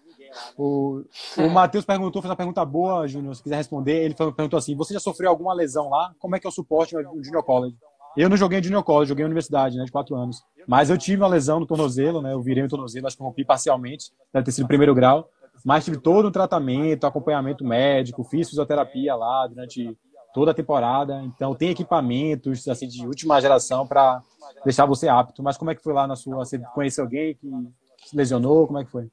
O, 0.57 1.03
o 1.37 1.49
Matheus 1.49 1.85
perguntou, 1.85 2.21
fez 2.21 2.29
uma 2.29 2.35
pergunta 2.35 2.65
boa, 2.65 3.07
Júnior, 3.07 3.35
se 3.35 3.43
quiser 3.43 3.57
responder. 3.57 4.03
Ele 4.03 4.15
perguntou 4.15 4.57
assim: 4.57 4.75
você 4.75 4.93
já 4.93 4.99
sofreu 4.99 5.29
alguma 5.29 5.53
lesão 5.53 5.89
lá? 5.89 6.13
Como 6.17 6.35
é 6.35 6.39
que 6.39 6.47
é 6.47 6.49
o 6.49 6.53
suporte 6.53 6.95
no 6.95 7.23
Junior 7.23 7.43
College? 7.43 7.77
Eu 8.15 8.29
não 8.29 8.37
joguei 8.37 8.59
em 8.59 8.63
Junior 8.63 8.83
College, 8.83 9.09
joguei 9.09 9.23
em 9.23 9.25
universidade, 9.25 9.77
né, 9.77 9.85
de 9.85 9.91
quatro 9.91 10.15
anos. 10.15 10.43
Mas 10.67 10.89
eu 10.89 10.97
tive 10.97 11.21
uma 11.21 11.27
lesão 11.27 11.59
no 11.59 11.65
tornozelo, 11.65 12.21
né? 12.21 12.33
Eu 12.33 12.41
virei 12.41 12.63
o 12.63 12.69
tornozelo, 12.69 13.07
acho 13.07 13.17
que 13.17 13.23
rompi 13.23 13.43
parcialmente, 13.43 14.11
deve 14.31 14.45
ter 14.45 14.51
sido 14.51 14.67
primeiro 14.67 14.93
grau. 14.93 15.29
Mas 15.63 15.85
tive 15.85 15.97
todo 15.97 16.27
o 16.27 16.31
tratamento, 16.31 17.05
acompanhamento 17.05 17.63
médico, 17.63 18.23
fiz 18.23 18.49
fisioterapia 18.49 19.15
lá 19.15 19.47
durante 19.47 19.97
toda 20.33 20.51
a 20.51 20.53
temporada. 20.53 21.21
Então 21.23 21.55
tem 21.55 21.69
equipamentos 21.69 22.67
assim 22.67 22.87
de 22.87 23.05
última 23.05 23.39
geração 23.39 23.87
para 23.87 24.21
deixar 24.63 24.85
você 24.85 25.07
apto. 25.07 25.41
Mas 25.43 25.57
como 25.57 25.71
é 25.71 25.75
que 25.75 25.83
foi 25.83 25.93
lá 25.93 26.07
na 26.07 26.15
sua? 26.15 26.37
Você 26.37 26.59
conheceu 26.73 27.03
alguém 27.03 27.35
que 27.35 28.09
se 28.09 28.15
lesionou? 28.15 28.67
Como 28.67 28.79
é 28.79 28.83
que 28.83 28.91
foi? 28.91 29.09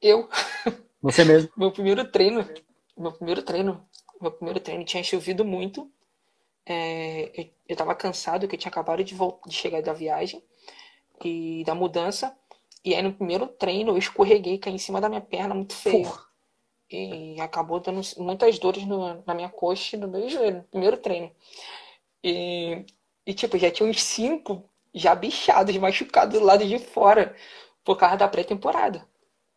Eu. 0.00 0.28
Você 1.02 1.24
mesmo? 1.24 1.50
meu 1.56 1.72
primeiro 1.72 2.04
treino, 2.04 2.46
meu 2.96 3.12
primeiro 3.12 3.42
treino, 3.42 3.84
meu 4.20 4.30
primeiro 4.30 4.60
treino 4.60 4.84
tinha 4.84 5.02
chovido 5.02 5.44
muito. 5.44 5.90
É, 6.68 7.30
eu, 7.34 7.50
eu 7.70 7.76
tava 7.76 7.94
cansado, 7.94 8.46
que 8.46 8.54
eu 8.54 8.58
tinha 8.58 8.70
acabado 8.70 9.02
de, 9.02 9.14
voltar, 9.14 9.48
de 9.48 9.54
chegar 9.54 9.80
da 9.80 9.94
viagem 9.94 10.42
e 11.24 11.64
da 11.64 11.74
mudança. 11.74 12.36
E 12.84 12.94
aí 12.94 13.02
no 13.02 13.12
primeiro 13.12 13.46
treino 13.46 13.92
eu 13.92 13.98
escorreguei, 13.98 14.58
caí 14.58 14.74
em 14.74 14.78
cima 14.78 15.00
da 15.00 15.08
minha 15.08 15.20
perna 15.20 15.54
muito 15.54 15.74
feio. 15.74 16.12
E 16.90 17.40
acabou 17.40 17.80
dando 17.80 18.00
muitas 18.18 18.58
dores 18.58 18.86
no, 18.86 19.22
na 19.26 19.34
minha 19.34 19.48
coxa 19.48 19.96
e 19.96 19.98
no 19.98 20.08
meu 20.08 20.28
joelho, 20.28 20.58
no 20.58 20.64
primeiro 20.64 20.96
treino. 20.98 21.30
E, 22.22 22.84
e 23.26 23.34
tipo, 23.34 23.58
já 23.58 23.70
tinha 23.70 23.88
uns 23.88 24.02
cinco 24.02 24.68
já 24.94 25.14
bichados, 25.14 25.76
machucados 25.76 26.38
do 26.38 26.44
lado 26.44 26.66
de 26.66 26.78
fora, 26.78 27.34
por 27.84 27.96
causa 27.96 28.16
da 28.16 28.28
pré-temporada. 28.28 29.06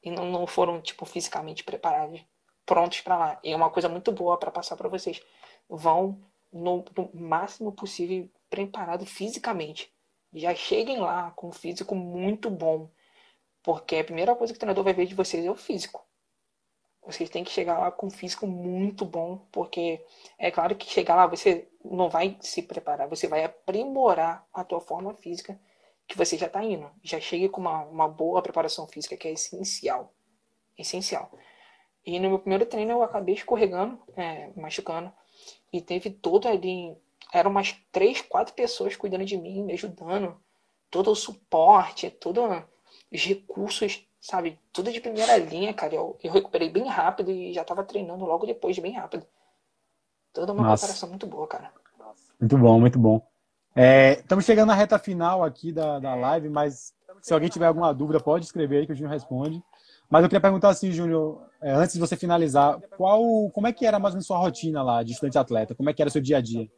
E 0.03 0.09
não, 0.09 0.29
não 0.29 0.47
foram, 0.47 0.81
tipo, 0.81 1.05
fisicamente 1.05 1.63
preparados, 1.63 2.21
prontos 2.65 3.01
para 3.01 3.17
lá. 3.17 3.39
E 3.43 3.51
é 3.51 3.55
uma 3.55 3.69
coisa 3.69 3.89
muito 3.89 4.11
boa 4.11 4.37
para 4.37 4.51
passar 4.51 4.75
para 4.75 4.89
vocês. 4.89 5.21
Vão 5.69 6.19
no, 6.51 6.83
no 6.95 7.09
máximo 7.13 7.71
possível 7.71 8.29
preparado 8.49 9.05
fisicamente. 9.05 9.93
Já 10.33 10.53
cheguem 10.55 10.99
lá 10.99 11.31
com 11.31 11.49
um 11.49 11.51
físico 11.51 11.95
muito 11.95 12.49
bom. 12.49 12.89
Porque 13.63 13.97
a 13.97 14.03
primeira 14.03 14.35
coisa 14.35 14.53
que 14.53 14.57
o 14.57 14.59
treinador 14.59 14.83
vai 14.83 14.93
ver 14.93 15.05
de 15.05 15.15
vocês 15.15 15.45
é 15.45 15.51
o 15.51 15.55
físico. 15.55 16.05
Vocês 17.03 17.29
têm 17.29 17.43
que 17.43 17.51
chegar 17.51 17.79
lá 17.79 17.91
com 17.91 18.07
um 18.07 18.11
físico 18.11 18.45
muito 18.45 19.05
bom, 19.05 19.47
porque 19.51 20.05
é 20.37 20.51
claro 20.51 20.75
que 20.75 20.85
chegar 20.85 21.15
lá 21.15 21.25
você 21.25 21.67
não 21.83 22.09
vai 22.09 22.37
se 22.41 22.61
preparar, 22.61 23.07
você 23.07 23.27
vai 23.27 23.43
aprimorar 23.43 24.47
a 24.53 24.63
tua 24.63 24.79
forma 24.79 25.13
física 25.15 25.59
que 26.07 26.17
você 26.17 26.37
já 26.37 26.45
está 26.45 26.63
indo. 26.63 26.89
Já 27.01 27.19
chegue 27.19 27.49
com 27.49 27.61
uma, 27.61 27.83
uma 27.85 28.07
boa 28.07 28.41
preparação 28.41 28.87
física, 28.87 29.17
que 29.17 29.27
é 29.27 29.31
essencial. 29.31 30.13
Essencial. 30.77 31.31
E 32.05 32.19
no 32.19 32.29
meu 32.29 32.39
primeiro 32.39 32.65
treino 32.65 32.91
eu 32.91 33.03
acabei 33.03 33.35
escorregando, 33.35 33.99
é, 34.15 34.51
machucando, 34.55 35.11
e 35.71 35.81
teve 35.81 36.09
todo 36.09 36.47
ali. 36.47 36.95
Eram 37.33 37.51
umas 37.51 37.75
três, 37.91 38.21
quatro 38.21 38.53
pessoas 38.53 38.95
cuidando 38.95 39.25
de 39.25 39.37
mim, 39.37 39.63
me 39.63 39.73
ajudando. 39.73 40.37
Todo 40.89 41.11
o 41.11 41.15
suporte, 41.15 42.09
todos 42.09 42.43
os 43.11 43.23
recursos 43.23 44.05
sabe? 44.21 44.59
Tudo 44.71 44.91
de 44.91 45.01
primeira 45.01 45.35
linha, 45.37 45.73
cara. 45.73 45.95
Eu, 45.95 46.17
eu 46.23 46.31
recuperei 46.31 46.69
bem 46.69 46.87
rápido 46.87 47.31
e 47.31 47.51
já 47.51 47.63
tava 47.63 47.83
treinando 47.83 48.23
logo 48.23 48.45
depois, 48.45 48.77
bem 48.77 48.93
rápido. 48.93 49.25
Toda 50.31 50.53
uma 50.53 50.63
Nossa. 50.63 50.85
preparação 50.85 51.09
muito 51.09 51.25
boa, 51.25 51.47
cara. 51.47 51.73
Muito 52.39 52.57
bom, 52.57 52.79
muito 52.79 52.99
bom. 52.99 53.27
É, 53.75 54.13
estamos 54.13 54.45
chegando 54.45 54.67
na 54.67 54.75
reta 54.75 54.99
final 54.99 55.43
aqui 55.43 55.71
da, 55.71 55.99
da 55.99 56.13
live, 56.13 56.49
mas 56.49 56.93
se 57.21 57.33
alguém 57.33 57.49
tiver 57.49 57.65
alguma 57.65 57.93
dúvida, 57.93 58.19
pode 58.19 58.45
escrever 58.45 58.79
aí 58.79 58.85
que 58.85 58.93
o 58.93 58.95
Júnior 58.95 59.13
responde. 59.13 59.63
Mas 60.11 60.23
eu 60.23 60.29
queria 60.29 60.41
perguntar 60.41 60.67
assim, 60.67 60.91
Júnior, 60.91 61.41
é, 61.61 61.71
antes 61.71 61.93
de 61.93 61.99
você 61.99 62.17
finalizar, 62.17 62.81
qual, 62.97 63.49
como 63.51 63.67
é 63.67 63.71
que 63.71 63.85
era 63.85 63.97
mais 63.97 64.13
ou 64.13 64.17
menos 64.17 64.27
sua 64.27 64.37
rotina 64.37 64.83
lá 64.83 65.03
de 65.03 65.13
estudante 65.13 65.37
atleta? 65.37 65.73
Como 65.73 65.89
é 65.89 65.93
que 65.93 66.01
era 66.01 66.11
seu 66.11 66.21
dia 66.21 66.37
a 66.37 66.41
dia? 66.41 66.69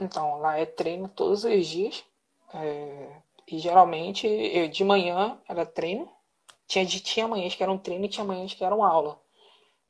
Então, 0.00 0.38
lá 0.38 0.58
é 0.58 0.64
treino 0.64 1.08
todos 1.08 1.44
os 1.44 1.66
dias. 1.66 2.02
É, 2.54 3.20
e 3.46 3.58
geralmente, 3.58 4.26
eu, 4.26 4.66
de 4.66 4.82
manhã 4.82 5.38
era 5.46 5.66
treino. 5.66 6.10
Tinha, 6.66 6.86
tinha 6.86 7.28
manhãs 7.28 7.54
que 7.54 7.62
eram 7.62 7.76
treino 7.76 8.06
e 8.06 8.08
tinha 8.08 8.24
manhãs 8.24 8.54
que 8.54 8.64
eram 8.64 8.82
aula. 8.82 9.20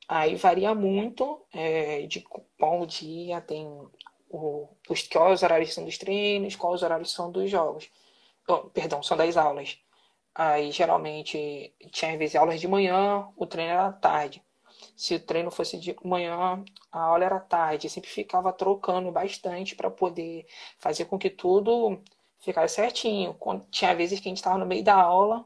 Aí 0.05 0.35
varia 0.35 0.75
muito 0.75 1.45
é, 1.53 2.05
de 2.07 2.25
qual 2.59 2.85
dia 2.85 3.39
tem 3.39 3.65
o, 4.29 4.67
os, 4.89 5.03
quais 5.03 5.43
horários 5.43 5.73
são 5.73 5.85
dos 5.85 5.97
treinos, 5.97 6.57
quais 6.57 6.75
os 6.75 6.83
horários 6.83 7.13
são 7.13 7.31
dos 7.31 7.49
jogos. 7.49 7.89
Oh, 8.49 8.69
perdão, 8.69 9.01
são 9.01 9.15
das 9.15 9.37
aulas. 9.37 9.79
Aí 10.33 10.71
geralmente 10.71 11.73
tinha 11.91 12.17
vezes 12.17 12.35
aulas 12.35 12.59
de 12.61 12.67
manhã, 12.67 13.27
o 13.35 13.45
treino 13.45 13.71
era 13.73 13.87
à 13.87 13.91
tarde. 13.93 14.43
Se 14.95 15.15
o 15.15 15.19
treino 15.19 15.51
fosse 15.51 15.77
de 15.77 15.95
manhã, 16.03 16.63
a 16.91 17.01
aula 17.01 17.25
era 17.25 17.39
tarde. 17.39 17.89
sempre 17.89 18.09
ficava 18.09 18.53
trocando 18.53 19.11
bastante 19.11 19.75
para 19.75 19.89
poder 19.91 20.45
fazer 20.79 21.05
com 21.05 21.17
que 21.19 21.29
tudo 21.29 22.01
ficar 22.39 22.67
certinho. 22.69 23.33
Quando, 23.35 23.65
tinha 23.69 23.95
vezes 23.95 24.19
que 24.19 24.27
a 24.27 24.31
gente 24.31 24.37
estava 24.37 24.57
no 24.57 24.65
meio 24.65 24.83
da 24.83 24.95
aula, 24.95 25.45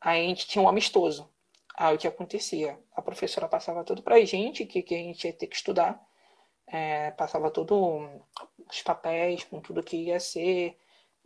aí 0.00 0.24
a 0.24 0.28
gente 0.28 0.46
tinha 0.46 0.62
um 0.62 0.68
amistoso. 0.68 1.28
Aí 1.76 1.94
o 1.94 1.98
que 1.98 2.08
acontecia? 2.08 2.78
A 2.94 3.02
professora 3.02 3.48
passava 3.48 3.84
tudo 3.84 4.02
pra 4.02 4.24
gente, 4.24 4.64
que, 4.66 4.82
que 4.82 4.94
a 4.94 4.98
gente 4.98 5.26
ia 5.26 5.32
ter 5.32 5.46
que 5.46 5.56
estudar. 5.56 6.00
É, 6.66 7.10
passava 7.12 7.50
todos 7.50 7.76
os 8.70 8.82
papéis 8.82 9.44
com 9.44 9.60
tudo 9.60 9.82
que 9.82 9.96
ia 9.96 10.18
ser. 10.20 10.76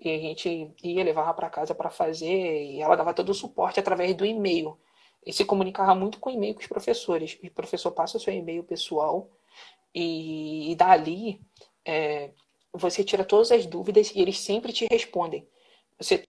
E 0.01 0.11
a 0.11 0.18
gente 0.18 0.74
ia, 0.82 1.05
levava 1.05 1.34
para 1.34 1.51
casa 1.51 1.74
para 1.74 1.90
fazer. 1.90 2.64
E 2.64 2.80
ela 2.80 2.96
dava 2.96 3.14
todo 3.14 3.30
o 3.30 3.34
suporte 3.34 3.80
através 3.80 4.14
do 4.14 4.24
e-mail. 4.24 4.78
E 5.24 5.32
se 5.32 5.44
comunicava 5.44 5.94
muito 5.94 6.18
com 6.18 6.30
e-mail 6.30 6.55
com 6.55 6.61
os 6.61 6.66
professores. 6.66 7.38
O 7.42 7.51
professor 7.51 7.92
passa 7.92 8.16
o 8.16 8.20
seu 8.20 8.32
e-mail 8.32 8.64
pessoal. 8.64 9.30
E, 9.94 10.72
e 10.72 10.74
dali, 10.76 11.40
é, 11.84 12.30
você 12.72 13.05
tira 13.05 13.24
todas 13.24 13.51
as 13.53 13.66
dúvidas 13.66 14.12
e 14.14 14.20
eles 14.20 14.38
sempre 14.38 14.72
te 14.72 14.86
respondem. 14.90 15.46
Você 15.98 16.24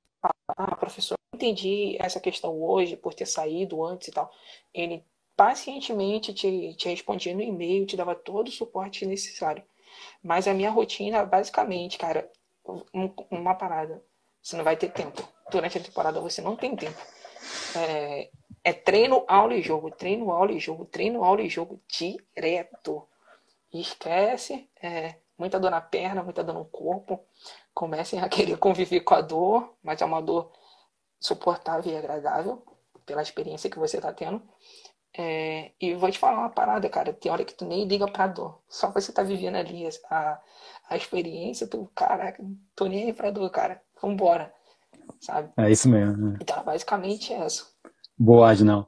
ah, 0.58 0.76
professor, 0.76 1.18
entendi 1.34 1.98
essa 2.00 2.20
questão 2.20 2.62
hoje 2.62 2.96
por 2.96 3.14
ter 3.14 3.26
saído 3.26 3.84
antes 3.84 4.10
e 4.10 4.12
tal. 4.12 4.32
Ele 4.74 5.04
pacientemente 5.36 6.34
te, 6.34 6.76
te 6.76 6.90
respondia 6.90 7.34
no 7.34 7.42
e-mail, 7.42 7.86
te 7.86 7.98
dava 7.98 8.14
todo 8.16 8.50
o 8.50 8.52
suporte 8.52 9.06
necessário. 9.06 9.64
Mas 10.24 10.48
a 10.48 10.54
minha 10.54 10.70
rotina, 10.70 11.26
basicamente, 11.26 11.98
cara, 11.98 12.30
uma 13.30 13.56
parada. 13.56 14.04
Você 14.42 14.58
não 14.58 14.64
vai 14.64 14.76
ter 14.76 14.92
tempo. 14.92 15.28
Durante 15.50 15.78
a 15.78 15.82
temporada 15.82 16.20
você 16.20 16.42
não 16.42 16.56
tem 16.56 16.76
tempo. 16.76 17.00
É, 17.76 18.30
é 18.64 18.74
treino, 18.74 19.24
aula 19.28 19.54
e 19.54 19.62
jogo, 19.62 19.92
treino, 19.92 20.32
aula 20.32 20.52
e 20.52 20.60
jogo, 20.60 20.86
treino, 20.86 21.24
aula 21.24 21.42
e 21.42 21.50
jogo 21.50 21.82
direto. 21.88 23.08
Esquece. 23.74 24.70
É, 24.82 25.16
muita 25.42 25.60
dor 25.60 25.72
na 25.72 25.82
perna, 25.82 26.22
muita 26.24 26.44
dor 26.44 26.54
no 26.54 26.66
corpo, 26.66 27.20
comecem 27.74 28.20
a 28.22 28.30
querer 28.30 28.58
conviver 28.58 29.02
com 29.02 29.16
a 29.16 29.22
dor, 29.22 29.74
mas 29.82 30.02
é 30.02 30.06
uma 30.06 30.22
dor 30.22 30.52
suportável 31.20 31.92
e 31.92 31.98
agradável 31.98 32.64
pela 33.06 33.24
experiência 33.24 33.70
que 33.70 33.80
você 33.80 33.98
está 33.98 34.14
tendo. 34.14 34.42
É, 35.18 35.72
e 35.80 35.94
vou 35.94 36.10
te 36.10 36.18
falar 36.18 36.40
uma 36.40 36.50
parada, 36.50 36.88
cara. 36.90 37.12
Tem 37.12 37.32
hora 37.32 37.44
que 37.44 37.54
tu 37.54 37.66
nem 37.66 37.86
liga 37.86 38.08
pra 38.10 38.28
dor. 38.28 38.62
Só 38.70 38.90
você 38.92 39.12
tá 39.12 39.24
vivendo 39.24 39.56
ali 39.56 39.88
a, 40.10 40.40
a 40.90 40.96
experiência, 40.96 41.68
tu, 41.68 41.90
caraca, 41.94 42.44
tô 42.76 42.86
nem 42.86 43.06
aí 43.06 43.14
pra 43.14 43.32
dor, 43.32 43.50
cara. 43.50 43.82
Vambora. 44.02 44.54
Sabe? 45.20 45.52
É 45.58 45.70
isso 45.70 45.90
mesmo. 45.90 46.30
Né? 46.30 46.38
Então, 46.42 46.64
basicamente 46.64 47.34
é 47.34 47.46
isso. 47.46 47.70
Boa, 48.18 48.52
Adnão. 48.52 48.88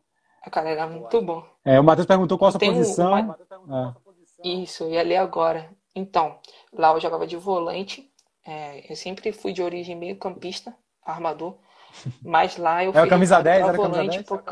Cara, 0.51 0.69
era 0.69 0.87
muito 0.87 1.21
bom. 1.21 1.43
É, 1.63 1.79
o 1.79 1.83
Matheus 1.83 2.05
perguntou 2.05 2.37
qual 2.37 2.49
a 2.49 2.51
sua 2.51 2.59
Tem 2.59 2.73
posição. 2.73 3.11
Uma... 3.11 3.95
É. 4.43 4.47
Isso, 4.47 4.83
eu 4.83 4.91
ia 4.91 5.03
ler 5.03 5.17
agora. 5.17 5.69
Então, 5.95 6.37
lá 6.71 6.91
eu 6.91 6.99
jogava 6.99 7.25
de 7.25 7.37
volante. 7.37 8.11
É, 8.45 8.91
eu 8.91 8.95
sempre 8.95 9.31
fui 9.31 9.53
de 9.53 9.61
origem 9.61 9.95
meio 9.95 10.17
campista, 10.17 10.75
armador. 11.03 11.57
Mas 12.21 12.57
lá 12.57 12.83
eu 12.83 12.91
fui. 12.91 13.01
É 13.01 13.03
a 13.03 13.07
camisa 13.07 13.41
10, 13.41 13.63
era 13.63 13.73
volante 13.73 13.95
camisa 13.95 14.17
10? 14.17 14.25
Por... 14.25 14.43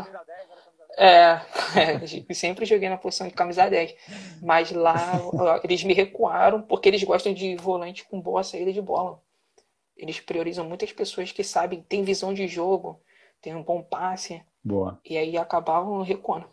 É, 0.97 1.41
é, 1.75 2.05
sempre 2.33 2.65
joguei 2.65 2.89
na 2.89 2.97
posição 2.97 3.27
de 3.27 3.33
camisa 3.33 3.69
10. 3.69 3.95
Mas 4.41 4.71
lá 4.71 5.03
eles 5.63 5.83
me 5.83 5.93
recuaram 5.93 6.61
porque 6.61 6.89
eles 6.89 7.03
gostam 7.03 7.33
de 7.33 7.55
volante 7.55 8.05
com 8.05 8.19
boa 8.19 8.43
saída 8.43 8.71
de 8.71 8.81
bola. 8.81 9.21
Eles 9.95 10.19
priorizam 10.19 10.67
muitas 10.67 10.91
pessoas 10.91 11.31
que 11.31 11.43
sabem, 11.43 11.81
têm 11.81 12.03
visão 12.03 12.33
de 12.33 12.47
jogo, 12.47 12.99
têm 13.41 13.55
um 13.55 13.63
bom 13.63 13.81
passe. 13.81 14.41
Boa. 14.63 14.99
E 15.05 15.17
aí 15.17 15.37
acabavam 15.37 16.01
recuando. 16.01 16.45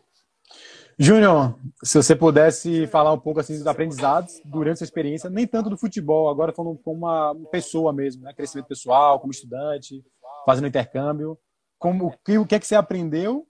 Júnior, 0.99 1.57
se 1.84 1.97
você 1.97 2.16
pudesse 2.16 2.86
falar 2.89 3.12
um 3.12 3.20
pouco 3.20 3.39
assim 3.39 3.57
dos 3.57 3.66
aprendizados 3.66 4.41
durante 4.45 4.78
sua 4.78 4.84
experiência, 4.84 5.30
nem 5.30 5.47
tanto 5.47 5.70
do 5.70 5.78
futebol, 5.78 6.28
agora 6.28 6.53
falando 6.53 6.76
como 6.78 7.07
uma 7.07 7.36
pessoa 7.53 7.93
mesmo, 7.93 8.24
né? 8.24 8.34
crescimento 8.34 8.66
pessoal, 8.66 9.20
como 9.20 9.30
estudante, 9.30 10.03
fazendo 10.45 10.66
intercâmbio, 10.66 11.39
como 11.78 12.07
o 12.07 12.18
que, 12.18 12.36
o 12.39 12.45
que 12.45 12.57
é 12.57 12.59
que 12.59 12.66
você 12.66 12.74
aprendeu 12.74 13.47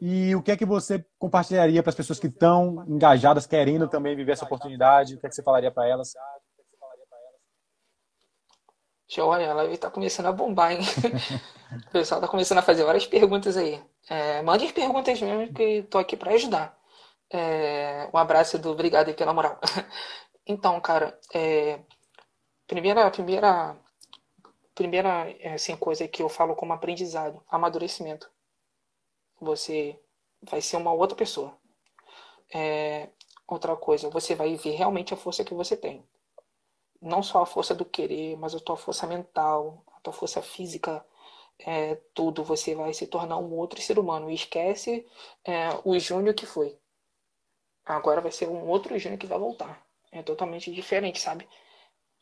e 0.00 0.34
o 0.34 0.42
que 0.42 0.50
é 0.50 0.56
que 0.56 0.64
você 0.64 1.04
compartilharia 1.18 1.82
para 1.82 1.90
as 1.90 1.96
pessoas 1.96 2.18
que 2.18 2.26
estão 2.26 2.84
engajadas, 2.88 3.46
querendo 3.46 3.88
também 3.88 4.16
viver 4.16 4.32
essa 4.32 4.44
oportunidade, 4.44 5.14
o 5.14 5.20
que 5.20 5.26
é 5.26 5.28
que 5.28 5.34
você 5.34 5.42
falaria 5.42 5.70
para 5.70 5.88
elas? 5.88 6.12
Joia, 9.14 9.44
ela 9.44 9.66
está 9.66 9.90
começando 9.90 10.26
a 10.26 10.32
bombar, 10.32 10.72
hein? 10.72 10.78
o 11.86 11.90
pessoal 11.90 12.18
está 12.18 12.26
começando 12.26 12.58
a 12.58 12.62
fazer 12.62 12.82
várias 12.82 13.06
perguntas 13.06 13.58
aí. 13.58 13.78
É, 14.08 14.40
mande 14.40 14.64
as 14.64 14.72
perguntas 14.72 15.20
mesmo, 15.20 15.52
que 15.52 15.62
estou 15.62 16.00
aqui 16.00 16.16
para 16.16 16.32
ajudar. 16.32 16.78
É, 17.30 18.08
um 18.12 18.16
abraço 18.16 18.58
do 18.58 18.70
obrigado 18.70 19.08
aí 19.08 19.14
pela 19.14 19.34
moral. 19.34 19.60
então, 20.46 20.80
cara, 20.80 21.18
é, 21.34 21.80
primeira, 22.66 23.10
primeira, 23.10 23.76
primeira 24.74 25.26
assim, 25.54 25.76
coisa 25.76 26.08
que 26.08 26.22
eu 26.22 26.30
falo 26.30 26.56
como 26.56 26.72
aprendizado, 26.72 27.42
amadurecimento. 27.50 28.31
Você 29.42 29.98
vai 30.42 30.60
ser 30.62 30.76
uma 30.76 30.92
outra 30.92 31.16
pessoa. 31.16 31.56
É, 32.54 33.08
outra 33.46 33.76
coisa, 33.76 34.10
você 34.10 34.34
vai 34.34 34.54
ver 34.56 34.72
realmente 34.72 35.14
a 35.14 35.16
força 35.16 35.44
que 35.44 35.54
você 35.54 35.76
tem 35.76 36.04
não 37.02 37.22
só 37.22 37.42
a 37.42 37.46
força 37.46 37.74
do 37.74 37.84
querer, 37.84 38.36
mas 38.38 38.54
a 38.54 38.60
tua 38.60 38.76
força 38.76 39.06
mental, 39.06 39.82
a 39.96 40.00
tua 40.00 40.12
força 40.12 40.40
física, 40.40 41.04
é, 41.58 41.96
tudo. 42.14 42.44
Você 42.44 42.74
vai 42.74 42.94
se 42.94 43.06
tornar 43.08 43.38
um 43.38 43.52
outro 43.54 43.80
ser 43.82 43.98
humano. 43.98 44.30
E 44.30 44.34
esquece 44.34 45.06
é, 45.44 45.70
o 45.84 45.98
Júnior 45.98 46.34
que 46.34 46.46
foi. 46.46 46.78
Agora 47.84 48.20
vai 48.20 48.30
ser 48.30 48.48
um 48.48 48.68
outro 48.68 48.96
Júnior 48.98 49.18
que 49.18 49.26
vai 49.26 49.38
voltar. 49.38 49.84
É 50.12 50.22
totalmente 50.22 50.70
diferente, 50.72 51.20
sabe? 51.20 51.48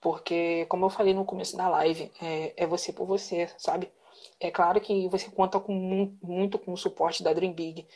Porque, 0.00 0.64
como 0.66 0.86
eu 0.86 0.90
falei 0.90 1.12
no 1.12 1.26
começo 1.26 1.56
da 1.56 1.68
live, 1.68 2.10
é, 2.22 2.54
é 2.56 2.66
você 2.66 2.92
por 2.92 3.06
você, 3.06 3.48
sabe? 3.58 3.92
É 4.38 4.50
claro 4.50 4.80
que 4.80 5.08
você 5.08 5.30
conta 5.30 5.60
com 5.60 5.72
muito, 5.72 6.26
muito 6.26 6.58
com 6.58 6.72
o 6.72 6.76
suporte 6.76 7.22
da 7.22 7.32
Dream 7.32 7.52
Big. 7.52 7.86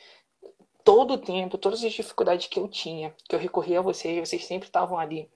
Todo 0.82 1.14
o 1.14 1.18
tempo, 1.18 1.56
todas 1.56 1.82
as 1.82 1.92
dificuldades 1.92 2.46
que 2.46 2.58
eu 2.58 2.68
tinha, 2.68 3.14
que 3.28 3.34
eu 3.34 3.38
recorria 3.38 3.78
a 3.78 3.82
vocês, 3.82 4.28
vocês 4.28 4.44
sempre 4.44 4.68
estavam 4.68 4.98
ali, 4.98 5.30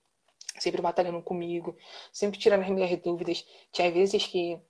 sempre 0.59 0.83
batalhando 0.83 1.23
comigo, 1.23 1.77
sempre 2.13 2.39
tirando 2.39 2.63
as 2.63 2.71
minhas 2.71 3.01
dúvidas. 3.01 3.47
Tinha 3.73 3.91
vezes 3.91 4.27
que 4.27 4.61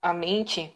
a 0.00 0.12
mente 0.14 0.74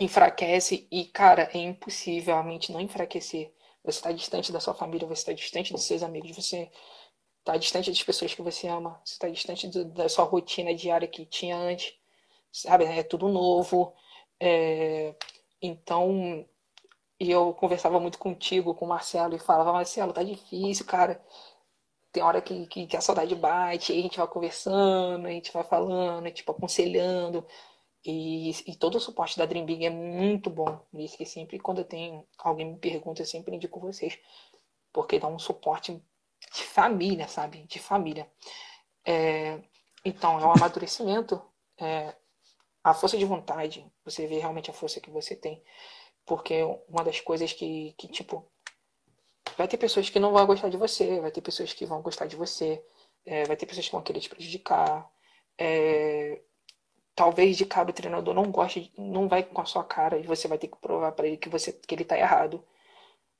enfraquece 0.00 0.86
e, 0.90 1.04
cara, 1.06 1.50
é 1.52 1.58
impossível 1.58 2.36
a 2.36 2.42
mente 2.42 2.72
não 2.72 2.80
enfraquecer. 2.80 3.52
Você 3.84 3.98
está 3.98 4.12
distante 4.12 4.52
da 4.52 4.60
sua 4.60 4.74
família, 4.74 5.06
você 5.06 5.22
está 5.22 5.32
distante 5.32 5.72
dos 5.72 5.84
seus 5.84 6.02
amigos, 6.02 6.36
você 6.36 6.70
está 7.38 7.56
distante 7.56 7.90
das 7.90 8.02
pessoas 8.02 8.34
que 8.34 8.42
você 8.42 8.68
ama, 8.68 9.00
você 9.04 9.14
está 9.14 9.28
distante 9.28 9.66
do, 9.68 9.84
da 9.86 10.08
sua 10.08 10.24
rotina 10.24 10.74
diária 10.74 11.08
que 11.08 11.24
tinha 11.24 11.56
antes, 11.56 11.94
sabe? 12.52 12.84
É 12.84 13.02
tudo 13.02 13.28
novo. 13.28 13.94
É... 14.40 15.14
Então, 15.62 16.46
e 17.20 17.30
eu 17.30 17.52
conversava 17.54 17.98
muito 18.00 18.18
contigo, 18.18 18.74
com 18.74 18.84
o 18.84 18.88
Marcelo, 18.88 19.34
e 19.34 19.38
falava, 19.38 19.72
Marcelo, 19.72 20.12
tá 20.12 20.22
difícil, 20.22 20.86
cara. 20.86 21.20
Tem 22.12 22.22
hora 22.22 22.40
que, 22.40 22.66
que, 22.68 22.86
que 22.86 22.96
a 22.96 23.00
saudade 23.00 23.34
bate, 23.34 23.92
aí 23.92 24.00
a 24.00 24.02
gente 24.02 24.18
vai 24.18 24.26
conversando, 24.28 25.26
a 25.26 25.30
gente 25.30 25.52
vai 25.52 25.64
falando, 25.64 26.30
tipo, 26.30 26.52
aconselhando. 26.52 27.46
E, 28.04 28.50
e, 28.70 28.76
todo 28.76 28.96
o 28.96 29.00
suporte 29.00 29.36
da 29.38 29.44
Dream 29.46 29.66
Big 29.66 29.84
é 29.84 29.90
muito 29.90 30.48
bom. 30.48 30.80
Isso 30.94 31.16
que 31.16 31.26
sempre 31.26 31.58
quando 31.58 31.84
tenho 31.84 32.26
alguém 32.38 32.72
me 32.72 32.78
pergunta, 32.78 33.22
eu 33.22 33.26
sempre 33.26 33.54
indico 33.54 33.80
vocês. 33.80 34.18
Porque 34.92 35.18
dá 35.18 35.28
um 35.28 35.38
suporte 35.38 36.02
de 36.54 36.64
família, 36.64 37.28
sabe? 37.28 37.64
De 37.64 37.78
família. 37.78 38.30
É, 39.04 39.60
então, 40.04 40.40
é 40.40 40.46
um 40.46 40.52
amadurecimento. 40.52 41.42
É, 41.78 42.14
a 42.82 42.94
força 42.94 43.18
de 43.18 43.24
vontade, 43.24 43.86
você 44.04 44.26
vê 44.26 44.38
realmente 44.38 44.70
a 44.70 44.74
força 44.74 45.00
que 45.00 45.10
você 45.10 45.36
tem. 45.36 45.62
Porque 46.26 46.62
uma 46.88 47.04
das 47.04 47.20
coisas 47.20 47.52
que, 47.52 47.94
que 47.98 48.08
tipo, 48.08 48.46
vai 49.56 49.66
ter 49.68 49.78
pessoas 49.78 50.10
que 50.10 50.20
não 50.20 50.32
vão 50.32 50.46
gostar 50.46 50.68
de 50.68 50.76
você, 50.76 51.20
vai 51.20 51.30
ter 51.30 51.40
pessoas 51.40 51.72
que 51.72 51.86
vão 51.86 52.02
gostar 52.02 52.26
de 52.26 52.36
você, 52.36 52.84
é, 53.26 53.44
vai 53.44 53.56
ter 53.56 53.66
pessoas 53.66 53.86
que 53.86 53.92
vão 53.92 54.02
querer 54.02 54.20
te 54.20 54.28
prejudicar. 54.28 55.10
É, 55.58 56.40
talvez 57.14 57.56
de 57.56 57.66
cara 57.66 57.90
o 57.90 57.92
treinador 57.92 58.32
não 58.34 58.50
goste, 58.50 58.92
não 58.96 59.28
vai 59.28 59.42
com 59.42 59.60
a 59.60 59.64
sua 59.64 59.82
cara 59.84 60.18
e 60.18 60.22
você 60.22 60.46
vai 60.46 60.56
ter 60.58 60.68
que 60.68 60.78
provar 60.78 61.12
para 61.12 61.26
ele 61.26 61.36
que 61.36 61.48
você 61.48 61.72
que 61.72 61.94
ele 61.94 62.04
tá 62.04 62.16
errado. 62.18 62.64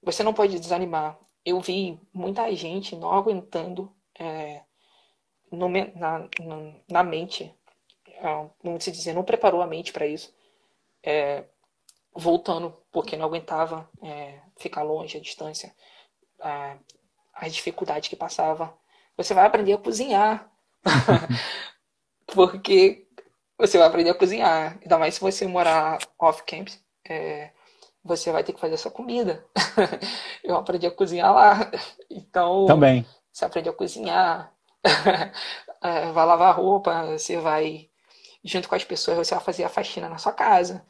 Você 0.02 0.22
não 0.22 0.34
pode 0.34 0.58
desanimar. 0.58 1.18
Eu 1.44 1.60
vi 1.60 2.00
muita 2.12 2.52
gente 2.54 2.96
não 2.96 3.12
aguentando 3.12 3.92
é, 4.18 4.62
no, 5.50 5.68
na, 5.68 6.18
na, 6.40 6.74
na, 6.90 7.02
mente, 7.04 7.54
é, 8.18 8.46
vamos 8.62 8.84
dizer, 8.84 9.12
não 9.12 9.24
preparou 9.24 9.62
a 9.62 9.66
mente 9.66 9.92
para 9.92 10.06
isso, 10.06 10.34
é, 11.02 11.44
voltando 12.14 12.76
porque 12.90 13.16
não 13.16 13.26
aguentava 13.26 13.88
é, 14.02 14.40
ficar 14.56 14.82
longe, 14.82 15.16
a 15.16 15.20
distância, 15.20 15.74
é, 16.42 16.76
as 17.34 17.54
dificuldades 17.54 18.08
que 18.08 18.16
passava. 18.16 18.74
Você 19.16 19.34
vai 19.34 19.46
aprender 19.46 19.72
a 19.72 19.78
cozinhar. 19.78 20.50
porque 22.26 23.06
você 23.56 23.78
vai 23.78 23.86
aprender 23.86 24.10
a 24.10 24.14
cozinhar. 24.14 24.78
Ainda 24.80 24.98
mais 24.98 25.14
se 25.14 25.20
você 25.20 25.46
morar 25.46 25.98
off-campus, 26.18 26.78
é, 27.08 27.50
você 28.04 28.30
vai 28.30 28.44
ter 28.44 28.52
que 28.52 28.60
fazer 28.60 28.74
essa 28.74 28.90
comida. 28.90 29.44
eu 30.44 30.56
aprendi 30.56 30.86
a 30.86 30.90
cozinhar 30.90 31.32
lá. 31.32 31.70
Então. 32.10 32.66
Também. 32.66 33.06
Você 33.32 33.44
aprende 33.44 33.68
a 33.68 33.72
cozinhar, 33.72 34.52
é, 35.82 36.10
vai 36.10 36.26
lavar 36.26 36.56
roupa, 36.56 37.06
você 37.06 37.36
vai, 37.36 37.87
junto 38.48 38.68
com 38.68 38.74
as 38.74 38.84
pessoas, 38.84 39.16
você 39.18 39.34
vai 39.34 39.44
fazer 39.44 39.64
a 39.64 39.68
faxina 39.68 40.08
na 40.08 40.18
sua 40.18 40.32
casa. 40.32 40.84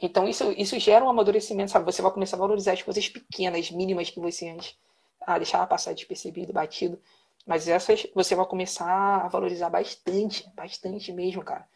Então 0.00 0.28
isso, 0.28 0.52
isso 0.52 0.78
gera 0.80 1.04
um 1.04 1.08
amadurecimento, 1.08 1.70
sabe? 1.70 1.84
Você 1.84 2.02
vai 2.02 2.12
começar 2.12 2.36
a 2.36 2.40
valorizar 2.40 2.72
as 2.72 2.82
coisas 2.82 3.08
pequenas, 3.08 3.70
mínimas 3.70 4.10
que 4.10 4.20
você 4.20 4.48
antes 4.48 4.76
ah, 5.20 5.38
deixava 5.38 5.66
passar 5.66 5.94
despercebido, 5.94 6.52
batido. 6.52 7.00
Mas 7.46 7.68
essas 7.68 8.06
você 8.14 8.34
vai 8.34 8.46
começar 8.46 9.24
a 9.24 9.28
valorizar 9.28 9.70
bastante, 9.70 10.48
bastante 10.54 11.12
mesmo, 11.12 11.44
cara 11.44 11.68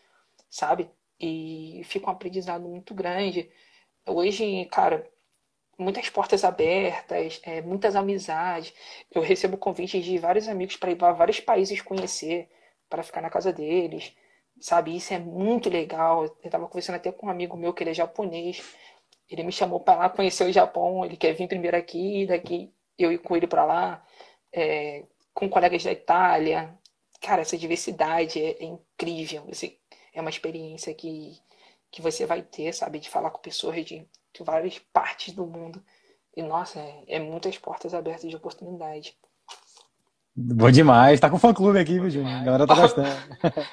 sabe? 0.50 0.90
E 1.20 1.82
fica 1.84 2.06
um 2.08 2.12
aprendizado 2.12 2.68
muito 2.68 2.94
grande. 2.94 3.50
Hoje, 4.06 4.66
cara, 4.66 5.08
muitas 5.78 6.08
portas 6.10 6.44
abertas, 6.44 7.40
é, 7.44 7.62
muitas 7.62 7.96
amizades. 7.96 8.72
Eu 9.10 9.22
recebo 9.22 9.56
convites 9.56 10.04
de 10.04 10.18
vários 10.18 10.48
amigos 10.48 10.76
para 10.76 10.90
ir 10.90 10.96
para 10.96 11.12
vários 11.12 11.40
países 11.40 11.80
conhecer, 11.82 12.48
para 12.88 13.02
ficar 13.02 13.20
na 13.20 13.30
casa 13.30 13.52
deles, 13.52 14.14
sabe? 14.60 14.96
Isso 14.96 15.12
é 15.14 15.18
muito 15.18 15.68
legal. 15.70 16.24
Eu 16.24 16.36
estava 16.44 16.66
conversando 16.66 16.96
até 16.96 17.12
com 17.12 17.26
um 17.26 17.30
amigo 17.30 17.56
meu 17.56 17.72
que 17.72 17.82
ele 17.82 17.90
é 17.90 17.94
japonês. 17.94 18.62
Ele 19.28 19.42
me 19.42 19.52
chamou 19.52 19.80
para 19.80 19.98
lá 20.00 20.08
conhecer 20.08 20.44
o 20.44 20.52
Japão. 20.52 21.04
Ele 21.04 21.16
quer 21.16 21.32
vir 21.34 21.48
primeiro 21.48 21.76
aqui, 21.76 22.26
daqui 22.26 22.72
eu 22.98 23.12
ir 23.12 23.18
com 23.18 23.36
ele 23.36 23.46
para 23.46 23.64
lá, 23.64 24.06
é, 24.52 25.04
com 25.34 25.48
colegas 25.48 25.84
da 25.84 25.92
Itália. 25.92 26.76
Cara, 27.20 27.42
essa 27.42 27.56
diversidade 27.58 28.40
é, 28.40 28.62
é 28.62 28.64
incrível. 28.64 29.44
Você 29.46 29.78
é 30.14 30.20
uma 30.20 30.30
experiência 30.30 30.94
que, 30.94 31.38
que 31.90 32.00
você 32.02 32.24
vai 32.26 32.42
ter, 32.42 32.72
sabe? 32.72 32.98
De 32.98 33.10
falar 33.10 33.30
com 33.30 33.40
pessoas 33.40 33.84
de, 33.84 34.06
de 34.32 34.42
várias 34.44 34.78
partes 34.78 35.34
do 35.34 35.46
mundo. 35.46 35.84
E, 36.36 36.42
nossa, 36.42 36.80
é, 36.80 37.04
é 37.08 37.18
muitas 37.18 37.58
portas 37.58 37.94
abertas 37.94 38.30
de 38.30 38.36
oportunidade. 38.36 39.16
Bom 40.36 40.70
demais. 40.70 41.18
Tá 41.18 41.30
com 41.30 41.38
fã-clube 41.38 41.78
aqui, 41.78 41.98
viu, 41.98 42.10
Júnior? 42.10 42.40
A 42.40 42.44
galera 42.44 42.66
tá 42.66 42.74
gostando. 42.74 43.08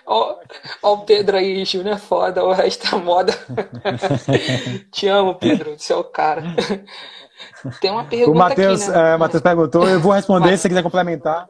Ó, 0.05 0.39
ó 0.81 0.93
o 0.93 0.97
Pedro 0.99 1.35
aí, 1.35 1.65
Júnior 1.65 1.95
é 1.95 1.99
foda, 1.99 2.43
o 2.43 2.53
resto 2.53 2.95
é 2.95 2.99
moda. 2.99 3.33
Te 4.89 5.07
amo, 5.07 5.35
Pedro, 5.35 5.77
você 5.77 5.91
é 5.91 5.95
o 5.97 6.05
cara. 6.05 6.41
Tem 7.81 7.91
uma 7.91 8.05
pergunta 8.05 8.31
o 8.31 8.35
Matheus, 8.35 8.83
aqui, 8.83 8.97
né? 8.97 9.13
é, 9.13 9.17
Matheus 9.17 9.43
perguntou, 9.43 9.89
eu 9.89 9.99
vou 9.99 10.13
responder 10.13 10.55
se 10.55 10.63
você 10.63 10.69
quiser 10.69 10.83
complementar. 10.83 11.47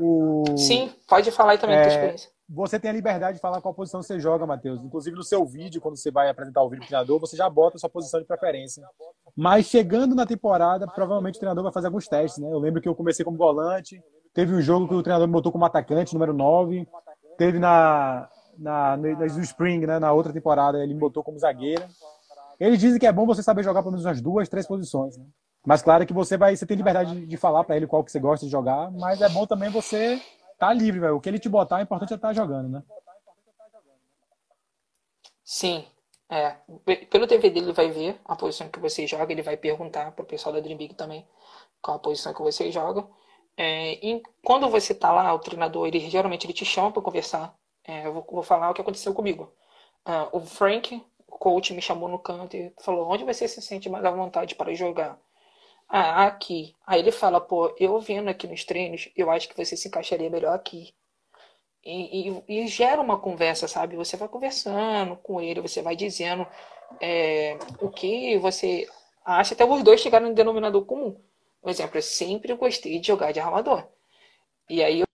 O... 0.00 0.44
Sim, 0.56 0.92
pode 1.08 1.30
falar 1.32 1.52
aí 1.52 1.58
também 1.58 1.76
é, 1.76 1.88
experiência 1.88 2.30
você 2.54 2.78
tem 2.78 2.90
a 2.90 2.94
liberdade 2.94 3.36
de 3.36 3.40
falar 3.40 3.62
qual 3.62 3.72
posição 3.72 4.02
você 4.02 4.20
joga, 4.20 4.46
Matheus. 4.46 4.82
Inclusive 4.82 5.16
no 5.16 5.22
seu 5.22 5.44
vídeo, 5.46 5.80
quando 5.80 5.96
você 5.96 6.10
vai 6.10 6.28
apresentar 6.28 6.62
o 6.62 6.68
vídeo 6.68 6.84
do 6.84 6.86
treinador, 6.86 7.18
você 7.18 7.34
já 7.34 7.48
bota 7.48 7.76
a 7.76 7.80
sua 7.80 7.88
posição 7.88 8.20
de 8.20 8.26
preferência. 8.26 8.86
Mas 9.34 9.66
chegando 9.66 10.14
na 10.14 10.26
temporada, 10.26 10.86
provavelmente 10.86 11.36
o 11.36 11.38
treinador 11.38 11.64
vai 11.64 11.72
fazer 11.72 11.86
alguns 11.86 12.06
testes, 12.06 12.42
né? 12.42 12.52
Eu 12.52 12.58
lembro 12.58 12.82
que 12.82 12.88
eu 12.88 12.94
comecei 12.94 13.24
como 13.24 13.38
volante, 13.38 14.02
teve 14.34 14.54
um 14.54 14.60
jogo 14.60 14.86
que 14.86 14.94
o 14.94 15.02
treinador 15.02 15.26
me 15.26 15.32
botou 15.32 15.50
como 15.50 15.64
atacante, 15.64 16.12
número 16.12 16.34
9. 16.34 16.86
Teve 17.38 17.58
na, 17.58 18.28
na, 18.58 18.98
no 18.98 19.40
Spring, 19.40 19.86
né? 19.86 19.98
Na 19.98 20.12
outra 20.12 20.32
temporada, 20.32 20.82
ele 20.82 20.92
me 20.92 21.00
botou 21.00 21.24
como 21.24 21.38
zagueiro. 21.38 21.84
Eles 22.60 22.78
dizem 22.78 23.00
que 23.00 23.06
é 23.06 23.12
bom 23.12 23.24
você 23.24 23.42
saber 23.42 23.64
jogar 23.64 23.80
pelo 23.80 23.92
menos 23.92 24.04
umas 24.04 24.20
duas, 24.20 24.48
três 24.48 24.66
posições, 24.66 25.16
né? 25.16 25.24
Mas 25.66 25.80
claro 25.80 26.04
que 26.04 26.12
você 26.12 26.36
vai, 26.36 26.54
você 26.54 26.66
tem 26.66 26.76
liberdade 26.76 27.24
de 27.24 27.36
falar 27.36 27.64
para 27.64 27.76
ele 27.76 27.86
qual 27.86 28.02
que 28.04 28.10
você 28.10 28.18
gosta 28.18 28.44
de 28.44 28.50
jogar, 28.50 28.90
mas 28.90 29.22
é 29.22 29.28
bom 29.28 29.46
também 29.46 29.70
você 29.70 30.20
tá 30.66 30.72
livre, 30.72 31.00
velho. 31.00 31.16
O 31.16 31.20
que 31.20 31.28
ele 31.28 31.38
te 31.38 31.48
botar, 31.48 31.80
é 31.80 31.82
importante 31.82 32.12
é 32.12 32.16
estar 32.16 32.28
tá 32.28 32.34
jogando, 32.34 32.68
né? 32.68 32.82
Sim. 35.44 35.84
É. 36.28 36.56
Pelo 37.10 37.26
TV 37.26 37.50
dele, 37.50 37.66
ele 37.66 37.72
vai 37.72 37.90
ver 37.90 38.18
a 38.24 38.36
posição 38.36 38.68
que 38.68 38.78
você 38.78 39.06
joga, 39.06 39.32
ele 39.32 39.42
vai 39.42 39.56
perguntar 39.56 40.12
pro 40.12 40.24
pessoal 40.24 40.54
da 40.54 40.60
Dream 40.60 40.78
Big 40.78 40.94
também 40.94 41.26
qual 41.82 41.96
a 41.96 42.00
posição 42.00 42.32
que 42.32 42.40
você 42.40 42.70
joga. 42.70 43.06
É, 43.56 43.94
e 44.06 44.22
quando 44.42 44.68
você 44.70 44.94
tá 44.94 45.12
lá, 45.12 45.34
o 45.34 45.38
treinador, 45.38 45.86
ele 45.86 46.00
geralmente 46.08 46.46
ele 46.46 46.54
te 46.54 46.64
chama 46.64 46.92
para 46.92 47.02
conversar. 47.02 47.54
É, 47.84 48.06
eu 48.06 48.12
vou, 48.14 48.26
vou, 48.30 48.42
falar 48.42 48.70
o 48.70 48.74
que 48.74 48.80
aconteceu 48.80 49.12
comigo. 49.12 49.52
Uh, 50.06 50.36
o 50.38 50.40
Frank, 50.40 51.04
o 51.26 51.38
coach, 51.38 51.74
me 51.74 51.82
chamou 51.82 52.08
no 52.08 52.18
canto 52.18 52.56
e 52.56 52.72
falou: 52.80 53.10
onde 53.10 53.24
você 53.24 53.46
se 53.48 53.60
sente 53.60 53.90
mais 53.90 54.04
à 54.04 54.10
vontade 54.10 54.54
para 54.54 54.74
jogar? 54.74 55.18
Ah, 55.94 56.24
aqui. 56.26 56.74
Aí 56.86 57.00
ele 57.00 57.12
fala, 57.12 57.38
pô, 57.40 57.74
eu 57.78 58.00
vendo 58.00 58.28
aqui 58.30 58.46
nos 58.48 58.64
treinos, 58.64 59.10
eu 59.14 59.30
acho 59.30 59.46
que 59.48 59.56
você 59.56 59.76
se 59.76 59.88
encaixaria 59.88 60.30
melhor 60.30 60.54
aqui. 60.54 60.94
E, 61.84 62.30
e, 62.30 62.62
e 62.64 62.68
gera 62.68 63.00
uma 63.02 63.18
conversa, 63.20 63.68
sabe? 63.68 63.96
Você 63.96 64.16
vai 64.16 64.28
conversando 64.28 65.16
com 65.16 65.40
ele, 65.40 65.60
você 65.60 65.82
vai 65.82 65.96
dizendo 65.96 66.46
é, 67.00 67.58
o 67.80 67.90
que 67.90 68.38
você 68.38 68.88
acha, 69.24 69.54
até 69.54 69.64
os 69.64 69.82
dois 69.82 70.00
chegarem 70.00 70.28
no 70.30 70.34
denominador 70.34 70.84
comum. 70.86 71.20
Por 71.60 71.70
exemplo, 71.70 71.98
eu 71.98 72.02
sempre 72.02 72.54
gostei 72.54 72.98
de 72.98 73.06
jogar 73.08 73.32
de 73.32 73.40
armador. 73.40 73.86
E 74.70 74.82
aí 74.82 75.00
eu 75.00 75.06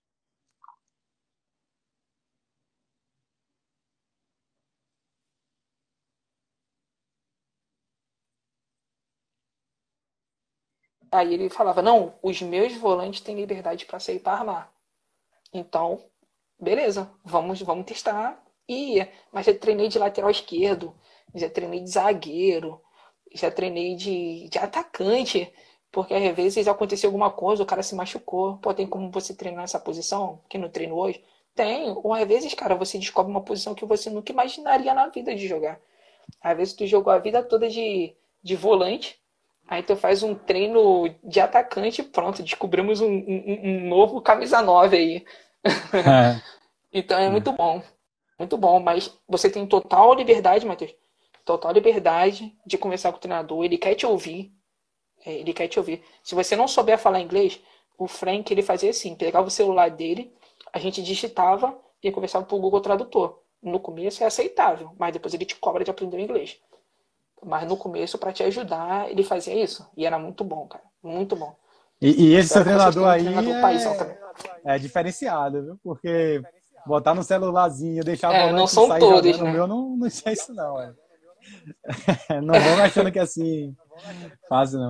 Aí 11.10 11.34
ele 11.34 11.48
falava: 11.50 11.82
não, 11.82 12.14
os 12.22 12.40
meus 12.42 12.74
volantes 12.74 13.20
têm 13.20 13.36
liberdade 13.36 13.86
para 13.86 14.00
sair 14.00 14.20
para 14.20 14.38
armar. 14.38 14.72
Então, 15.52 16.02
beleza, 16.60 17.10
vamos, 17.24 17.60
vamos 17.62 17.86
testar. 17.86 18.42
E 18.68 19.06
mas 19.32 19.46
já 19.46 19.54
treinei 19.54 19.88
de 19.88 19.98
lateral 19.98 20.30
esquerdo, 20.30 20.94
já 21.34 21.48
treinei 21.48 21.80
de 21.80 21.90
zagueiro, 21.90 22.80
já 23.34 23.50
treinei 23.50 23.94
de, 23.96 24.48
de 24.48 24.58
atacante, 24.58 25.52
porque 25.90 26.14
às 26.14 26.36
vezes 26.36 26.68
aconteceu 26.68 27.08
alguma 27.08 27.30
coisa, 27.30 27.62
o 27.62 27.66
cara 27.66 27.82
se 27.82 27.94
machucou. 27.94 28.58
Pô, 28.58 28.74
tem 28.74 28.86
como 28.86 29.10
você 29.10 29.34
treinar 29.34 29.64
essa 29.64 29.80
posição? 29.80 30.42
Que 30.48 30.58
não 30.58 30.68
treino 30.68 30.96
hoje? 30.96 31.24
Tem. 31.54 31.90
Ou 31.90 32.12
às 32.14 32.26
vezes, 32.28 32.54
cara, 32.54 32.74
você 32.74 32.98
descobre 32.98 33.30
uma 33.30 33.42
posição 33.44 33.74
que 33.74 33.84
você 33.86 34.10
nunca 34.10 34.32
imaginaria 34.32 34.94
na 34.94 35.08
vida 35.08 35.34
de 35.34 35.48
jogar. 35.48 35.80
Às 36.40 36.56
vezes 36.56 36.74
tu 36.74 36.86
jogou 36.86 37.12
a 37.12 37.18
vida 37.18 37.42
toda 37.42 37.68
de, 37.68 38.14
de 38.42 38.56
volante, 38.56 39.18
aí 39.68 39.82
tu 39.82 39.94
faz 39.94 40.22
um 40.22 40.34
treino 40.34 41.14
de 41.22 41.38
atacante 41.38 42.02
pronto, 42.02 42.42
descobrimos 42.42 43.00
um, 43.00 43.06
um, 43.10 43.60
um 43.64 43.88
novo 43.88 44.20
camisa 44.20 44.62
9 44.62 44.96
aí. 44.96 45.26
É. 45.64 46.40
então 46.98 47.18
é 47.18 47.28
muito 47.28 47.52
bom. 47.52 47.82
Muito 48.38 48.56
bom, 48.56 48.80
mas 48.80 49.16
você 49.28 49.50
tem 49.50 49.66
total 49.66 50.14
liberdade, 50.14 50.64
Matheus. 50.64 50.94
Total 51.44 51.72
liberdade 51.72 52.56
de 52.64 52.78
conversar 52.78 53.10
com 53.10 53.18
o 53.18 53.20
treinador. 53.20 53.64
Ele 53.64 53.76
quer 53.76 53.94
te 53.94 54.06
ouvir. 54.06 54.52
É, 55.26 55.32
ele 55.32 55.52
quer 55.52 55.66
te 55.66 55.78
ouvir. 55.78 56.02
Se 56.22 56.34
você 56.34 56.54
não 56.54 56.68
souber 56.68 56.98
falar 56.98 57.20
inglês, 57.20 57.60
o 57.98 58.06
Frank 58.06 58.52
ele 58.52 58.62
fazia 58.62 58.90
assim: 58.90 59.16
pegava 59.16 59.48
o 59.48 59.50
celular 59.50 59.90
dele, 59.90 60.32
a 60.72 60.78
gente 60.78 61.02
digitava 61.02 61.76
e 62.02 62.12
conversava 62.12 62.44
pro 62.44 62.58
Google 62.58 62.80
Tradutor. 62.80 63.40
No 63.60 63.80
começo 63.80 64.22
é 64.22 64.26
aceitável, 64.26 64.92
mas 64.96 65.12
depois 65.12 65.34
ele 65.34 65.44
te 65.44 65.56
cobra 65.56 65.82
de 65.82 65.90
aprender 65.90 66.16
o 66.16 66.20
inglês. 66.20 66.60
Mas 67.44 67.68
no 67.68 67.76
começo, 67.76 68.18
para 68.18 68.32
te 68.32 68.42
ajudar, 68.42 69.10
ele 69.10 69.22
fazia 69.22 69.54
isso. 69.54 69.88
E 69.96 70.04
era 70.04 70.18
muito 70.18 70.44
bom, 70.44 70.66
cara. 70.66 70.84
Muito 71.02 71.36
bom. 71.36 71.54
E, 72.00 72.28
e 72.28 72.34
esse 72.34 72.50
seu 72.50 72.62
treinador 72.62 73.08
aí 73.08 73.26
é... 73.26 74.74
é 74.74 74.78
diferenciado, 74.78 75.62
viu? 75.62 75.80
Porque 75.82 76.42
botar 76.86 77.14
no 77.14 77.22
celularzinho, 77.22 78.04
deixar 78.04 78.32
é, 78.32 78.52
não 78.52 78.66
são 78.66 78.88
sair 78.88 79.00
todos, 79.00 79.32
jogando, 79.32 79.46
né? 79.46 79.52
meu 79.52 79.66
não, 79.66 79.96
não 79.96 80.10
sei 80.10 80.32
isso 80.32 80.54
não, 80.54 80.80
é. 80.80 80.92
não 82.42 82.54
vão 82.54 82.82
achando 82.82 83.12
que 83.12 83.18
é 83.18 83.22
assim 83.22 83.76
fácil 84.48 84.80
não. 84.80 84.88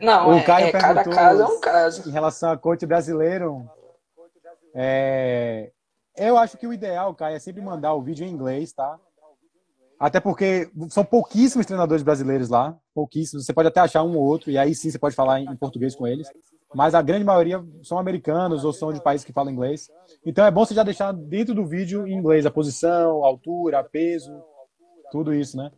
Não, 0.00 0.30
o 0.30 0.38
é, 0.38 0.42
Caio 0.42 0.66
é, 0.66 0.72
cada 0.72 1.04
caso 1.04 1.42
é 1.42 1.46
um 1.46 1.60
caso. 1.60 2.08
Em 2.08 2.12
relação 2.12 2.50
a 2.50 2.56
coach 2.56 2.86
brasileiro, 2.86 3.68
é, 4.74 5.70
eu 6.16 6.38
acho 6.38 6.56
que 6.56 6.66
o 6.66 6.72
ideal, 6.72 7.14
Caio, 7.14 7.36
é 7.36 7.38
sempre 7.38 7.60
mandar 7.60 7.94
o 7.94 8.02
vídeo 8.02 8.26
em 8.26 8.30
inglês, 8.30 8.72
tá? 8.72 8.98
Até 10.06 10.20
porque 10.20 10.70
são 10.90 11.04
pouquíssimos 11.04 11.66
treinadores 11.66 12.02
brasileiros 12.02 12.48
lá, 12.48 12.76
pouquíssimos. 12.94 13.46
Você 13.46 13.52
pode 13.52 13.68
até 13.68 13.80
achar 13.80 14.02
um 14.02 14.16
ou 14.16 14.24
outro, 14.24 14.50
e 14.50 14.58
aí 14.58 14.74
sim 14.74 14.90
você 14.90 14.98
pode 14.98 15.14
falar 15.14 15.40
em 15.40 15.56
português 15.56 15.94
com 15.94 16.06
eles 16.06 16.28
mas 16.74 16.94
a 16.94 17.00
grande 17.00 17.24
maioria 17.24 17.64
são 17.82 17.98
americanos 17.98 18.64
ou 18.64 18.72
são 18.72 18.92
de 18.92 19.00
países 19.00 19.24
que 19.24 19.32
falam 19.32 19.52
inglês. 19.52 19.88
Então 20.26 20.44
é 20.44 20.50
bom 20.50 20.64
você 20.64 20.74
já 20.74 20.82
deixar 20.82 21.12
dentro 21.12 21.54
do 21.54 21.64
vídeo 21.64 22.06
em 22.06 22.14
inglês 22.14 22.44
a 22.44 22.50
posição, 22.50 23.24
a 23.24 23.28
altura, 23.28 23.84
peso, 23.84 24.42
tudo 25.10 25.32
isso, 25.32 25.56
né? 25.56 25.70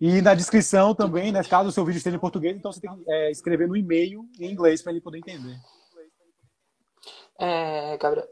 E 0.00 0.20
na 0.20 0.34
descrição 0.34 0.96
também, 0.96 1.30
né, 1.30 1.44
caso 1.44 1.68
o 1.68 1.72
seu 1.72 1.84
vídeo 1.84 1.98
esteja 1.98 2.16
em 2.16 2.20
português, 2.20 2.56
então 2.56 2.72
você 2.72 2.80
tem 2.80 2.90
que 2.92 3.04
é, 3.08 3.30
escrever 3.30 3.68
no 3.68 3.76
e-mail 3.76 4.28
em 4.40 4.50
inglês 4.50 4.82
para 4.82 4.90
ele 4.90 5.00
poder 5.00 5.18
entender. 5.18 5.56
É, 7.38 7.96
Gabriel, 7.98 8.26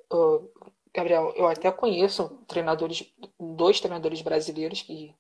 Gabriel, 0.93 1.33
eu 1.37 1.47
até 1.47 1.71
conheço 1.71 2.29
treinadores, 2.49 3.05
dois 3.39 3.79
treinadores 3.79 4.21
brasileiros 4.21 4.83
que, 4.83 5.15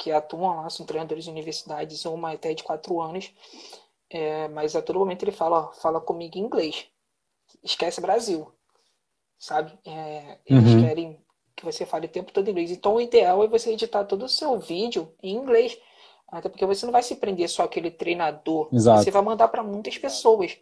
que 0.00 0.10
atuam 0.10 0.62
lá, 0.62 0.70
são 0.70 0.86
treinadores 0.86 1.24
de 1.24 1.30
universidades, 1.30 2.06
uma 2.06 2.32
até 2.32 2.54
de 2.54 2.64
quatro 2.64 3.02
anos, 3.02 3.30
é, 4.08 4.48
mas 4.48 4.74
a 4.74 4.80
todo 4.80 4.98
momento 4.98 5.22
ele 5.22 5.30
fala, 5.30 5.70
fala 5.74 6.00
comigo 6.00 6.38
em 6.38 6.40
inglês. 6.40 6.86
Esquece 7.62 8.00
Brasil. 8.00 8.50
Sabe? 9.38 9.78
É, 9.84 10.38
eles 10.46 10.72
uhum. 10.72 10.80
querem 10.82 11.24
que 11.54 11.66
você 11.66 11.84
fale 11.84 12.06
o 12.06 12.10
tempo 12.10 12.32
todo 12.32 12.48
em 12.48 12.50
inglês. 12.50 12.70
Então 12.70 12.94
o 12.94 13.00
ideal 13.00 13.44
é 13.44 13.46
você 13.46 13.72
editar 13.72 14.04
todo 14.04 14.24
o 14.24 14.28
seu 14.28 14.58
vídeo 14.58 15.14
em 15.22 15.36
inglês. 15.36 15.78
Até 16.26 16.48
porque 16.48 16.64
você 16.64 16.86
não 16.86 16.92
vai 16.92 17.02
se 17.02 17.16
prender 17.16 17.48
só 17.50 17.64
aquele 17.64 17.90
treinador. 17.90 18.70
Exato. 18.72 19.02
Você 19.02 19.10
vai 19.10 19.20
mandar 19.20 19.48
para 19.48 19.62
muitas 19.62 19.98
pessoas. 19.98 20.56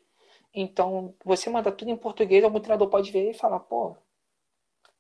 Então, 0.53 1.15
você 1.25 1.49
manda 1.49 1.71
tudo 1.71 1.91
em 1.91 1.97
português, 1.97 2.43
algum 2.43 2.59
treinador 2.59 2.89
pode 2.89 3.13
ver 3.13 3.31
e 3.31 3.35
falar, 3.35 3.61
pô, 3.61 3.95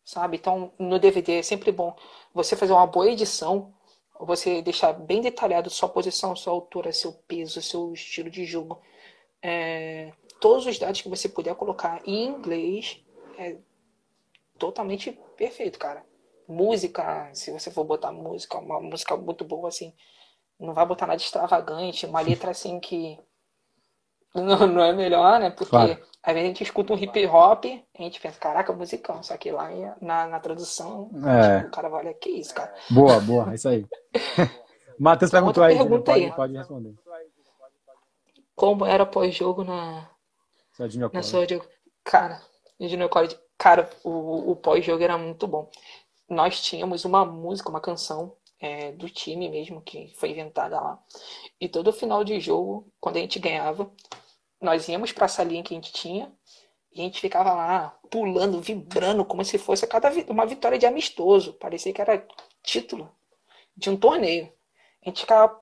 sabe? 0.04 0.36
Então, 0.36 0.72
no 0.78 0.98
DVD 0.98 1.38
é 1.38 1.42
sempre 1.42 1.72
bom 1.72 1.96
você 2.34 2.54
fazer 2.54 2.74
uma 2.74 2.86
boa 2.86 3.10
edição, 3.10 3.72
você 4.20 4.60
deixar 4.62 4.92
bem 4.92 5.20
detalhado 5.20 5.70
sua 5.70 5.88
posição, 5.88 6.34
sua 6.34 6.52
altura, 6.52 6.92
seu 6.92 7.12
peso, 7.12 7.62
seu 7.62 7.92
estilo 7.92 8.30
de 8.30 8.44
jogo. 8.44 8.80
É, 9.42 10.12
todos 10.40 10.66
os 10.66 10.78
dados 10.78 11.00
que 11.00 11.08
você 11.08 11.28
puder 11.28 11.54
colocar 11.54 12.00
em 12.04 12.26
inglês 12.26 13.00
é 13.38 13.56
totalmente 14.58 15.12
perfeito, 15.36 15.78
cara. 15.78 16.04
Música, 16.46 17.30
se 17.34 17.52
você 17.52 17.70
for 17.70 17.84
botar 17.84 18.10
música, 18.10 18.58
uma 18.58 18.80
música 18.80 19.16
muito 19.16 19.44
boa, 19.44 19.68
assim, 19.68 19.94
não 20.58 20.74
vai 20.74 20.84
botar 20.86 21.06
nada 21.06 21.20
extravagante, 21.20 22.06
uma 22.06 22.20
letra 22.20 22.50
assim 22.50 22.80
que 22.80 23.18
não, 24.34 24.66
não 24.66 24.82
é 24.82 24.92
melhor, 24.92 25.38
né? 25.38 25.50
Porque 25.50 25.70
claro. 25.70 26.02
Às 26.28 26.34
vezes 26.34 26.44
a 26.44 26.48
gente 26.48 26.62
escuta 26.62 26.92
um 26.92 26.98
hip 26.98 27.26
hop 27.26 27.64
a 27.64 28.02
gente 28.02 28.20
pensa, 28.20 28.38
caraca, 28.38 28.70
musicão. 28.70 29.22
Só 29.22 29.34
que 29.38 29.50
lá 29.50 29.70
na, 29.98 30.26
na 30.26 30.38
tradução, 30.38 31.10
é. 31.26 31.56
tipo, 31.56 31.68
o 31.68 31.70
cara 31.70 31.88
vai 31.88 32.02
olhar, 32.02 32.12
que 32.12 32.28
isso, 32.28 32.54
cara. 32.54 32.74
Boa, 32.90 33.18
boa, 33.18 33.50
é 33.50 33.54
isso 33.54 33.66
aí. 33.66 33.86
Matheus 35.00 35.30
perguntou 35.30 35.64
aí, 35.64 35.78
pergunta 35.78 36.12
aí. 36.12 36.24
Pode, 36.24 36.36
pode, 36.36 36.56
responder. 36.58 36.94
Como 38.54 38.84
era 38.84 39.06
pós-jogo 39.06 39.64
na. 39.64 40.06
Na 41.14 41.22
sua 41.22 41.48
jogo. 41.48 41.64
Cara, 42.04 42.42
Junior 42.78 43.08
College. 43.08 43.38
Cara, 43.56 43.88
o, 44.04 44.50
o 44.50 44.56
pós-jogo 44.56 45.02
era 45.02 45.16
muito 45.16 45.46
bom. 45.46 45.70
Nós 46.28 46.60
tínhamos 46.60 47.06
uma 47.06 47.24
música, 47.24 47.70
uma 47.70 47.80
canção 47.80 48.36
é, 48.60 48.92
do 48.92 49.08
time 49.08 49.48
mesmo, 49.48 49.80
que 49.80 50.12
foi 50.16 50.32
inventada 50.32 50.78
lá. 50.78 51.02
E 51.58 51.70
todo 51.70 51.90
final 51.90 52.22
de 52.22 52.38
jogo, 52.38 52.86
quando 53.00 53.16
a 53.16 53.20
gente 53.20 53.38
ganhava, 53.38 53.90
nós 54.60 54.88
íamos 54.88 55.12
para 55.12 55.26
a 55.26 55.28
salinha 55.28 55.62
que 55.62 55.74
a 55.74 55.76
gente 55.76 55.92
tinha 55.92 56.32
e 56.92 57.00
a 57.00 57.04
gente 57.04 57.20
ficava 57.20 57.52
lá 57.52 57.98
pulando, 58.10 58.60
vibrando, 58.60 59.24
como 59.24 59.44
se 59.44 59.58
fosse 59.58 59.86
cada 59.86 60.10
uma 60.28 60.46
vitória 60.46 60.78
de 60.78 60.86
amistoso. 60.86 61.54
Parecia 61.54 61.92
que 61.92 62.00
era 62.00 62.26
título 62.62 63.10
de 63.76 63.90
um 63.90 63.96
torneio. 63.96 64.52
A 65.04 65.08
gente 65.08 65.20
ficava 65.20 65.60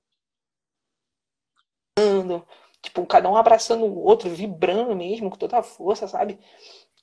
tipo, 2.81 3.05
cada 3.05 3.29
um 3.29 3.35
abraçando 3.35 3.85
o 3.85 4.03
outro, 4.03 4.29
vibrando 4.29 4.95
mesmo, 4.95 5.29
com 5.29 5.37
toda 5.37 5.59
a 5.59 5.63
força, 5.63 6.07
sabe? 6.07 6.39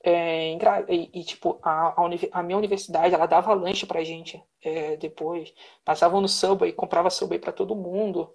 É, 0.03 0.53
e, 0.89 1.09
e, 1.13 1.23
tipo, 1.23 1.59
a, 1.63 1.89
a, 1.89 2.09
a, 2.31 2.43
minha 2.43 2.57
universidade, 2.57 3.15
ela 3.15 3.25
dava 3.25 3.53
lanche 3.53 3.85
pra 3.85 4.03
gente 4.03 4.41
é, 4.61 4.97
depois. 4.97 5.53
Passavam 5.83 6.21
no 6.21 6.27
Subway, 6.27 6.71
comprava 6.73 7.09
Subway 7.09 7.39
para 7.39 7.51
todo 7.51 7.75
mundo. 7.75 8.33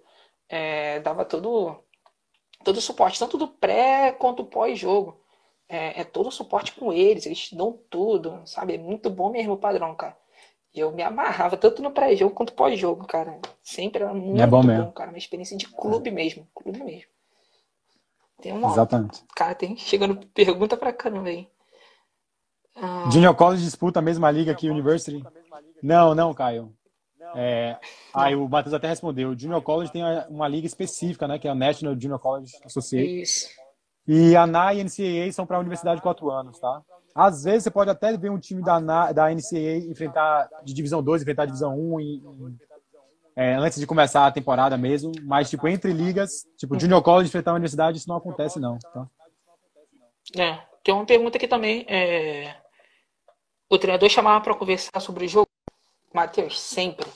É, 0.49 0.99
dava 0.99 1.23
todo, 1.25 1.81
todo 2.63 2.77
o 2.77 2.81
suporte, 2.81 3.19
tanto 3.19 3.37
do 3.37 3.47
pré 3.47 4.11
quanto 4.11 4.45
pós-jogo. 4.45 5.19
É, 5.67 6.01
é 6.01 6.03
todo 6.03 6.27
o 6.27 6.31
suporte 6.31 6.73
com 6.73 6.91
eles, 6.91 7.25
eles 7.25 7.53
dão 7.53 7.79
tudo, 7.89 8.41
sabe? 8.45 8.75
É 8.75 8.77
muito 8.77 9.09
bom 9.09 9.31
mesmo 9.31 9.53
o 9.53 9.57
padrão, 9.57 9.95
cara. 9.95 10.17
E 10.73 10.79
eu 10.79 10.91
me 10.91 11.03
amarrava 11.03 11.57
tanto 11.57 11.81
no 11.81 11.91
pré-jogo 11.91 12.33
quanto 12.33 12.53
pós-jogo, 12.53 13.05
cara. 13.05 13.39
Sempre 13.61 14.03
era 14.03 14.13
muito 14.13 14.41
é 14.41 14.47
bom, 14.47 14.61
bom, 14.61 14.91
cara. 14.91 15.11
Uma 15.11 15.17
experiência 15.17 15.57
de 15.57 15.67
clube 15.67 16.11
mesmo, 16.11 16.47
clube 16.53 16.81
mesmo. 16.83 17.09
Tem 18.41 18.51
uma... 18.53 18.71
Exatamente. 18.71 19.23
Cara, 19.35 19.53
tem 19.53 19.75
chegando 19.77 20.25
pergunta 20.27 20.75
pra 20.75 20.93
caramba 20.93 21.29
aí. 21.29 21.47
Ah. 22.75 23.09
Junior 23.11 23.35
College 23.35 23.63
disputa 23.63 23.99
a 23.99 24.01
mesma 24.01 24.31
liga 24.31 24.55
que 24.55 24.69
University? 24.69 25.23
Não, 25.83 26.15
não, 26.15 26.33
Caio. 26.33 26.73
É, 27.35 27.77
aí 28.13 28.35
o 28.35 28.47
Matheus 28.47 28.73
até 28.73 28.87
respondeu. 28.87 29.29
O 29.29 29.39
Junior 29.39 29.61
College 29.61 29.91
tem 29.91 30.03
uma 30.29 30.47
liga 30.47 30.67
específica, 30.67 31.27
né? 31.27 31.39
Que 31.39 31.47
é 31.47 31.51
a 31.51 31.55
National 31.55 31.99
Junior 31.99 32.19
College 32.19 32.51
Association. 32.65 33.21
Isso. 33.21 33.49
E 34.07 34.35
a 34.35 34.47
NA 34.47 34.73
e 34.73 34.81
a 34.81 34.83
NCAA 34.83 35.31
são 35.31 35.45
para 35.45 35.57
a 35.57 35.59
universidade 35.59 35.97
de 35.97 36.01
quatro 36.01 36.29
anos, 36.31 36.59
tá? 36.59 36.81
Às 37.13 37.43
vezes 37.43 37.63
você 37.63 37.71
pode 37.71 37.89
até 37.89 38.15
ver 38.17 38.31
um 38.31 38.39
time 38.39 38.63
da, 38.63 38.79
NA, 38.79 39.11
da 39.11 39.29
NCAA 39.29 39.89
enfrentar 39.89 40.49
de 40.63 40.73
divisão 40.73 41.03
2, 41.03 41.21
enfrentar 41.21 41.43
a 41.43 41.47
divisão 41.47 41.77
1 41.77 41.93
um 41.93 41.99
em, 41.99 42.23
é, 43.35 43.55
antes 43.55 43.79
de 43.79 43.87
começar 43.87 44.25
a 44.25 44.31
temporada 44.31 44.77
mesmo, 44.77 45.11
mas 45.23 45.49
tipo 45.49 45.67
entre 45.67 45.93
ligas, 45.93 46.45
tipo 46.57 46.79
Junior 46.79 47.01
College 47.01 47.27
enfrentar 47.27 47.51
a 47.51 47.55
universidade, 47.55 47.97
isso 47.97 48.09
não 48.09 48.17
acontece 48.17 48.59
não, 48.59 48.77
tá? 48.77 49.07
É, 50.37 50.59
tem 50.83 50.93
uma 50.93 51.05
pergunta 51.05 51.37
aqui 51.37 51.47
também, 51.47 51.85
é... 51.87 52.55
o 53.69 53.77
treinador 53.77 54.09
chamava 54.09 54.43
para 54.43 54.55
conversar 54.55 54.99
sobre 54.99 55.25
o 55.25 55.27
jogo, 55.27 55.49
Matheus, 56.13 56.59
sempre. 56.59 57.09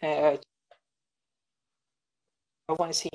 É... 0.00 0.38
assim, 2.88 3.08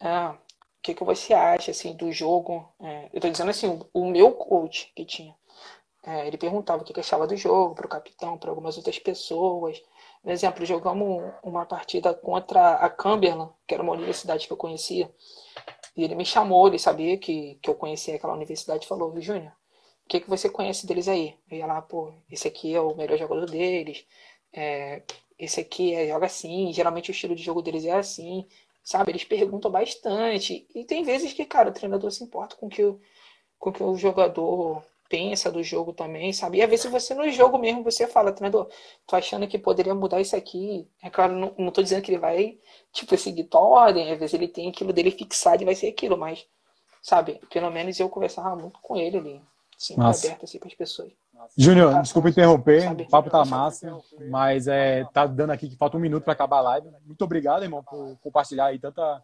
ah, 0.00 0.36
o 0.78 0.82
que, 0.82 0.94
que 0.94 1.04
você 1.04 1.34
acha 1.34 1.70
assim 1.70 1.96
do 1.96 2.12
jogo? 2.12 2.72
É, 2.80 3.10
eu 3.12 3.20
tô 3.20 3.28
dizendo 3.30 3.50
assim, 3.50 3.68
o, 3.68 3.88
o 3.92 4.06
meu 4.10 4.32
coach 4.32 4.92
que 4.94 5.04
tinha, 5.04 5.34
é, 6.02 6.26
ele 6.26 6.38
perguntava 6.38 6.82
o 6.82 6.84
que, 6.86 6.92
que 6.92 7.00
achava 7.00 7.26
do 7.26 7.36
jogo 7.36 7.74
para 7.74 7.86
o 7.86 7.88
capitão, 7.88 8.38
para 8.38 8.50
algumas 8.50 8.76
outras 8.76 8.98
pessoas. 8.98 9.82
Por 10.22 10.30
exemplo, 10.32 10.66
jogamos 10.66 11.22
uma 11.42 11.66
partida 11.66 12.14
contra 12.14 12.74
a 12.76 12.90
Cumberland, 12.90 13.52
que 13.66 13.74
era 13.74 13.82
uma 13.82 13.92
universidade 13.92 14.46
que 14.46 14.52
eu 14.52 14.56
conhecia. 14.56 15.10
E 15.96 16.04
ele 16.04 16.14
me 16.14 16.26
chamou, 16.26 16.68
ele 16.68 16.78
sabia 16.78 17.18
que, 17.18 17.56
que 17.62 17.70
eu 17.70 17.74
conhecia 17.74 18.16
aquela 18.16 18.34
universidade 18.34 18.84
e 18.84 18.88
falou, 18.88 19.18
Júnior, 19.20 19.52
o 20.04 20.08
que, 20.08 20.20
que 20.20 20.28
você 20.28 20.48
conhece 20.48 20.86
deles 20.86 21.08
aí? 21.08 21.36
Eu 21.50 21.58
ia 21.58 21.66
lá, 21.66 21.82
pô, 21.82 22.12
esse 22.30 22.46
aqui 22.48 22.74
é 22.74 22.80
o 22.80 22.94
melhor 22.94 23.18
jogador 23.18 23.46
deles, 23.50 24.06
é, 24.52 25.02
esse 25.38 25.60
aqui 25.60 25.94
é, 25.94 26.08
joga 26.08 26.26
assim, 26.26 26.72
geralmente 26.72 27.10
o 27.10 27.12
estilo 27.12 27.34
de 27.34 27.42
jogo 27.42 27.62
deles 27.62 27.84
é 27.84 27.92
assim, 27.92 28.46
sabe? 28.82 29.12
Eles 29.12 29.24
perguntam 29.24 29.70
bastante. 29.70 30.66
E 30.74 30.84
tem 30.84 31.02
vezes 31.04 31.32
que, 31.32 31.44
cara, 31.44 31.70
o 31.70 31.72
treinador 31.72 32.10
se 32.10 32.22
importa 32.24 32.56
com 32.56 32.68
que 32.68 32.84
o, 32.84 33.00
com 33.58 33.72
que 33.72 33.82
o 33.82 33.96
jogador 33.96 34.82
pensa 35.08 35.50
do 35.50 35.62
jogo 35.62 35.92
também, 35.92 36.32
sabe? 36.32 36.58
E 36.58 36.62
às 36.62 36.68
vezes 36.70 36.90
você 36.90 37.14
no 37.14 37.28
jogo 37.30 37.58
mesmo 37.58 37.82
você 37.82 38.06
fala, 38.06 38.32
treinador, 38.32 38.68
tô 39.06 39.16
achando 39.16 39.46
que 39.48 39.58
poderia 39.58 39.94
mudar 39.94 40.20
isso 40.20 40.36
aqui. 40.36 40.88
É 41.02 41.10
claro, 41.10 41.34
não, 41.34 41.54
não 41.58 41.72
tô 41.72 41.82
dizendo 41.82 42.02
que 42.02 42.10
ele 42.10 42.18
vai, 42.18 42.58
tipo, 42.92 43.16
seguir 43.16 43.44
tua 43.44 43.60
ordem, 43.60 44.10
às 44.12 44.18
vezes 44.18 44.34
ele 44.34 44.48
tem 44.48 44.68
aquilo 44.68 44.92
dele 44.92 45.10
fixado 45.10 45.62
e 45.62 45.66
vai 45.66 45.74
ser 45.74 45.88
aquilo, 45.88 46.16
mas, 46.18 46.46
sabe, 47.02 47.40
pelo 47.50 47.70
menos 47.70 47.98
eu 48.00 48.08
conversava 48.08 48.56
muito 48.56 48.78
com 48.80 48.96
ele 48.96 49.18
ali, 49.18 49.42
sempre 49.84 50.02
Nossa. 50.02 50.26
aberto 50.26 50.44
assim 50.44 50.58
com 50.58 50.68
as 50.68 50.74
pessoas. 50.74 51.12
Júnior, 51.56 51.92
tá, 51.92 52.02
desculpa 52.02 52.28
interromper, 52.28 52.82
sabe? 52.82 53.02
o 53.02 53.08
papo 53.08 53.30
tá 53.30 53.44
massa, 53.44 53.96
mas 54.30 54.66
é, 54.66 55.04
tá 55.12 55.26
dando 55.26 55.50
aqui 55.50 55.68
que 55.68 55.76
falta 55.76 55.96
um 55.96 56.00
minuto 56.00 56.24
para 56.24 56.32
acabar 56.32 56.58
a 56.58 56.62
live. 56.62 56.88
Muito 57.04 57.22
obrigado, 57.22 57.62
irmão, 57.62 57.82
por 57.82 58.16
compartilhar 58.22 58.66
aí 58.66 58.78
tanta 58.78 59.22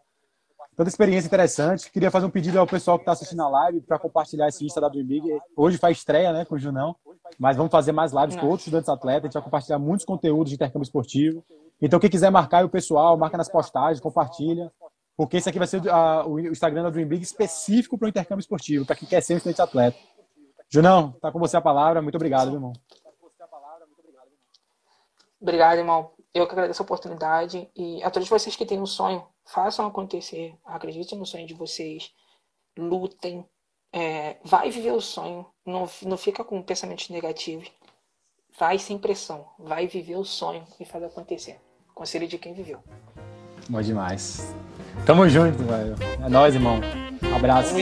tanta 0.76 0.88
experiência 0.88 1.26
interessante. 1.26 1.90
Queria 1.90 2.10
fazer 2.10 2.26
um 2.26 2.30
pedido 2.30 2.58
ao 2.58 2.66
pessoal 2.66 2.98
que 2.98 3.02
está 3.02 3.12
assistindo 3.12 3.42
a 3.42 3.48
live 3.48 3.80
para 3.82 3.98
compartilhar 3.98 4.48
esse 4.48 4.64
Insta 4.64 4.80
da 4.80 4.88
Dream 4.88 5.06
Big. 5.06 5.26
Hoje 5.56 5.78
faz 5.78 5.98
estreia, 5.98 6.32
né, 6.32 6.44
com 6.44 6.54
o 6.54 6.58
Junão, 6.58 6.96
mas 7.38 7.56
vamos 7.56 7.70
fazer 7.70 7.92
mais 7.92 8.12
lives 8.12 8.36
com 8.36 8.46
outros 8.46 8.66
estudantes 8.66 8.88
atletas. 8.88 9.24
A 9.24 9.26
gente 9.26 9.34
vai 9.34 9.42
compartilhar 9.42 9.78
muitos 9.78 10.06
conteúdos 10.06 10.50
de 10.50 10.54
intercâmbio 10.54 10.84
esportivo. 10.84 11.44
Então, 11.82 11.98
quem 11.98 12.10
quiser 12.10 12.30
marcar 12.30 12.64
o 12.64 12.68
pessoal, 12.68 13.16
marca 13.16 13.38
nas 13.38 13.48
postagens, 13.48 14.00
compartilha, 14.00 14.70
porque 15.16 15.38
esse 15.38 15.48
aqui 15.48 15.58
vai 15.58 15.66
ser 15.66 15.86
a, 15.88 16.26
o 16.26 16.38
Instagram 16.38 16.84
da 16.84 16.90
Dream 16.90 17.08
Big 17.08 17.22
específico 17.22 17.96
para 17.98 18.06
o 18.06 18.08
intercâmbio 18.08 18.40
esportivo, 18.40 18.84
para 18.84 18.96
quem 18.96 19.08
quer 19.08 19.22
ser 19.22 19.34
um 19.34 19.36
estudante 19.38 19.62
atleta. 19.62 19.98
Junão, 20.70 21.12
tá 21.20 21.32
com 21.32 21.38
você 21.38 21.56
a 21.56 21.60
palavra. 21.60 22.00
Muito 22.00 22.14
obrigado, 22.14 22.52
irmão. 22.52 22.72
Obrigado, 25.40 25.78
irmão. 25.78 26.12
Eu 26.32 26.46
que 26.46 26.52
agradeço 26.52 26.80
a 26.80 26.84
oportunidade 26.84 27.68
e 27.74 28.02
a 28.04 28.10
todos 28.10 28.28
vocês 28.28 28.54
que 28.54 28.64
têm 28.64 28.80
um 28.80 28.86
sonho 28.86 29.26
façam 29.44 29.84
acontecer, 29.86 30.54
acreditem 30.64 31.18
no 31.18 31.26
sonho 31.26 31.44
de 31.44 31.54
vocês, 31.54 32.12
lutem, 32.78 33.44
é, 33.92 34.36
vai 34.44 34.70
viver 34.70 34.92
o 34.92 35.00
sonho, 35.00 35.44
não, 35.66 35.88
não 36.02 36.16
fica 36.16 36.44
com 36.44 36.62
pensamentos 36.62 37.08
negativos, 37.08 37.68
vai 38.56 38.78
sem 38.78 38.96
pressão, 38.96 39.44
vai 39.58 39.88
viver 39.88 40.16
o 40.16 40.24
sonho 40.24 40.64
e 40.78 40.84
fazer 40.84 41.06
acontecer. 41.06 41.60
Conselho 41.92 42.28
de 42.28 42.38
quem 42.38 42.54
viveu. 42.54 42.80
Bom 43.68 43.82
demais. 43.82 44.54
Tamo 45.04 45.28
junto, 45.28 45.58
velho. 45.64 45.96
É 46.24 46.28
nóis, 46.28 46.54
irmão. 46.54 46.80
Abraço. 47.40 47.74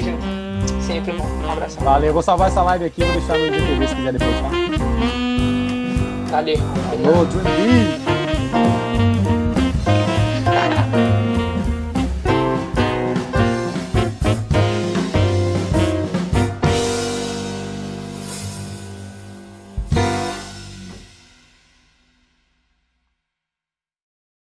Sempre. 0.80 1.12
Um 1.12 1.50
abraço. 1.50 1.80
Valeu. 1.80 2.12
Vou 2.12 2.22
salvar 2.22 2.48
essa 2.48 2.62
live 2.62 2.84
aqui, 2.84 3.02
vou 3.02 3.12
deixar 3.12 3.36
no 3.36 3.46
IGTV 3.46 3.88
se 3.88 3.94
quiser 3.96 4.12
depois, 4.12 4.40
tá? 4.40 4.48
Valeu. 6.30 6.59
Alô, 6.92 7.24
Dream 7.24 8.07